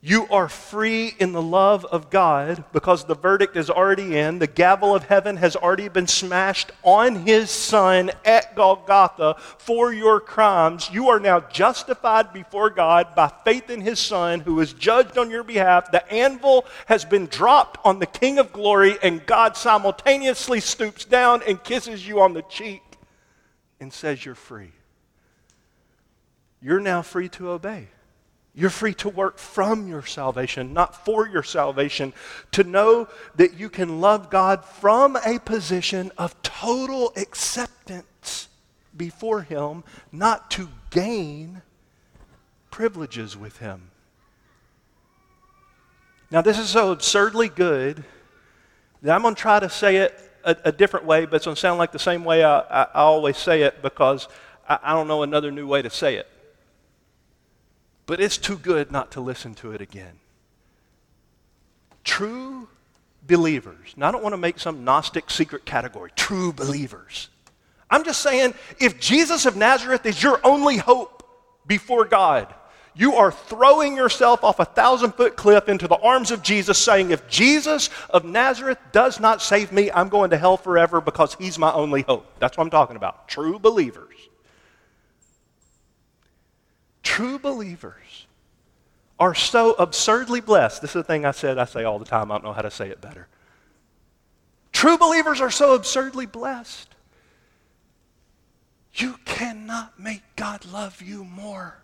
You 0.09 0.29
are 0.31 0.49
free 0.49 1.17
in 1.19 1.33
the 1.33 1.43
love 1.43 1.85
of 1.85 2.11
God 2.11 2.63
because 2.73 3.05
the 3.05 3.17
verdict 3.17 3.57
is 3.57 3.69
already 3.69 4.17
in. 4.17 4.39
The 4.39 4.47
gavel 4.47 4.95
of 4.95 5.03
heaven 5.03 5.37
has 5.39 5.57
already 5.57 5.89
been 5.89 6.07
smashed 6.07 6.71
on 6.85 7.27
his 7.27 7.51
son 7.51 8.13
at 8.25 8.55
Golgotha 8.55 9.35
for 9.59 9.93
your 9.93 10.21
crimes. 10.21 10.89
You 10.93 11.09
are 11.09 11.19
now 11.19 11.41
justified 11.41 12.33
before 12.33 12.71
God 12.71 13.17
by 13.17 13.33
faith 13.45 13.69
in 13.69 13.81
his 13.81 13.99
son 13.99 14.39
who 14.39 14.61
is 14.61 14.75
judged 14.75 15.19
on 15.19 15.29
your 15.29 15.43
behalf. 15.43 15.91
The 15.91 16.09
anvil 16.09 16.67
has 16.87 17.05
been 17.05 17.27
dropped 17.27 17.85
on 17.85 17.99
the 17.99 18.07
king 18.07 18.39
of 18.39 18.53
glory, 18.53 18.99
and 19.03 19.27
God 19.27 19.57
simultaneously 19.57 20.61
stoops 20.61 21.05
down 21.05 21.43
and 21.49 21.61
kisses 21.65 22.07
you 22.07 22.21
on 22.21 22.33
the 22.33 22.43
cheek 22.43 22.85
and 23.81 23.93
says, 23.93 24.25
You're 24.25 24.37
free. 24.37 24.71
You're 26.63 26.79
now 26.79 27.03
free 27.03 27.29
to 27.31 27.51
obey. 27.51 27.89
You're 28.59 28.71
free 28.71 28.95
to 28.95 29.11
work 29.11 29.37
from 29.37 29.87
your 29.87 30.03
salvation, 30.03 30.73
not 30.73 31.05
for 31.05 31.29
your 31.29 31.43
salvation. 31.43 32.15
To 32.53 32.65
know 32.65 33.07
that 33.35 33.53
you 33.53 33.69
can 33.69 34.01
love 34.01 34.31
God 34.31 34.65
from 34.65 35.15
a 35.15 35.39
position 35.39 36.11
of 36.17 36.43
total 36.43 37.13
acceptance 37.17 38.49
before 38.97 39.43
Him, 39.43 39.85
not 40.11 40.51
to 40.53 40.71
gain 40.89 41.61
privileges 42.71 43.37
with 43.37 43.59
Him. 43.59 43.91
Now, 46.31 46.41
this 46.41 46.59
is 46.59 46.71
so 46.71 46.93
absurdly 46.93 47.51
good 47.51 48.05
that 49.03 49.15
I'm 49.15 49.21
going 49.21 49.35
to 49.35 49.41
try 49.41 49.61
to 49.61 49.69
say 49.69 49.97
it 49.97 50.19
a, 50.45 50.57
a, 50.65 50.73
different 50.73 51.05
way, 51.05 51.27
but 51.27 51.37
it's 51.37 51.45
going 51.45 51.57
to 51.57 51.61
sound 51.61 51.79
like 51.79 51.93
the 51.93 51.99
same 51.99 52.25
way 52.25 52.43
I, 52.43 52.61
I, 52.61 52.83
I 52.85 53.01
always 53.01 53.37
say 53.37 53.63
it 53.63 53.83
because 53.83 54.29
I, 54.67 54.79
I 54.83 54.95
don't 54.95 55.09
know 55.09 55.23
another 55.23 55.51
new 55.51 55.67
way 55.67 55.83
to 55.83 55.91
say 55.91 56.17
it 56.17 56.27
but 58.07 58.21
it's 58.21 58.39
too 58.39 58.57
good 58.57 58.91
not 58.91 59.11
to 59.13 59.21
listen 59.21 59.55
to 59.57 59.73
it 59.73 59.81
again. 59.81 60.21
True 62.05 62.69
believers. 63.27 63.95
Now, 63.97 64.09
I 64.09 64.13
don't 64.13 64.23
want 64.23 64.33
to 64.33 64.39
make 64.39 64.59
some 64.59 64.85
Gnostic 64.85 65.31
secret 65.31 65.65
category. 65.65 66.13
True 66.15 66.53
believers. 66.53 67.29
I'm 67.91 68.05
just 68.05 68.23
saying, 68.23 68.55
if 68.81 69.01
Jesus 69.01 69.47
of 69.47 69.57
Nazareth 69.57 70.07
is 70.07 70.23
your 70.23 70.41
only 70.45 70.77
hope 70.77 71.25
before 71.67 72.05
God, 72.05 72.53
you 72.95 73.15
are 73.15 73.31
throwing 73.31 73.95
yourself 73.95 74.43
off 74.43 74.59
a 74.59 74.65
thousand 74.65 75.13
foot 75.13 75.37
cliff 75.37 75.69
into 75.69 75.87
the 75.87 75.99
arms 75.99 76.31
of 76.31 76.43
Jesus, 76.43 76.79
saying, 76.79 77.11
If 77.11 77.29
Jesus 77.29 77.91
of 78.09 78.25
Nazareth 78.25 78.79
does 78.93 79.21
not 79.21 79.43
save 79.43 79.71
me, 79.71 79.91
I'm 79.91 80.09
going 80.09 80.31
to 80.31 80.39
hell 80.39 80.57
forever 80.57 81.01
because 81.01 81.35
he's 81.35 81.59
my 81.59 81.73
only 81.73 82.03
hope. 82.03 82.27
That's 82.39 82.57
what 82.57 82.65
I'm 82.65 82.71
talking 82.71 82.97
about. 82.97 83.29
True 83.29 83.59
believers. 83.59 84.16
True 87.17 87.39
believers 87.39 88.27
are 89.19 89.35
so 89.35 89.73
absurdly 89.79 90.43
blessed. 90.43 90.83
This 90.83 90.91
is 90.91 90.97
the 90.97 91.03
thing 91.03 91.25
I 91.25 91.31
said, 91.31 91.57
I 91.57 91.65
say 91.65 91.83
all 91.83 91.99
the 91.99 92.05
time. 92.05 92.31
I 92.31 92.35
don't 92.35 92.45
know 92.45 92.53
how 92.53 92.61
to 92.61 92.71
say 92.71 92.91
it 92.91 93.01
better. 93.01 93.27
True 94.71 94.99
believers 94.99 95.41
are 95.41 95.51
so 95.51 95.75
absurdly 95.75 96.27
blessed. 96.27 96.95
You 98.97 99.15
cannot 99.25 99.99
make 99.99 100.25
God 100.37 100.67
love 100.67 101.01
you 101.01 101.25
more. 101.25 101.79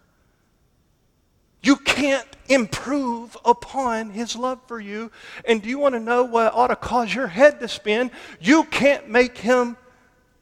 You 1.62 1.76
can't 1.76 2.28
improve 2.50 3.34
upon 3.42 4.10
his 4.10 4.36
love 4.36 4.58
for 4.66 4.80
you. 4.80 5.10
And 5.48 5.62
do 5.62 5.70
you 5.70 5.78
want 5.78 5.94
to 5.94 6.00
know 6.00 6.24
what 6.24 6.52
ought 6.52 6.66
to 6.66 6.76
cause 6.76 7.14
your 7.14 7.28
head 7.28 7.58
to 7.60 7.68
spin? 7.68 8.10
You 8.38 8.64
can't 8.64 9.08
make 9.08 9.38
him 9.38 9.78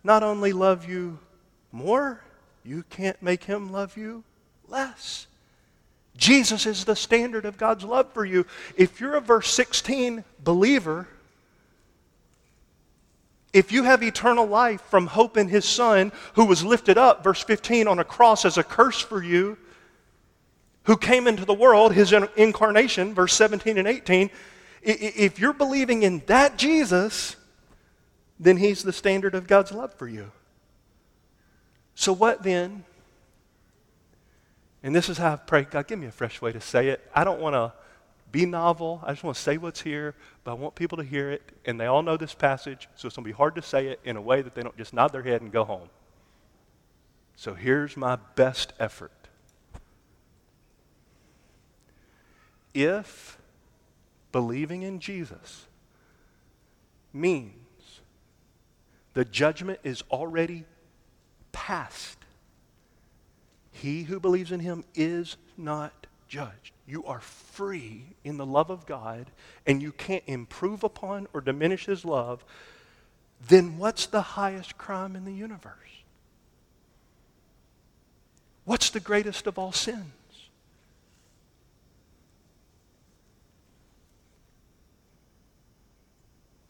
not 0.03 0.25
only 0.25 0.53
love 0.53 0.89
you 0.89 1.21
more, 1.71 2.25
you 2.65 2.83
can't 2.91 3.23
make 3.23 3.45
him 3.45 3.71
love 3.71 3.97
you 3.97 4.25
less. 4.71 5.27
Jesus 6.17 6.67
is 6.67 6.85
the 6.85 6.97
standard 6.97 7.45
of 7.45 7.57
God's 7.57 7.85
love 7.85 8.13
for 8.13 8.25
you. 8.25 8.47
If 8.77 9.01
you're 9.01 9.15
a 9.15 9.21
verse 9.21 9.53
16 9.53 10.23
believer, 10.45 11.09
if 13.53 13.73
you 13.73 13.85
have 13.85 14.03
eternal 14.03 14.47
life 14.47 14.83
from 14.83 15.07
hope 15.07 15.37
in 15.37 15.49
his 15.49 15.65
son, 15.65 16.13
who 16.35 16.45
was 16.45 16.63
lifted 16.63 16.99
up, 16.99 17.25
verse 17.25 17.43
15, 17.43 17.89
on 17.89 17.99
a 17.99 18.05
cross 18.05 18.45
as 18.45 18.59
a 18.59 18.63
curse 18.63 19.01
for 19.01 19.23
you, 19.23 19.57
who 20.85 20.97
came 20.97 21.27
into 21.27 21.45
the 21.45 21.55
world, 21.55 21.93
his 21.93 22.13
incarnation, 22.37 23.15
verse 23.15 23.33
17 23.35 23.79
and 23.79 23.89
18, 23.89 24.31
if 24.83 25.39
you're 25.39 25.53
believing 25.53 26.03
in 26.03 26.23
that 26.27 26.57
Jesus, 26.57 27.37
then 28.39 28.57
he's 28.57 28.83
the 28.83 28.93
standard 28.93 29.35
of 29.35 29.47
God's 29.47 29.73
love 29.73 29.95
for 29.95 30.09
you. 30.09 30.33
So, 31.95 32.13
what 32.13 32.43
then 32.43 32.85
and 34.83 34.95
this 34.95 35.09
is 35.09 35.19
how 35.19 35.35
I 35.35 35.37
pray 35.37 35.63
God, 35.63 35.87
give 35.87 35.99
me 35.99 36.07
a 36.07 36.13
fresh 36.13 36.41
way 36.41 36.53
to 36.53 36.61
say 36.61 36.89
it. 36.89 37.09
I 37.15 37.25
don't 37.25 37.41
want 37.41 37.55
to 37.55 37.73
be 38.33 38.47
novel. 38.47 39.01
I 39.05 39.13
just 39.13 39.25
want 39.25 39.37
to 39.37 39.43
say 39.43 39.59
what's 39.59 39.81
here, 39.81 40.15
but 40.45 40.53
I 40.53 40.55
want 40.55 40.75
people 40.75 40.99
to 40.99 41.05
hear 41.05 41.31
it. 41.31 41.43
And 41.65 41.81
they 41.81 41.87
all 41.87 42.03
know 42.03 42.17
this 42.17 42.35
passage, 42.35 42.89
so 42.95 43.07
it's 43.07 43.17
going 43.17 43.25
to 43.25 43.29
be 43.29 43.37
hard 43.37 43.57
to 43.57 43.63
say 43.63 43.89
it 43.89 44.01
in 44.05 44.17
a 44.17 44.21
way 44.21 44.43
that 44.43 44.55
they 44.55 44.63
don't 44.63 44.77
just 44.77 44.93
nod 44.93 45.09
their 45.09 45.23
head 45.23 45.43
and 45.43 45.53
go 45.53 45.65
home. 45.65 45.89
So 47.37 47.55
here's 47.55 47.97
my 47.97 48.17
best 48.37 48.73
effort. 48.79 49.13
If 52.73 53.39
believing 54.31 54.83
in 54.83 55.01
Jesus 55.01 55.67
means 57.13 58.01
the 59.15 59.25
judgment 59.25 59.81
is 59.83 60.03
already 60.11 60.65
past, 61.51 62.19
he 63.81 64.03
who 64.03 64.21
believes 64.21 64.53
in 64.53 64.61
him 64.61 64.85
is 64.95 65.37
not 65.57 66.07
judged. 66.29 66.73
You 66.87 67.05
are 67.07 67.21
free 67.21 68.05
in 68.25 68.37
the 68.37 68.45
love 68.45 68.69
of 68.69 68.85
God, 68.85 69.31
and 69.67 69.81
you 69.81 69.91
can't 69.93 70.23
improve 70.27 70.85
upon 70.85 71.27
or 71.33 71.41
diminish 71.41 71.87
his 71.87 72.05
love. 72.05 72.45
Then 73.49 73.79
what's 73.79 74.07
the 74.07 74.21
highest 74.21 74.77
crime 74.77 75.17
in 75.17 75.25
the 75.25 75.33
universe? 75.33 75.75
What's 78.65 78.91
the 78.91 79.01
greatest 79.01 79.47
of 79.47 79.59
all 79.59 79.73
sins? 79.73 80.05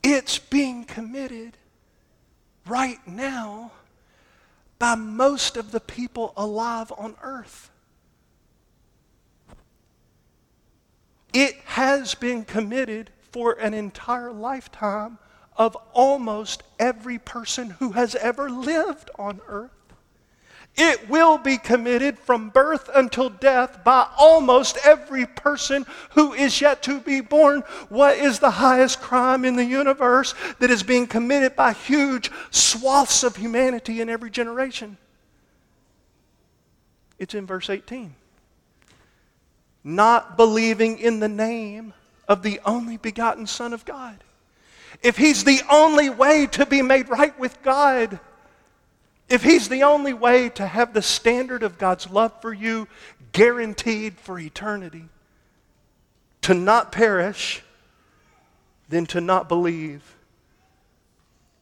It's 0.02 0.38
being 0.38 0.84
committed 0.84 1.56
right 2.66 3.04
now 3.06 3.72
by 4.80 4.94
most 4.94 5.58
of 5.58 5.70
the 5.70 5.78
people 5.78 6.32
alive 6.36 6.90
on 6.96 7.14
earth. 7.22 7.70
It 11.32 11.54
has 11.66 12.14
been 12.14 12.44
committed 12.44 13.10
for 13.30 13.52
an 13.52 13.74
entire 13.74 14.32
lifetime 14.32 15.18
of 15.56 15.76
almost 15.92 16.62
every 16.78 17.18
person 17.18 17.70
who 17.70 17.92
has 17.92 18.14
ever 18.16 18.48
lived 18.48 19.10
on 19.16 19.40
earth. 19.46 19.70
It 20.76 21.10
will 21.10 21.36
be 21.36 21.58
committed 21.58 22.18
from 22.18 22.48
birth 22.48 22.88
until 22.94 23.28
death 23.28 23.84
by 23.84 24.08
almost 24.16 24.78
every 24.84 25.26
person 25.26 25.84
who 26.10 26.32
is 26.32 26.60
yet 26.60 26.82
to 26.84 27.00
be 27.00 27.20
born. 27.20 27.62
What 27.88 28.16
is 28.16 28.38
the 28.38 28.50
highest 28.50 29.00
crime 29.00 29.44
in 29.44 29.56
the 29.56 29.64
universe 29.64 30.34
that 30.58 30.70
is 30.70 30.82
being 30.82 31.06
committed 31.06 31.56
by 31.56 31.72
huge 31.72 32.30
swaths 32.50 33.22
of 33.22 33.36
humanity 33.36 34.00
in 34.00 34.08
every 34.08 34.30
generation? 34.30 34.96
It's 37.18 37.34
in 37.34 37.46
verse 37.46 37.68
18. 37.68 38.14
Not 39.84 40.36
believing 40.36 40.98
in 40.98 41.20
the 41.20 41.28
name 41.28 41.92
of 42.26 42.42
the 42.42 42.60
only 42.64 42.96
begotten 42.96 43.46
Son 43.46 43.72
of 43.72 43.84
God. 43.84 44.22
If 45.02 45.16
He's 45.16 45.44
the 45.44 45.60
only 45.70 46.10
way 46.10 46.46
to 46.52 46.64
be 46.64 46.80
made 46.80 47.08
right 47.08 47.38
with 47.38 47.62
God, 47.62 48.20
if 49.30 49.44
He's 49.44 49.68
the 49.68 49.84
only 49.84 50.12
way 50.12 50.50
to 50.50 50.66
have 50.66 50.92
the 50.92 51.00
standard 51.00 51.62
of 51.62 51.78
God's 51.78 52.10
love 52.10 52.32
for 52.42 52.52
you 52.52 52.88
guaranteed 53.32 54.18
for 54.18 54.38
eternity, 54.38 55.08
to 56.42 56.52
not 56.52 56.90
perish, 56.90 57.62
then 58.88 59.06
to 59.06 59.20
not 59.20 59.48
believe 59.48 60.16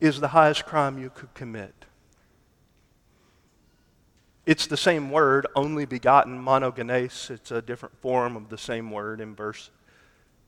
is 0.01 0.19
the 0.19 0.29
highest 0.29 0.65
crime 0.65 0.99
you 0.99 1.11
could 1.11 1.33
commit. 1.35 1.75
It's 4.47 4.67
the 4.67 4.79
same 4.79 5.11
word, 5.11 5.47
only 5.55 5.85
begotten, 5.85 6.43
monogenes. 6.43 7.31
It's 7.31 7.51
a 7.51 7.61
different 7.61 8.01
form 8.01 8.35
of 8.35 8.49
the 8.49 8.57
same 8.57 8.91
word 8.91 9.21
in 9.21 9.35
verse 9.35 9.71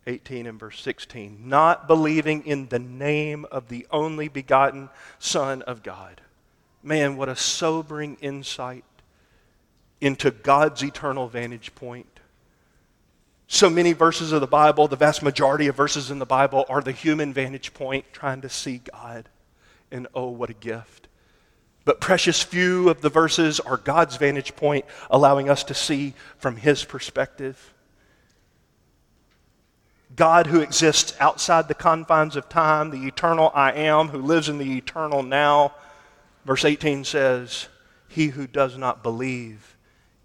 18 0.07 0.47
and 0.47 0.59
verse 0.59 0.81
16. 0.81 1.47
Not 1.47 1.87
believing 1.87 2.47
in 2.47 2.69
the 2.69 2.79
name 2.79 3.45
of 3.53 3.69
the 3.69 3.87
only 3.91 4.29
begotten 4.29 4.89
Son 5.19 5.61
of 5.63 5.83
God. 5.83 6.23
Man, 6.83 7.17
what 7.17 7.29
a 7.29 7.37
sobering 7.37 8.17
insight 8.21 8.85
into 10.01 10.31
God's 10.31 10.83
eternal 10.83 11.29
vantage 11.29 11.75
point. 11.75 12.21
So 13.47 13.69
many 13.69 13.93
verses 13.93 14.33
of 14.33 14.41
the 14.41 14.47
Bible, 14.47 14.89
the 14.89 14.97
vast 14.97 15.23
majority 15.23 15.67
of 15.67 15.77
verses 15.77 16.11
in 16.11 16.21
the 16.21 16.27
Bible, 16.27 16.65
are 16.69 16.81
the 16.81 16.93
human 16.93 17.33
vantage 17.33 17.75
point 17.75 18.05
trying 18.13 18.41
to 18.43 18.49
see 18.49 18.81
God. 18.93 19.29
And 19.91 20.07
oh, 20.15 20.31
what 20.31 20.51
a 20.51 20.55
gift. 20.55 21.09
But 21.85 22.01
precious 22.01 22.43
few 22.43 22.89
of 22.89 23.01
the 23.01 23.09
verses 23.09 23.59
are 23.59 23.77
God's 23.77 24.17
vantage 24.17 24.55
point, 24.55 24.85
allowing 25.11 25.51
us 25.51 25.65
to 25.65 25.75
see 25.75 26.15
from 26.39 26.57
His 26.57 26.85
perspective. 26.85 27.75
God 30.15 30.47
who 30.47 30.61
exists 30.61 31.15
outside 31.19 31.69
the 31.69 31.75
confines 31.75 32.37
of 32.37 32.49
time, 32.49 32.91
the 32.91 33.07
eternal 33.07 33.51
I 33.55 33.73
am, 33.73 34.09
who 34.09 34.19
lives 34.23 34.49
in 34.49 34.59
the 34.59 34.77
eternal 34.77 35.23
now, 35.23 35.75
Verse 36.51 36.65
18 36.65 37.05
says, 37.05 37.69
He 38.09 38.27
who 38.27 38.49
does 38.49 38.77
not 38.77 39.05
believe 39.05 39.77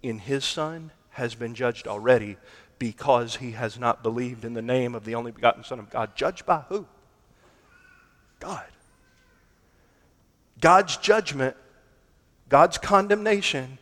in 0.02 0.18
his 0.18 0.44
Son 0.44 0.90
has 1.10 1.36
been 1.36 1.54
judged 1.54 1.86
already 1.86 2.36
because 2.80 3.36
he 3.36 3.52
has 3.52 3.78
not 3.78 4.02
believed 4.02 4.44
in 4.44 4.52
the 4.52 4.60
name 4.60 4.96
of 4.96 5.04
the 5.04 5.14
only 5.14 5.30
begotten 5.30 5.62
Son 5.62 5.78
of 5.78 5.88
God. 5.88 6.16
Judged 6.16 6.44
by 6.44 6.64
who? 6.68 6.84
God. 8.40 8.64
God's 10.60 10.96
judgment, 10.96 11.54
God's 12.48 12.76
condemnation, 12.76 13.78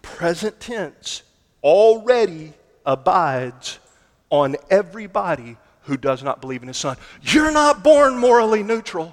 present 0.00 0.60
tense, 0.60 1.24
already 1.64 2.52
abides 2.86 3.80
on 4.30 4.54
everybody 4.70 5.56
who 5.82 5.96
does 5.96 6.22
not 6.22 6.40
believe 6.40 6.62
in 6.62 6.68
his 6.68 6.76
Son. 6.76 6.96
You're 7.20 7.50
not 7.50 7.82
born 7.82 8.16
morally 8.16 8.62
neutral. 8.62 9.12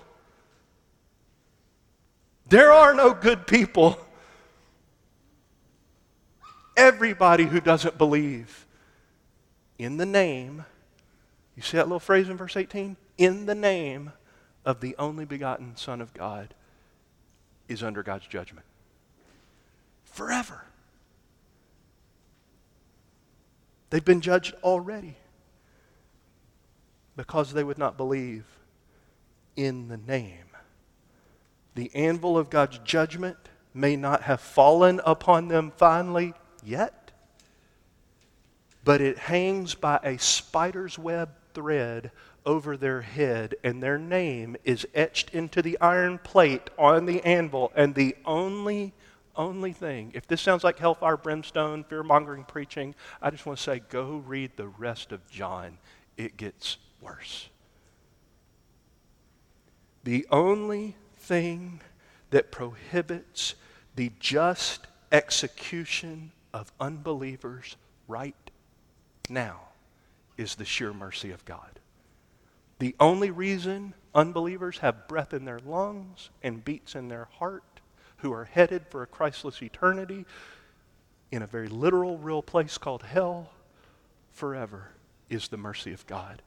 There 2.47 2.71
are 2.71 2.93
no 2.93 3.13
good 3.13 3.47
people. 3.47 3.97
Everybody 6.77 7.45
who 7.45 7.59
doesn't 7.59 7.97
believe 7.97 8.65
in 9.79 9.97
the 9.97 10.05
name, 10.05 10.65
you 11.55 11.63
see 11.63 11.77
that 11.77 11.87
little 11.87 11.99
phrase 11.99 12.29
in 12.29 12.37
verse 12.37 12.55
18? 12.55 12.97
In 13.17 13.45
the 13.45 13.55
name 13.55 14.11
of 14.65 14.81
the 14.81 14.95
only 14.99 15.25
begotten 15.25 15.75
Son 15.75 16.01
of 16.01 16.13
God 16.13 16.53
is 17.67 17.81
under 17.81 18.03
God's 18.03 18.27
judgment. 18.27 18.65
Forever. 20.03 20.65
They've 23.89 24.03
been 24.03 24.21
judged 24.21 24.55
already 24.63 25.15
because 27.15 27.53
they 27.53 27.63
would 27.63 27.77
not 27.77 27.97
believe 27.97 28.45
in 29.55 29.87
the 29.87 29.97
name 29.97 30.54
the 31.75 31.91
anvil 31.93 32.37
of 32.37 32.49
God's 32.49 32.79
judgment 32.79 33.37
may 33.73 33.95
not 33.95 34.23
have 34.23 34.39
fallen 34.39 35.01
upon 35.05 35.49
them 35.49 35.71
finally 35.75 36.33
yet, 36.63 37.11
but 38.83 39.01
it 39.01 39.17
hangs 39.17 39.75
by 39.75 39.99
a 40.03 40.17
spider's 40.17 40.97
web 40.97 41.29
thread 41.53 42.11
over 42.45 42.77
their 42.77 43.01
head, 43.01 43.55
and 43.63 43.81
their 43.81 43.97
name 43.97 44.55
is 44.63 44.87
etched 44.93 45.31
into 45.31 45.61
the 45.61 45.79
iron 45.81 46.19
plate 46.19 46.69
on 46.77 47.05
the 47.05 47.23
anvil. 47.25 47.71
And 47.75 47.95
the 47.95 48.15
only, 48.23 48.93
only 49.35 49.73
thing, 49.73 50.11
if 50.13 50.27
this 50.27 50.41
sounds 50.41 50.63
like 50.63 50.77
hellfire, 50.77 51.17
brimstone, 51.17 51.83
fear 51.83 52.03
mongering 52.03 52.43
preaching, 52.43 52.93
I 53.21 53.31
just 53.31 53.45
want 53.45 53.57
to 53.57 53.63
say 53.63 53.81
go 53.89 54.23
read 54.25 54.51
the 54.55 54.67
rest 54.67 55.11
of 55.11 55.27
John. 55.29 55.79
It 56.17 56.37
gets 56.37 56.77
worse. 57.01 57.49
The 60.03 60.27
only 60.29 60.95
thing 61.25 61.81
that 62.29 62.51
prohibits 62.51 63.55
the 63.95 64.11
just 64.19 64.87
execution 65.11 66.31
of 66.53 66.71
unbelievers 66.79 67.75
right 68.07 68.35
now 69.29 69.59
is 70.37 70.55
the 70.55 70.65
sheer 70.65 70.93
mercy 70.93 71.31
of 71.31 71.43
God. 71.45 71.79
The 72.79 72.95
only 72.99 73.31
reason 73.31 73.93
unbelievers 74.13 74.79
have 74.79 75.07
breath 75.07 75.33
in 75.33 75.45
their 75.45 75.59
lungs 75.59 76.29
and 76.43 76.63
beats 76.63 76.95
in 76.95 77.07
their 77.07 77.25
heart, 77.39 77.63
who 78.17 78.31
are 78.33 78.45
headed 78.45 78.85
for 78.89 79.01
a 79.01 79.07
Christless 79.07 79.61
eternity 79.61 80.25
in 81.31 81.41
a 81.41 81.47
very 81.47 81.67
literal, 81.67 82.17
real 82.17 82.41
place 82.41 82.77
called 82.77 83.03
hell 83.03 83.51
forever, 84.31 84.91
is 85.29 85.47
the 85.47 85.57
mercy 85.57 85.93
of 85.93 86.05
God. 86.05 86.41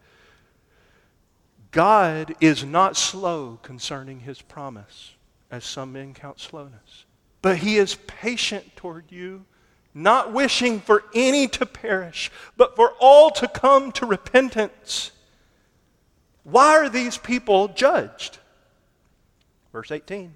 God 1.70 2.34
is 2.40 2.64
not 2.64 2.96
slow 2.96 3.58
concerning 3.62 4.20
his 4.20 4.40
promise, 4.40 5.14
as 5.50 5.64
some 5.64 5.92
men 5.92 6.14
count 6.14 6.40
slowness. 6.40 7.04
But 7.42 7.58
he 7.58 7.76
is 7.76 7.96
patient 8.06 8.74
toward 8.76 9.04
you, 9.10 9.44
not 9.94 10.32
wishing 10.32 10.80
for 10.80 11.04
any 11.14 11.46
to 11.48 11.66
perish, 11.66 12.30
but 12.56 12.74
for 12.74 12.94
all 13.00 13.30
to 13.32 13.48
come 13.48 13.92
to 13.92 14.06
repentance. 14.06 15.12
Why 16.44 16.76
are 16.76 16.88
these 16.88 17.18
people 17.18 17.68
judged? 17.68 18.38
Verse 19.72 19.90
18. 19.90 20.34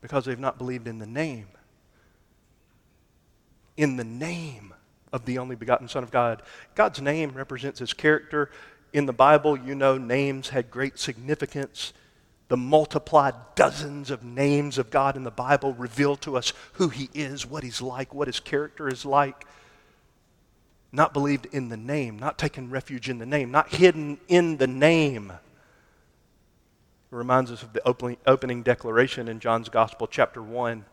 Because 0.00 0.24
they've 0.24 0.38
not 0.38 0.58
believed 0.58 0.88
in 0.88 0.98
the 0.98 1.06
name. 1.06 1.46
In 3.76 3.96
the 3.96 4.04
name 4.04 4.74
of 5.12 5.24
the 5.24 5.38
only 5.38 5.56
begotten 5.56 5.88
Son 5.88 6.02
of 6.02 6.10
God. 6.10 6.42
God's 6.74 7.00
name 7.00 7.32
represents 7.32 7.78
his 7.78 7.92
character 7.92 8.50
in 8.92 9.06
the 9.06 9.12
Bible, 9.12 9.56
you 9.56 9.74
know 9.74 9.98
names 9.98 10.48
had 10.50 10.70
great 10.70 10.98
significance. 10.98 11.92
the 12.48 12.56
multiplied 12.56 13.34
dozens 13.54 14.10
of 14.10 14.24
names 14.24 14.78
of 14.78 14.90
God 14.90 15.16
in 15.16 15.24
the 15.24 15.30
Bible 15.30 15.74
reveal 15.74 16.16
to 16.16 16.36
us 16.36 16.52
who 16.74 16.88
He 16.88 17.10
is, 17.12 17.46
what 17.46 17.62
He's 17.62 17.82
like, 17.82 18.14
what 18.14 18.26
His 18.26 18.40
character 18.40 18.88
is 18.88 19.04
like. 19.04 19.46
Not 20.90 21.12
believed 21.12 21.46
in 21.52 21.68
the 21.68 21.76
name, 21.76 22.18
not 22.18 22.38
taken 22.38 22.70
refuge 22.70 23.10
in 23.10 23.18
the 23.18 23.26
name, 23.26 23.50
not 23.50 23.74
hidden 23.74 24.18
in 24.28 24.56
the 24.56 24.66
name. 24.66 25.30
It 25.30 27.14
reminds 27.14 27.50
us 27.50 27.62
of 27.62 27.74
the 27.74 27.86
opening, 27.86 28.62
declaration 28.62 29.28
in 29.28 29.40
John's 29.40 29.68
Gospel, 29.68 30.06
chapter 30.06 30.42
1, 30.42 30.86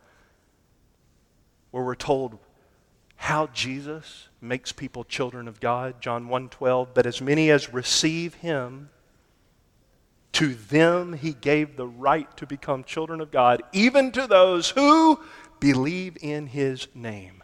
where 1.72 1.84
we're 1.84 1.96
told 1.96 2.38
how 3.18 3.48
Jesus 3.48 4.30
makes 4.42 4.72
people 4.72 5.04
children 5.04 5.48
of 5.48 5.60
God. 5.60 6.02
John 6.02 6.28
1:12, 6.28 6.94
but 6.94 7.06
as 7.06 7.22
many 7.22 7.50
as 7.50 7.74
receive 7.74 8.36
him, 8.36 8.90
to 10.34 10.54
them 10.54 11.14
he 11.14 11.34
gave 11.34 11.76
the 11.78 11.88
right 11.88 12.36
to 12.38 12.46
become 12.46 12.84
children 12.84 13.22
of 13.22 13.32
God, 13.32 13.64
even 13.72 14.12
to 14.12 14.28
those 14.28 14.72
who 14.72 15.24
believe 15.60 16.18
in 16.22 16.48
his 16.48 16.88
name. 16.94 17.42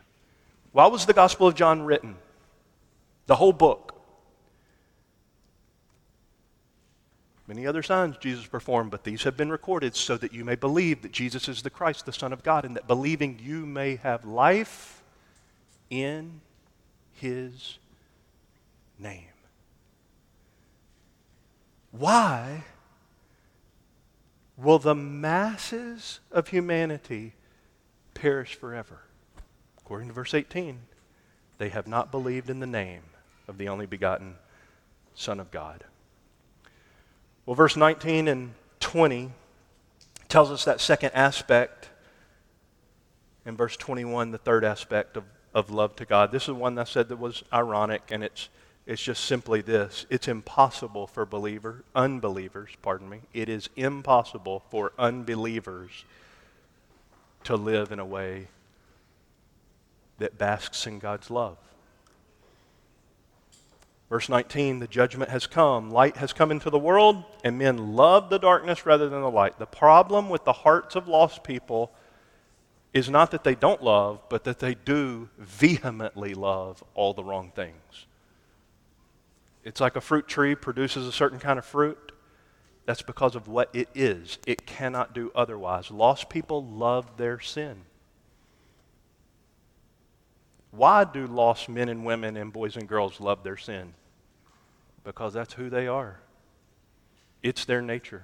Why 0.71 0.87
was 0.87 1.05
the 1.05 1.13
Gospel 1.13 1.47
of 1.47 1.55
John 1.55 1.83
written? 1.83 2.17
The 3.27 3.35
whole 3.35 3.53
book. 3.53 3.95
Many 7.47 7.67
other 7.67 7.83
signs 7.83 8.17
Jesus 8.17 8.45
performed, 8.45 8.91
but 8.91 9.03
these 9.03 9.23
have 9.23 9.35
been 9.35 9.49
recorded 9.49 9.95
so 9.95 10.15
that 10.17 10.33
you 10.33 10.45
may 10.45 10.55
believe 10.55 11.01
that 11.01 11.11
Jesus 11.11 11.49
is 11.49 11.63
the 11.63 11.69
Christ, 11.69 12.05
the 12.05 12.13
Son 12.13 12.31
of 12.31 12.43
God, 12.43 12.63
and 12.63 12.75
that 12.77 12.87
believing 12.87 13.39
you 13.41 13.65
may 13.65 13.97
have 13.97 14.23
life 14.23 15.00
in 15.91 16.41
his 17.11 17.77
name. 18.97 19.25
Why 21.91 22.63
will 24.57 24.79
the 24.79 24.95
masses 24.95 26.19
of 26.31 26.47
humanity 26.47 27.33
perish 28.15 28.55
forever? 28.55 29.01
According 29.77 30.07
to 30.07 30.13
verse 30.13 30.33
18, 30.33 30.79
they 31.57 31.69
have 31.69 31.87
not 31.87 32.11
believed 32.11 32.49
in 32.49 32.59
the 32.59 32.65
name 32.65 33.03
of 33.47 33.57
the 33.57 33.67
only 33.67 33.85
begotten 33.85 34.35
Son 35.13 35.39
of 35.39 35.51
God. 35.51 35.83
Well, 37.45 37.55
verse 37.55 37.75
19 37.75 38.27
and 38.27 38.53
20 38.79 39.31
tells 40.29 40.49
us 40.49 40.63
that 40.63 40.79
second 40.79 41.11
aspect. 41.13 41.89
In 43.45 43.57
verse 43.57 43.75
21, 43.75 44.31
the 44.31 44.37
third 44.37 44.63
aspect 44.63 45.17
of, 45.17 45.25
of 45.53 45.69
love 45.69 45.95
to 45.97 46.05
God. 46.05 46.31
This 46.31 46.43
is 46.43 46.53
one 46.53 46.75
that 46.75 46.87
I 46.87 46.91
said 46.91 47.09
that 47.09 47.17
was 47.17 47.43
ironic, 47.53 48.03
and 48.09 48.23
it's 48.23 48.49
it's 48.85 49.01
just 49.01 49.25
simply 49.25 49.61
this 49.61 50.05
it's 50.09 50.27
impossible 50.27 51.07
for 51.07 51.25
believer, 51.25 51.83
unbelievers, 51.95 52.71
pardon 52.81 53.09
me, 53.09 53.21
it 53.33 53.49
is 53.49 53.69
impossible 53.75 54.63
for 54.69 54.91
unbelievers 54.97 56.05
to 57.43 57.55
live 57.55 57.91
in 57.91 57.99
a 57.99 58.05
way 58.05 58.47
that 60.19 60.37
basks 60.37 60.85
in 60.85 60.99
God's 60.99 61.29
love. 61.29 61.57
Verse 64.09 64.27
19, 64.27 64.79
the 64.79 64.87
judgment 64.87 65.31
has 65.31 65.47
come. 65.47 65.89
Light 65.89 66.17
has 66.17 66.33
come 66.33 66.51
into 66.51 66.69
the 66.69 66.77
world, 66.77 67.23
and 67.45 67.57
men 67.57 67.95
love 67.95 68.29
the 68.29 68.37
darkness 68.37 68.85
rather 68.85 69.07
than 69.07 69.21
the 69.21 69.31
light. 69.31 69.57
The 69.57 69.65
problem 69.65 70.29
with 70.29 70.43
the 70.43 70.51
hearts 70.51 70.95
of 70.95 71.07
lost 71.07 71.43
people 71.43 71.93
is 72.93 73.09
not 73.09 73.31
that 73.31 73.43
they 73.43 73.55
don't 73.55 73.81
love, 73.83 74.21
but 74.29 74.43
that 74.43 74.59
they 74.59 74.75
do 74.75 75.29
vehemently 75.37 76.33
love 76.33 76.83
all 76.93 77.13
the 77.13 77.23
wrong 77.23 77.51
things. 77.55 78.05
It's 79.63 79.79
like 79.79 79.95
a 79.95 80.01
fruit 80.01 80.27
tree 80.27 80.55
produces 80.55 81.07
a 81.07 81.11
certain 81.11 81.39
kind 81.39 81.59
of 81.59 81.65
fruit. 81.65 82.11
That's 82.85 83.01
because 83.01 83.35
of 83.35 83.47
what 83.47 83.69
it 83.73 83.89
is. 83.93 84.39
It 84.47 84.65
cannot 84.65 85.13
do 85.13 85.31
otherwise. 85.35 85.91
Lost 85.91 86.29
people 86.29 86.65
love 86.65 87.17
their 87.17 87.39
sin. 87.39 87.83
Why 90.71 91.03
do 91.03 91.27
lost 91.27 91.69
men 91.69 91.89
and 91.89 92.05
women 92.05 92.37
and 92.37 92.51
boys 92.51 92.75
and 92.75 92.87
girls 92.87 93.19
love 93.19 93.43
their 93.43 93.57
sin? 93.57 93.93
Because 95.03 95.33
that's 95.33 95.53
who 95.53 95.69
they 95.69 95.87
are. 95.87 96.19
It's 97.43 97.65
their 97.65 97.81
nature. 97.81 98.23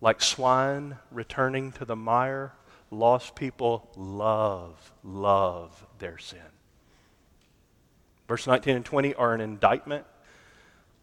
Like 0.00 0.20
swine 0.20 0.98
returning 1.10 1.72
to 1.72 1.84
the 1.84 1.96
mire, 1.96 2.52
lost 2.90 3.34
people 3.34 3.90
love, 3.96 4.92
love 5.02 5.86
their 5.98 6.18
sin. 6.18 6.38
Verse 8.28 8.46
19 8.46 8.76
and 8.76 8.84
20 8.84 9.14
are 9.14 9.34
an 9.34 9.40
indictment 9.40 10.04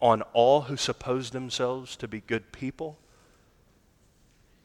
on 0.00 0.22
all 0.32 0.62
who 0.62 0.76
suppose 0.76 1.30
themselves 1.30 1.96
to 1.96 2.08
be 2.08 2.20
good 2.20 2.52
people. 2.52 2.98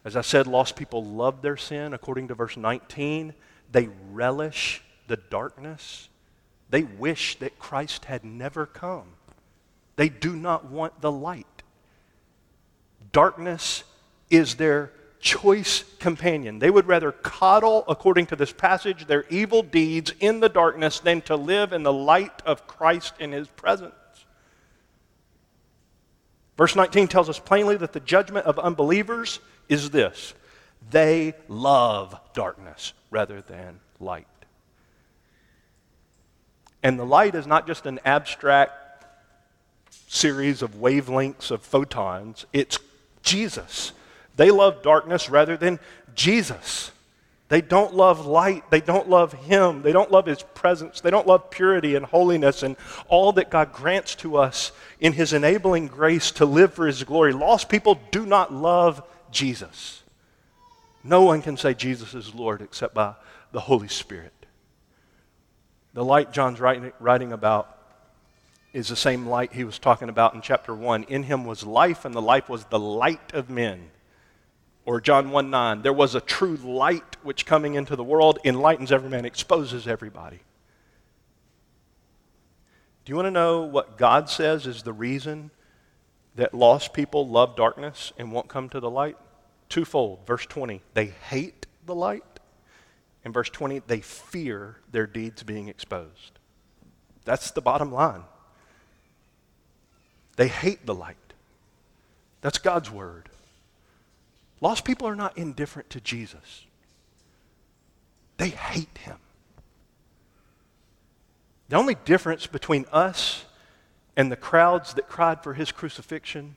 As 0.03 0.15
I 0.15 0.21
said, 0.21 0.47
lost 0.47 0.75
people 0.75 1.03
love 1.03 1.41
their 1.41 1.57
sin. 1.57 1.93
According 1.93 2.29
to 2.29 2.35
verse 2.35 2.57
19, 2.57 3.33
they 3.71 3.89
relish 4.11 4.81
the 5.07 5.17
darkness. 5.17 6.09
They 6.69 6.83
wish 6.83 7.37
that 7.39 7.59
Christ 7.59 8.05
had 8.05 8.23
never 8.23 8.65
come. 8.65 9.13
They 9.95 10.09
do 10.09 10.35
not 10.35 10.65
want 10.65 11.01
the 11.01 11.11
light. 11.11 11.63
Darkness 13.11 13.83
is 14.29 14.55
their 14.55 14.91
choice 15.19 15.83
companion. 15.99 16.59
They 16.59 16.69
would 16.69 16.87
rather 16.87 17.11
coddle, 17.11 17.83
according 17.87 18.27
to 18.27 18.35
this 18.35 18.53
passage, 18.53 19.05
their 19.05 19.25
evil 19.29 19.63
deeds 19.63 20.13
in 20.19 20.39
the 20.39 20.49
darkness 20.49 20.99
than 20.99 21.21
to 21.23 21.35
live 21.35 21.73
in 21.73 21.83
the 21.83 21.93
light 21.93 22.41
of 22.45 22.67
Christ 22.67 23.13
in 23.19 23.31
his 23.31 23.47
presence. 23.47 23.93
Verse 26.57 26.75
19 26.75 27.07
tells 27.07 27.29
us 27.29 27.39
plainly 27.39 27.77
that 27.77 27.93
the 27.93 27.99
judgment 27.99 28.45
of 28.45 28.59
unbelievers 28.59 29.39
is 29.69 29.91
this 29.91 30.33
they 30.91 31.33
love 31.47 32.19
darkness 32.33 32.93
rather 33.11 33.41
than 33.41 33.79
light. 33.99 34.27
And 36.81 36.97
the 36.97 37.05
light 37.05 37.35
is 37.35 37.45
not 37.45 37.67
just 37.67 37.85
an 37.85 37.99
abstract 38.05 38.73
series 40.07 40.61
of 40.61 40.75
wavelengths 40.75 41.51
of 41.51 41.61
photons, 41.61 42.45
it's 42.53 42.79
Jesus. 43.21 43.91
They 44.39 44.51
love 44.51 44.81
darkness 44.81 45.29
rather 45.29 45.57
than 45.57 45.81
Jesus. 46.15 46.91
They 47.49 47.59
don't 47.59 47.93
love 47.93 48.25
light. 48.25 48.71
They 48.71 48.79
don't 48.79 49.09
love 49.09 49.33
Him. 49.33 49.81
They 49.81 49.91
don't 49.91 50.11
love 50.11 50.27
His 50.27 50.43
presence. 50.53 51.01
They 51.01 51.09
don't 51.09 51.27
love 51.27 51.51
purity 51.51 51.95
and 51.95 52.05
holiness 52.05 52.63
and 52.63 52.77
all 53.09 53.33
that 53.33 53.49
God 53.49 53.73
grants 53.73 54.15
to 54.15 54.37
us 54.37 54.71
in 55.01 55.11
His 55.11 55.33
enabling 55.33 55.87
grace 55.87 56.31
to 56.31 56.45
live 56.45 56.73
for 56.73 56.87
His 56.87 57.03
glory. 57.03 57.33
Lost 57.33 57.67
people 57.67 57.99
do 58.11 58.25
not 58.25 58.53
love 58.53 59.03
Jesus. 59.29 60.03
No 61.03 61.23
one 61.23 61.41
can 61.41 61.57
say 61.57 61.73
Jesus 61.73 62.13
is 62.13 62.33
Lord 62.33 62.61
except 62.61 62.93
by 62.93 63.15
the 63.51 63.59
Holy 63.59 63.89
Spirit. 63.89 64.45
The 65.93 66.05
light 66.05 66.31
John's 66.31 66.61
writing, 66.61 66.93
writing 67.01 67.33
about 67.33 67.77
is 68.71 68.87
the 68.87 68.95
same 68.95 69.27
light 69.27 69.51
he 69.51 69.65
was 69.65 69.79
talking 69.79 70.07
about 70.07 70.33
in 70.33 70.41
chapter 70.41 70.73
1. 70.73 71.03
In 71.09 71.23
him 71.23 71.43
was 71.43 71.65
life, 71.65 72.05
and 72.05 72.15
the 72.15 72.21
life 72.21 72.47
was 72.47 72.63
the 72.63 72.79
light 72.79 73.33
of 73.33 73.49
men. 73.49 73.89
Or 74.89 74.99
John 74.99 75.29
1 75.29 75.51
9, 75.51 75.83
there 75.83 75.93
was 75.93 76.15
a 76.15 76.19
true 76.19 76.55
light 76.55 77.15
which 77.21 77.45
coming 77.45 77.75
into 77.75 77.95
the 77.95 78.03
world 78.03 78.39
enlightens 78.43 78.91
every 78.91 79.07
man, 79.07 79.23
exposes 79.23 79.87
everybody. 79.87 80.39
Do 83.05 83.11
you 83.11 83.15
want 83.15 83.27
to 83.27 83.31
know 83.31 83.61
what 83.61 83.99
God 83.99 84.31
says 84.31 84.65
is 84.65 84.81
the 84.81 84.91
reason 84.91 85.51
that 86.33 86.55
lost 86.55 86.91
people 86.91 87.27
love 87.27 87.55
darkness 87.55 88.13
and 88.17 88.31
won't 88.31 88.47
come 88.47 88.67
to 88.69 88.79
the 88.79 88.89
light? 88.89 89.15
Twofold. 89.69 90.25
Verse 90.25 90.47
20, 90.47 90.81
they 90.95 91.05
hate 91.05 91.67
the 91.85 91.93
light. 91.93 92.39
And 93.23 93.31
verse 93.31 93.51
20, 93.51 93.83
they 93.85 94.01
fear 94.01 94.77
their 94.91 95.05
deeds 95.05 95.43
being 95.43 95.67
exposed. 95.67 96.39
That's 97.25 97.51
the 97.51 97.61
bottom 97.61 97.91
line. 97.91 98.23
They 100.35 100.47
hate 100.47 100.87
the 100.87 100.95
light. 100.95 101.17
That's 102.41 102.57
God's 102.57 102.89
word. 102.89 103.29
Lost 104.61 104.83
people 104.83 105.07
are 105.07 105.15
not 105.15 105.37
indifferent 105.37 105.89
to 105.91 106.01
Jesus, 106.01 106.65
they 108.37 108.49
hate 108.49 108.97
him. 108.99 109.17
The 111.69 111.75
only 111.75 111.95
difference 112.03 112.47
between 112.47 112.85
us 112.91 113.45
and 114.17 114.31
the 114.31 114.35
crowds 114.35 114.95
that 114.95 115.07
cried 115.07 115.43
for 115.43 115.53
his 115.53 115.71
crucifixion 115.71 116.55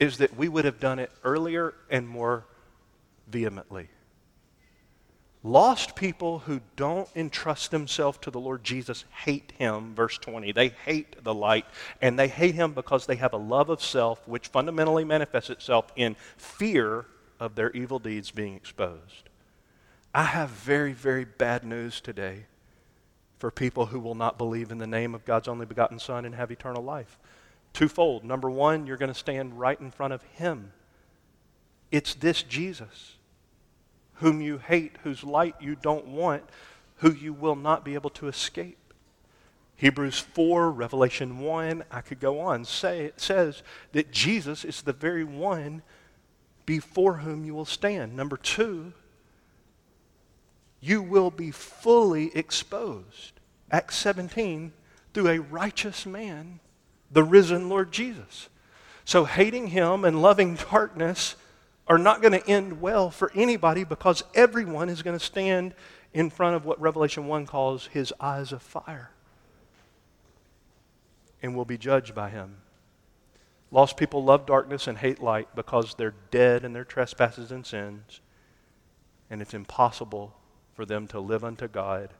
is 0.00 0.18
that 0.18 0.36
we 0.36 0.48
would 0.48 0.64
have 0.64 0.80
done 0.80 0.98
it 0.98 1.10
earlier 1.24 1.74
and 1.90 2.08
more 2.08 2.46
vehemently. 3.28 3.88
Lost 5.42 5.94
people 5.94 6.40
who 6.40 6.60
don't 6.74 7.08
entrust 7.14 7.70
themselves 7.70 8.18
to 8.22 8.30
the 8.30 8.40
Lord 8.40 8.64
Jesus 8.64 9.04
hate 9.24 9.52
him, 9.58 9.94
verse 9.94 10.18
20. 10.18 10.52
They 10.52 10.70
hate 10.70 11.22
the 11.22 11.34
light, 11.34 11.66
and 12.02 12.18
they 12.18 12.26
hate 12.26 12.54
him 12.54 12.72
because 12.72 13.06
they 13.06 13.16
have 13.16 13.32
a 13.32 13.38
love 13.38 13.68
of 13.68 13.82
self, 13.82 14.26
which 14.26 14.48
fundamentally 14.48 15.04
manifests 15.04 15.50
itself 15.50 15.92
in 15.94 16.16
fear 16.36 17.06
of 17.40 17.54
their 17.54 17.70
evil 17.72 17.98
deeds 17.98 18.30
being 18.30 18.54
exposed. 18.54 19.28
I 20.14 20.24
have 20.24 20.50
very, 20.50 20.92
very 20.92 21.24
bad 21.24 21.64
news 21.64 22.00
today 22.00 22.46
for 23.38 23.50
people 23.50 23.86
who 23.86 24.00
will 24.00 24.14
not 24.14 24.38
believe 24.38 24.70
in 24.70 24.78
the 24.78 24.86
name 24.86 25.14
of 25.14 25.24
God's 25.24 25.48
only 25.48 25.66
begotten 25.66 25.98
Son 25.98 26.24
and 26.24 26.34
have 26.34 26.50
eternal 26.50 26.82
life. 26.82 27.18
Twofold. 27.72 28.24
Number 28.24 28.50
one, 28.50 28.86
you're 28.86 28.96
going 28.96 29.12
to 29.12 29.18
stand 29.18 29.58
right 29.58 29.78
in 29.78 29.90
front 29.90 30.14
of 30.14 30.22
Him 30.22 30.72
It's 31.90 32.14
this 32.14 32.42
Jesus 32.42 33.16
whom 34.14 34.40
you 34.40 34.58
hate, 34.58 34.96
whose 35.02 35.22
light 35.22 35.54
you 35.60 35.76
don't 35.76 36.06
want, 36.06 36.42
who 36.96 37.12
you 37.12 37.34
will 37.34 37.56
not 37.56 37.84
be 37.84 37.94
able 37.94 38.10
to 38.10 38.28
escape. 38.28 38.78
Hebrews 39.76 40.18
4, 40.18 40.70
Revelation 40.70 41.38
1, 41.38 41.84
I 41.90 42.00
could 42.00 42.18
go 42.18 42.40
on, 42.40 42.64
say, 42.64 43.12
says 43.18 43.62
that 43.92 44.10
Jesus 44.10 44.64
is 44.64 44.80
the 44.80 44.94
very 44.94 45.24
one 45.24 45.82
before 46.66 47.18
whom 47.18 47.44
you 47.44 47.54
will 47.54 47.64
stand. 47.64 48.16
Number 48.16 48.36
two, 48.36 48.92
you 50.80 51.00
will 51.00 51.30
be 51.30 51.50
fully 51.50 52.36
exposed. 52.36 53.32
Acts 53.70 53.96
17, 53.96 54.72
through 55.14 55.28
a 55.28 55.40
righteous 55.40 56.04
man, 56.04 56.60
the 57.10 57.24
risen 57.24 57.68
Lord 57.68 57.92
Jesus. 57.92 58.48
So 59.04 59.24
hating 59.24 59.68
him 59.68 60.04
and 60.04 60.20
loving 60.20 60.56
darkness 60.70 61.36
are 61.88 61.98
not 61.98 62.20
going 62.20 62.32
to 62.32 62.48
end 62.48 62.80
well 62.80 63.10
for 63.10 63.30
anybody 63.34 63.84
because 63.84 64.24
everyone 64.34 64.88
is 64.88 65.02
going 65.02 65.16
to 65.18 65.24
stand 65.24 65.72
in 66.12 66.30
front 66.30 66.56
of 66.56 66.64
what 66.64 66.80
Revelation 66.80 67.26
1 67.26 67.46
calls 67.46 67.86
his 67.86 68.12
eyes 68.20 68.50
of 68.52 68.62
fire 68.62 69.10
and 71.42 71.54
will 71.54 71.64
be 71.64 71.78
judged 71.78 72.14
by 72.14 72.30
him. 72.30 72.56
Lost 73.70 73.96
people 73.96 74.22
love 74.22 74.46
darkness 74.46 74.86
and 74.86 74.98
hate 74.98 75.20
light 75.20 75.48
because 75.54 75.94
they're 75.94 76.14
dead 76.30 76.64
in 76.64 76.72
their 76.72 76.84
trespasses 76.84 77.50
and 77.50 77.66
sins, 77.66 78.20
and 79.28 79.42
it's 79.42 79.54
impossible 79.54 80.36
for 80.74 80.86
them 80.86 81.06
to 81.08 81.20
live 81.20 81.44
unto 81.44 81.66
God 81.66 82.10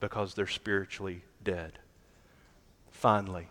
because 0.00 0.34
they're 0.34 0.46
spiritually 0.46 1.22
dead. 1.44 1.78
Finally, 2.90 3.48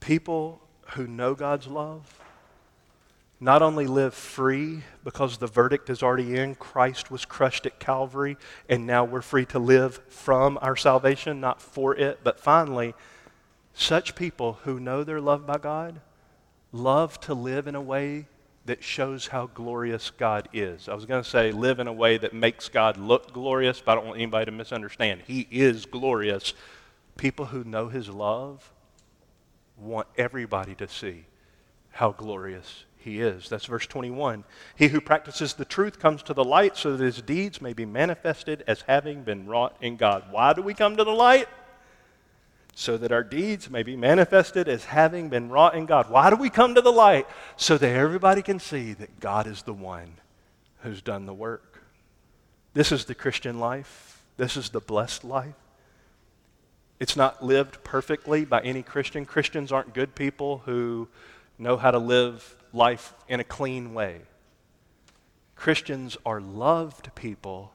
people 0.00 0.60
who 0.90 1.06
know 1.06 1.34
God's 1.34 1.66
love 1.66 2.20
not 3.40 3.60
only 3.60 3.88
live 3.88 4.14
free 4.14 4.82
because 5.02 5.38
the 5.38 5.48
verdict 5.48 5.90
is 5.90 6.00
already 6.00 6.38
in, 6.38 6.54
Christ 6.54 7.10
was 7.10 7.24
crushed 7.24 7.66
at 7.66 7.80
Calvary, 7.80 8.36
and 8.68 8.86
now 8.86 9.04
we're 9.04 9.20
free 9.20 9.44
to 9.46 9.58
live 9.58 10.00
from 10.08 10.58
our 10.62 10.76
salvation, 10.76 11.40
not 11.40 11.60
for 11.60 11.96
it, 11.96 12.20
but 12.22 12.38
finally, 12.38 12.94
such 13.74 14.14
people 14.14 14.58
who 14.64 14.80
know 14.80 15.04
they're 15.04 15.20
loved 15.20 15.46
by 15.46 15.58
God 15.58 16.00
love 16.72 17.20
to 17.20 17.34
live 17.34 17.66
in 17.66 17.74
a 17.74 17.80
way 17.80 18.26
that 18.64 18.82
shows 18.82 19.26
how 19.28 19.46
glorious 19.48 20.10
God 20.10 20.48
is. 20.52 20.88
I 20.88 20.94
was 20.94 21.04
going 21.04 21.22
to 21.22 21.28
say 21.28 21.50
live 21.50 21.80
in 21.80 21.88
a 21.88 21.92
way 21.92 22.16
that 22.18 22.32
makes 22.32 22.68
God 22.68 22.96
look 22.96 23.32
glorious, 23.32 23.80
but 23.80 23.92
I 23.92 23.94
don't 23.96 24.06
want 24.06 24.18
anybody 24.18 24.46
to 24.46 24.52
misunderstand. 24.52 25.22
He 25.26 25.48
is 25.50 25.84
glorious. 25.84 26.54
People 27.16 27.46
who 27.46 27.64
know 27.64 27.88
His 27.88 28.08
love 28.08 28.72
want 29.76 30.06
everybody 30.16 30.74
to 30.76 30.86
see 30.86 31.26
how 31.90 32.12
glorious 32.12 32.84
he 32.96 33.20
is. 33.20 33.48
That's 33.48 33.66
verse 33.66 33.86
21. 33.86 34.44
He 34.76 34.88
who 34.88 35.00
practices 35.00 35.54
the 35.54 35.64
truth 35.64 35.98
comes 35.98 36.22
to 36.24 36.34
the 36.34 36.44
light 36.44 36.76
so 36.76 36.96
that 36.96 37.04
his 37.04 37.20
deeds 37.20 37.60
may 37.60 37.72
be 37.72 37.84
manifested 37.84 38.62
as 38.66 38.82
having 38.82 39.24
been 39.24 39.46
wrought 39.46 39.76
in 39.80 39.96
God. 39.96 40.24
Why 40.30 40.52
do 40.52 40.62
we 40.62 40.72
come 40.72 40.96
to 40.96 41.04
the 41.04 41.10
light? 41.10 41.48
So 42.74 42.96
that 42.96 43.12
our 43.12 43.22
deeds 43.22 43.68
may 43.68 43.82
be 43.82 43.96
manifested 43.96 44.66
as 44.66 44.84
having 44.84 45.28
been 45.28 45.50
wrought 45.50 45.74
in 45.74 45.86
God. 45.86 46.10
Why 46.10 46.30
do 46.30 46.36
we 46.36 46.48
come 46.48 46.74
to 46.74 46.80
the 46.80 46.92
light? 46.92 47.26
So 47.56 47.76
that 47.76 47.94
everybody 47.94 48.40
can 48.42 48.58
see 48.58 48.94
that 48.94 49.20
God 49.20 49.46
is 49.46 49.62
the 49.62 49.74
one 49.74 50.14
who's 50.80 51.02
done 51.02 51.26
the 51.26 51.34
work. 51.34 51.82
This 52.74 52.90
is 52.90 53.04
the 53.04 53.14
Christian 53.14 53.58
life. 53.58 54.22
This 54.36 54.56
is 54.56 54.70
the 54.70 54.80
blessed 54.80 55.24
life. 55.24 55.54
It's 56.98 57.16
not 57.16 57.44
lived 57.44 57.82
perfectly 57.84 58.44
by 58.44 58.60
any 58.60 58.82
Christian. 58.82 59.26
Christians 59.26 59.72
aren't 59.72 59.92
good 59.92 60.14
people 60.14 60.62
who 60.64 61.08
know 61.58 61.76
how 61.76 61.90
to 61.90 61.98
live 61.98 62.56
life 62.72 63.12
in 63.28 63.40
a 63.40 63.44
clean 63.44 63.92
way. 63.92 64.22
Christians 65.56 66.16
are 66.24 66.40
loved 66.40 67.14
people 67.14 67.72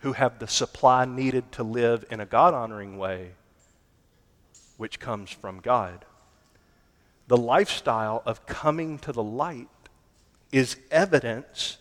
who 0.00 0.12
have 0.12 0.38
the 0.38 0.46
supply 0.46 1.04
needed 1.04 1.52
to 1.52 1.62
live 1.62 2.04
in 2.10 2.20
a 2.20 2.26
God 2.26 2.54
honoring 2.54 2.98
way, 2.98 3.30
which 4.80 4.98
comes 4.98 5.30
from 5.30 5.60
God. 5.60 6.04
The 7.28 7.36
lifestyle 7.36 8.22
of 8.26 8.46
coming 8.46 8.98
to 9.00 9.12
the 9.12 9.22
light 9.22 9.68
is 10.50 10.76
evidence 10.90 11.78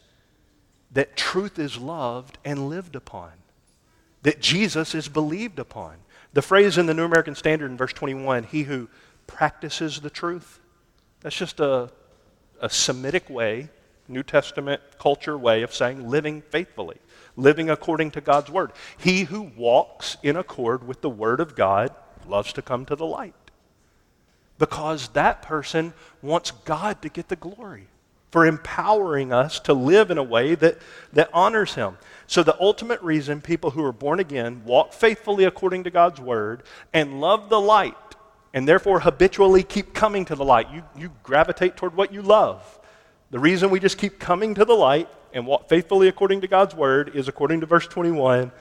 that 0.91 1.15
truth 1.15 1.57
is 1.57 1.77
loved 1.77 2.37
and 2.43 2.69
lived 2.69 2.95
upon, 2.95 3.31
that 4.21 4.41
Jesus 4.41 4.93
is 4.93 5.07
believed 5.07 5.59
upon. 5.59 5.95
The 6.33 6.41
phrase 6.41 6.77
in 6.77 6.85
the 6.85 6.93
New 6.93 7.05
American 7.05 7.35
Standard 7.35 7.71
in 7.71 7.77
verse 7.77 7.93
21 7.93 8.43
he 8.43 8.63
who 8.63 8.89
practices 9.25 10.01
the 10.01 10.09
truth, 10.09 10.59
that's 11.21 11.37
just 11.37 11.59
a 11.59 11.91
a 12.59 12.69
Semitic 12.69 13.29
way, 13.29 13.69
New 14.07 14.23
Testament 14.23 14.81
culture 14.99 15.37
way 15.37 15.61
of 15.61 15.73
saying 15.73 16.09
living 16.09 16.41
faithfully, 16.41 16.97
living 17.35 17.69
according 17.69 18.11
to 18.11 18.21
God's 18.21 18.49
word. 18.49 18.71
He 18.97 19.23
who 19.23 19.51
walks 19.55 20.17
in 20.23 20.35
accord 20.35 20.87
with 20.87 21.01
the 21.01 21.09
word 21.09 21.39
of 21.39 21.55
God 21.55 21.93
loves 22.29 22.53
to 22.53 22.61
come 22.61 22.85
to 22.85 22.95
the 22.95 23.05
light 23.05 23.33
because 24.59 25.07
that 25.09 25.41
person 25.41 25.93
wants 26.21 26.51
God 26.51 27.01
to 27.01 27.09
get 27.09 27.29
the 27.29 27.35
glory 27.35 27.87
for 28.31 28.45
empowering 28.45 29.33
us 29.33 29.59
to 29.61 29.73
live 29.73 30.11
in 30.11 30.19
a 30.19 30.23
way 30.23 30.53
that, 30.53 30.77
that 31.13 31.29
honors 31.33 31.73
Him. 31.73 31.97
So, 32.27 32.43
the 32.43 32.59
ultimate 32.61 33.01
reason 33.01 33.41
people 33.41 33.71
who 33.71 33.83
are 33.83 33.93
born 33.93 34.19
again 34.19 34.63
walk 34.65 34.93
faithfully 34.93 35.45
according 35.45 35.85
to 35.85 35.89
God's 35.89 36.19
word 36.19 36.63
and 36.93 37.19
love 37.19 37.49
the 37.49 37.59
light 37.59 37.95
and 38.53 38.67
therefore 38.67 38.99
habitually 38.99 39.63
keep 39.63 39.93
coming 39.93 40.25
to 40.25 40.35
the 40.35 40.45
light. 40.45 40.71
You, 40.71 40.83
you 40.95 41.11
gravitate 41.23 41.75
toward 41.77 41.95
what 41.95 42.13
you 42.13 42.21
love. 42.21 42.79
The 43.31 43.39
reason 43.39 43.69
we 43.69 43.79
just 43.79 43.97
keep 43.97 44.19
coming 44.19 44.55
to 44.55 44.65
the 44.65 44.73
light 44.73 45.07
and 45.33 45.47
walk 45.47 45.69
faithfully 45.69 46.07
according 46.07 46.41
to 46.41 46.47
God's 46.47 46.75
word 46.75 47.15
is 47.15 47.27
according 47.27 47.61
to 47.61 47.65
verse 47.65 47.87
21 47.87 48.51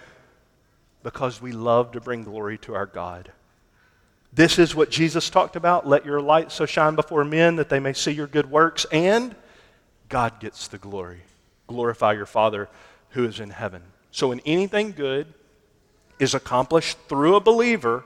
because 1.03 1.41
we 1.41 1.53
love 1.53 1.93
to 1.93 2.01
bring 2.01 2.23
glory 2.23 2.59
to 2.59 2.75
our 2.75 2.87
God. 2.87 3.33
This 4.33 4.59
is 4.59 4.75
what 4.75 4.91
Jesus 4.91 5.31
talked 5.31 5.57
about. 5.57 5.87
Let 5.87 6.05
your 6.05 6.21
light 6.21 6.53
so 6.53 6.67
shine 6.67 6.95
before 6.95 7.25
men 7.25 7.57
that 7.57 7.69
they 7.69 7.81
may 7.81 7.93
see 7.93 8.13
your 8.13 8.27
good 8.27 8.51
works, 8.51 8.87
and 8.93 9.35
God 10.09 10.41
gets 10.41 10.69
the 10.69 10.79
glory. 10.79 11.23
Glorify 11.67 12.13
your 12.13 12.27
Father 12.27 12.69
who 13.11 13.25
is 13.25 13.41
in 13.41 13.51
heaven. 13.51 13.83
So, 14.11 14.29
when 14.29 14.41
anything 14.41 14.93
good 14.93 15.33
is 16.19 16.35
accomplished 16.35 16.99
through 17.09 17.37
a 17.37 17.41
believer, 17.41 18.05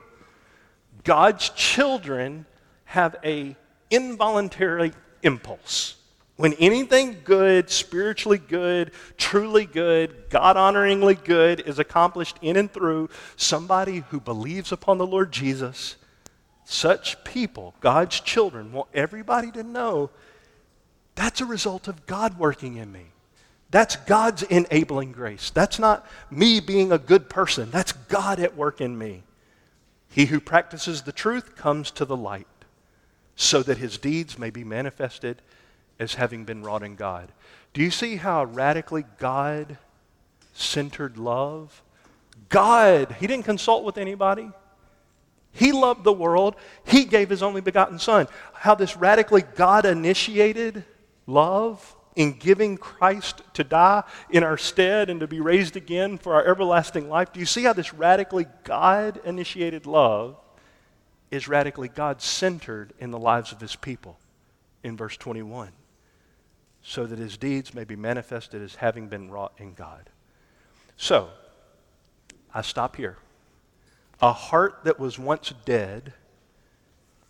God's 1.03 1.49
children 1.49 2.45
have 2.85 3.15
a 3.23 3.55
involuntary 3.89 4.93
impulse. 5.23 5.95
When 6.35 6.53
anything 6.53 7.17
good, 7.23 7.69
spiritually 7.69 8.39
good, 8.39 8.91
truly 9.17 9.65
good, 9.65 10.29
God 10.29 10.55
honoringly 10.55 11.23
good 11.23 11.59
is 11.61 11.77
accomplished 11.77 12.37
in 12.41 12.57
and 12.57 12.71
through 12.71 13.09
somebody 13.35 14.03
who 14.09 14.19
believes 14.19 14.71
upon 14.71 14.97
the 14.97 15.05
Lord 15.05 15.31
Jesus, 15.31 15.95
such 16.65 17.23
people, 17.23 17.73
God's 17.81 18.19
children, 18.19 18.71
want 18.71 18.89
everybody 18.93 19.51
to 19.51 19.63
know 19.63 20.09
that's 21.15 21.41
a 21.41 21.45
result 21.45 21.87
of 21.87 22.05
God 22.05 22.39
working 22.39 22.77
in 22.77 22.91
me. 22.91 23.05
That's 23.69 23.95
God's 23.95 24.43
enabling 24.43 25.13
grace. 25.13 25.49
That's 25.49 25.79
not 25.79 26.05
me 26.29 26.59
being 26.59 26.91
a 26.91 26.97
good 26.97 27.29
person. 27.29 27.71
That's 27.71 27.91
God 27.91 28.39
at 28.39 28.55
work 28.55 28.81
in 28.81 28.97
me. 28.97 29.23
He 30.09 30.25
who 30.25 30.39
practices 30.39 31.01
the 31.01 31.11
truth 31.11 31.55
comes 31.55 31.89
to 31.91 32.05
the 32.05 32.15
light, 32.15 32.47
so 33.35 33.63
that 33.63 33.79
his 33.79 33.97
deeds 33.97 34.37
may 34.37 34.51
be 34.51 34.63
manifested 34.63 35.41
as 35.99 36.15
having 36.15 36.45
been 36.45 36.61
wrought 36.61 36.83
in 36.83 36.95
God. 36.95 37.31
Do 37.73 37.81
you 37.81 37.89
see 37.89 38.17
how 38.17 38.43
radically 38.43 39.05
God 39.17 39.77
centered 40.53 41.17
love? 41.17 41.81
God, 42.49 43.15
he 43.19 43.25
didn't 43.25 43.45
consult 43.45 43.83
with 43.83 43.97
anybody. 43.97 44.51
He 45.53 45.71
loved 45.71 46.03
the 46.03 46.11
world. 46.11 46.55
He 46.83 47.05
gave 47.05 47.29
his 47.29 47.43
only 47.43 47.61
begotten 47.61 47.99
Son. 47.99 48.27
How 48.53 48.75
this 48.75 48.97
radically 48.97 49.43
God 49.43 49.85
initiated 49.85 50.83
love 51.27 51.95
in 52.15 52.33
giving 52.33 52.77
Christ 52.77 53.41
to 53.53 53.63
die 53.63 54.03
in 54.29 54.43
our 54.43 54.57
stead 54.57 55.09
and 55.09 55.19
to 55.19 55.27
be 55.27 55.39
raised 55.39 55.75
again 55.75 56.17
for 56.17 56.33
our 56.33 56.45
everlasting 56.45 57.09
life. 57.09 57.31
Do 57.33 57.39
you 57.39 57.45
see 57.45 57.63
how 57.63 57.73
this 57.73 57.93
radically 57.93 58.47
God 58.63 59.19
initiated 59.23 59.85
love 59.85 60.37
is 61.31 61.47
radically 61.47 61.87
God 61.87 62.21
centered 62.21 62.93
in 62.99 63.11
the 63.11 63.19
lives 63.19 63.51
of 63.51 63.59
his 63.59 63.75
people 63.75 64.19
in 64.83 64.97
verse 64.97 65.17
21? 65.17 65.71
So 66.81 67.05
that 67.05 67.17
his 67.17 67.37
deeds 67.37 67.73
may 67.73 67.85
be 67.85 67.95
manifested 67.95 68.61
as 68.61 68.75
having 68.75 69.07
been 69.07 69.31
wrought 69.31 69.53
in 69.57 69.73
God. 69.73 70.09
So, 70.97 71.29
I 72.53 72.61
stop 72.61 72.95
here. 72.95 73.17
A 74.23 74.33
heart 74.33 74.79
that 74.85 74.99
was 74.99 75.19
once 75.19 75.53
dead 75.65 76.13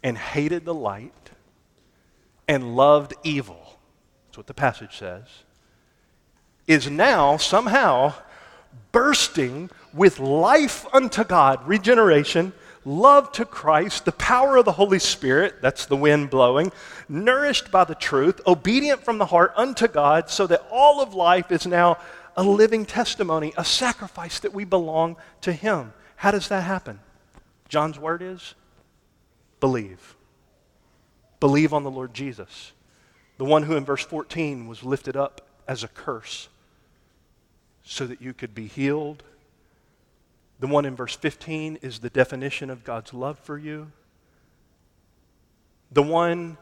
and 0.02 0.18
hated 0.18 0.64
the 0.64 0.74
light 0.74 1.32
and 2.48 2.78
loved 2.78 3.14
evil 3.24 3.64
that's 4.34 4.38
what 4.40 4.48
the 4.48 4.54
passage 4.56 4.98
says, 4.98 5.28
is 6.66 6.90
now 6.90 7.38
somehow 7.38 8.16
bursting 8.92 9.70
with 9.94 10.20
life 10.20 10.88
unto 10.92 11.24
God, 11.24 11.68
regeneration, 11.68 12.52
love 12.84 13.32
to 13.34 13.46
Christ, 13.46 14.06
the 14.06 14.12
power 14.12 14.58
of 14.58 14.66
the 14.66 14.72
Holy 14.72 14.98
Spirit, 14.98 15.62
that's 15.62 15.86
the 15.86 15.96
wind 15.96 16.32
blowing, 16.32 16.72
nourished 17.08 17.70
by 17.70 17.84
the 17.84 17.94
truth, 17.94 18.42
obedient 18.48 19.06
from 19.06 19.20
the 19.20 19.28
heart 19.28 19.54
unto 19.56 19.88
God, 19.88 20.32
so 20.32 20.48
that 20.48 20.66
all 20.72 21.00
of 21.00 21.14
life 21.14 21.52
is 21.52 21.68
now 21.68 22.00
a 22.36 22.42
living 22.42 22.88
testimony, 22.88 23.54
a 23.56 23.64
sacrifice 23.64 24.40
that 24.40 24.52
we 24.52 24.64
belong 24.64 25.16
to 25.42 25.54
Him. 25.54 25.94
How 26.24 26.32
does 26.32 26.48
that 26.48 26.62
happen? 26.62 27.02
John's 27.68 28.00
word 28.00 28.22
is 28.22 28.56
believe. 29.60 30.16
Believe 31.42 31.74
on 31.74 31.84
the 31.84 31.92
Lord 31.92 32.14
Jesus, 32.14 32.72
the 33.38 33.44
one 33.44 33.64
who 33.64 33.76
in 33.76 33.84
verse 33.84 34.06
14 34.06 34.66
was 34.66 34.84
lifted 34.84 35.18
up 35.18 35.42
as 35.68 35.84
a 35.84 35.90
curse 35.90 36.48
so 37.84 38.08
that 38.08 38.22
you 38.22 38.34
could 38.34 38.56
be 38.56 38.68
healed. 38.68 39.22
The 40.62 40.68
one 40.68 40.86
in 40.86 40.96
verse 40.96 41.14
15 41.14 41.80
is 41.82 42.00
the 42.00 42.10
definition 42.10 42.70
of 42.70 42.86
God's 42.86 43.14
love 43.14 43.38
for 43.38 43.58
you. 43.58 43.92
The 45.92 46.04
one 46.04 46.58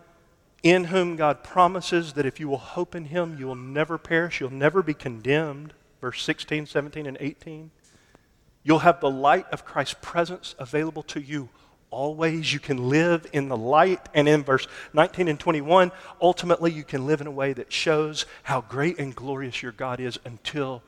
in 0.63 0.85
whom 0.85 1.17
God 1.17 1.43
promises 1.43 2.13
that 2.13 2.25
if 2.25 2.39
you 2.39 2.49
will 2.49 2.57
hope 2.57 2.95
in 2.95 3.05
him, 3.05 3.37
you 3.37 3.45
will 3.45 3.53
never 3.53 3.99
perish, 3.99 4.39
you'll 4.39 4.49
never 4.49 4.81
be 4.81 4.95
condemned. 4.95 5.73
Verse 6.01 6.23
16, 6.23 6.65
17, 6.65 7.05
and 7.05 7.17
18. 7.19 7.69
You'll 8.63 8.79
have 8.79 8.99
the 8.99 9.09
light 9.09 9.47
of 9.51 9.65
Christ's 9.65 9.95
presence 10.01 10.55
available 10.59 11.03
to 11.03 11.19
you 11.19 11.49
always. 11.89 12.53
You 12.53 12.59
can 12.59 12.89
live 12.89 13.27
in 13.33 13.49
the 13.49 13.57
light. 13.57 14.07
And 14.13 14.27
in 14.27 14.43
verse 14.43 14.67
19 14.93 15.27
and 15.27 15.39
21, 15.39 15.91
ultimately, 16.21 16.71
you 16.71 16.83
can 16.83 17.05
live 17.05 17.21
in 17.21 17.27
a 17.27 17.31
way 17.31 17.53
that 17.53 17.71
shows 17.71 18.25
how 18.43 18.61
great 18.61 18.97
and 18.97 19.15
glorious 19.15 19.61
your 19.61 19.73
God 19.73 19.99
is 19.99 20.19
until 20.25 20.81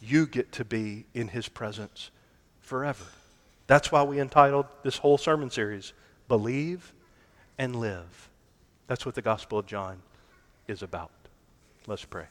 you 0.00 0.26
get 0.26 0.52
to 0.52 0.64
be 0.64 1.04
in 1.14 1.28
his 1.28 1.48
presence 1.48 2.10
forever. 2.60 3.04
That's 3.66 3.92
why 3.92 4.02
we 4.02 4.20
entitled 4.20 4.66
this 4.82 4.98
whole 4.98 5.18
sermon 5.18 5.50
series, 5.50 5.92
Believe 6.28 6.92
and 7.56 7.76
Live. 7.76 8.28
That's 8.88 9.06
what 9.06 9.14
the 9.14 9.22
Gospel 9.22 9.58
of 9.58 9.66
John 9.66 10.02
is 10.66 10.82
about. 10.82 11.10
Let's 11.86 12.04
pray. 12.04 12.26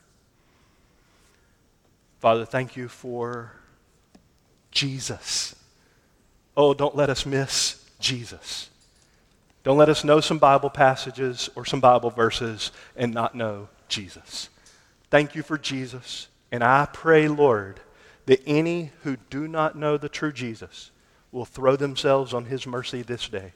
Father, 2.19 2.45
thank 2.45 2.75
you 2.75 2.87
for 2.87 3.53
Jesus. 4.71 5.55
Oh, 6.57 6.73
don't 6.73 6.95
let 6.95 7.09
us 7.09 7.25
miss 7.25 7.85
Jesus. 7.99 8.69
Don't 9.63 9.77
let 9.77 9.89
us 9.89 10.03
know 10.03 10.19
some 10.19 10.39
Bible 10.39 10.69
passages 10.69 11.49
or 11.55 11.65
some 11.65 11.79
Bible 11.79 12.09
verses 12.09 12.71
and 12.95 13.13
not 13.13 13.35
know 13.35 13.69
Jesus. 13.87 14.49
Thank 15.09 15.35
you 15.35 15.43
for 15.43 15.57
Jesus. 15.57 16.27
And 16.51 16.63
I 16.63 16.87
pray, 16.91 17.27
Lord, 17.27 17.79
that 18.25 18.41
any 18.45 18.91
who 19.03 19.17
do 19.29 19.47
not 19.47 19.77
know 19.77 19.97
the 19.97 20.09
true 20.09 20.31
Jesus 20.31 20.91
will 21.31 21.45
throw 21.45 21.75
themselves 21.75 22.33
on 22.33 22.45
his 22.45 22.65
mercy 22.65 23.01
this 23.01 23.29
day, 23.29 23.53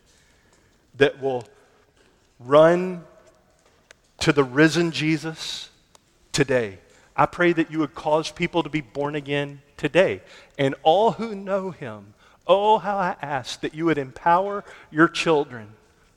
that 0.95 1.21
will 1.21 1.45
run 2.39 3.03
to 4.19 4.31
the 4.31 4.43
risen 4.43 4.91
Jesus 4.91 5.69
today. 6.31 6.77
I 7.15 7.25
pray 7.25 7.53
that 7.53 7.71
you 7.71 7.79
would 7.79 7.95
cause 7.95 8.31
people 8.31 8.63
to 8.63 8.69
be 8.69 8.81
born 8.81 9.15
again 9.15 9.61
today. 9.77 10.21
And 10.57 10.75
all 10.83 11.11
who 11.11 11.35
know 11.35 11.71
him, 11.71 12.13
oh, 12.45 12.77
how 12.77 12.97
I 12.97 13.15
ask 13.21 13.61
that 13.61 13.73
you 13.73 13.85
would 13.85 13.97
empower 13.97 14.63
your 14.91 15.07
children 15.07 15.69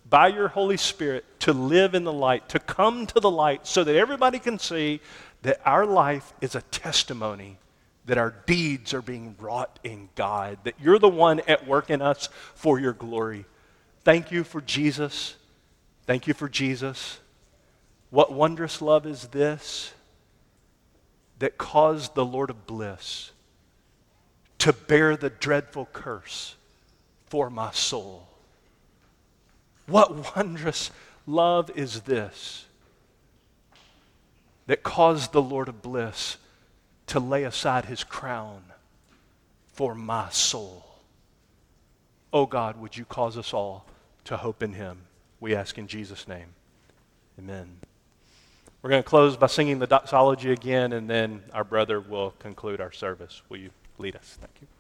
by 0.09 0.29
your 0.29 0.49
Holy 0.49 0.77
Spirit 0.77 1.25
to 1.41 1.53
live 1.53 1.95
in 1.95 2.05
the 2.05 2.13
light, 2.13 2.49
to 2.51 2.59
come 2.59 3.07
to 3.07 3.21
the 3.21 3.31
light, 3.31 3.67
so 3.67 3.85
that 3.85 3.95
everybody 3.95 4.39
can 4.39 4.59
see 4.59 5.01
that 5.43 5.61
our 5.65 5.87
life 5.87 6.33
is 6.41 6.55
a 6.55 6.63
testimony 6.63 7.59
that 8.09 8.19
our 8.19 8.35
deeds 8.47 8.95
are 8.95 9.03
being 9.03 9.37
wrought 9.39 9.79
in 9.85 10.09
God, 10.15 10.59
that 10.65 10.75
you're 10.81 10.99
the 10.99 11.09
one 11.09 11.41
at 11.41 11.67
work 11.67 11.91
in 11.91 12.01
us 12.01 12.31
for 12.55 12.81
your 12.81 12.95
glory. 12.95 13.45
Thank 14.03 14.33
you 14.33 14.45
for 14.45 14.63
Jesus. 14.63 15.37
Thank 16.07 16.27
you 16.27 16.33
for 16.33 16.49
Jesus. 16.49 17.21
What 18.09 18.33
wondrous 18.33 18.81
love 18.81 19.07
is 19.07 19.29
this 19.29 19.93
that 21.39 21.59
caused 21.59 22.15
the 22.15 22.25
Lord 22.25 22.51
of 22.51 22.67
bliss 22.67 23.33
to 24.59 24.73
bear 24.73 25.17
the 25.17 25.31
dreadful 25.31 25.89
curse 25.93 26.57
for 27.27 27.51
my 27.51 27.71
soul? 27.71 28.29
What 29.87 30.37
wondrous 30.37 30.91
love 31.27 31.71
is 31.75 32.03
this 32.03 32.67
that 34.67 34.83
caused 34.83 35.33
the 35.33 35.43
Lord 35.43 35.69
of 35.69 35.81
bliss 35.81 36.37
to 37.07 37.21
lay 37.21 37.45
aside 37.45 37.87
his 37.87 38.05
crown 38.05 38.65
for 39.73 39.95
my 39.95 40.29
soul? 40.31 40.85
Oh 42.33 42.45
God, 42.47 42.79
would 42.79 42.97
you 42.97 43.05
cause 43.05 43.39
us 43.39 43.55
all 43.55 43.87
to 44.25 44.37
hope 44.37 44.63
in 44.63 44.75
him? 44.75 44.99
We 45.41 45.55
ask 45.55 45.79
in 45.79 45.87
Jesus' 45.87 46.29
name. 46.29 46.49
Amen. 47.39 47.79
We're 48.81 48.91
going 48.91 49.03
to 49.03 49.09
close 49.09 49.37
by 49.37 49.49
singing 49.49 49.81
the 49.81 49.89
doxology 49.89 50.53
again, 50.53 50.93
and 50.93 51.11
then 51.11 51.43
our 51.53 51.65
brother 51.65 52.01
will 52.01 52.31
conclude 52.39 52.81
our 52.81 52.93
service. 52.93 53.43
Will 53.49 53.59
you 53.59 53.71
lead 53.99 54.15
us? 54.15 54.39
Thank 54.41 54.53
you. 54.61 54.78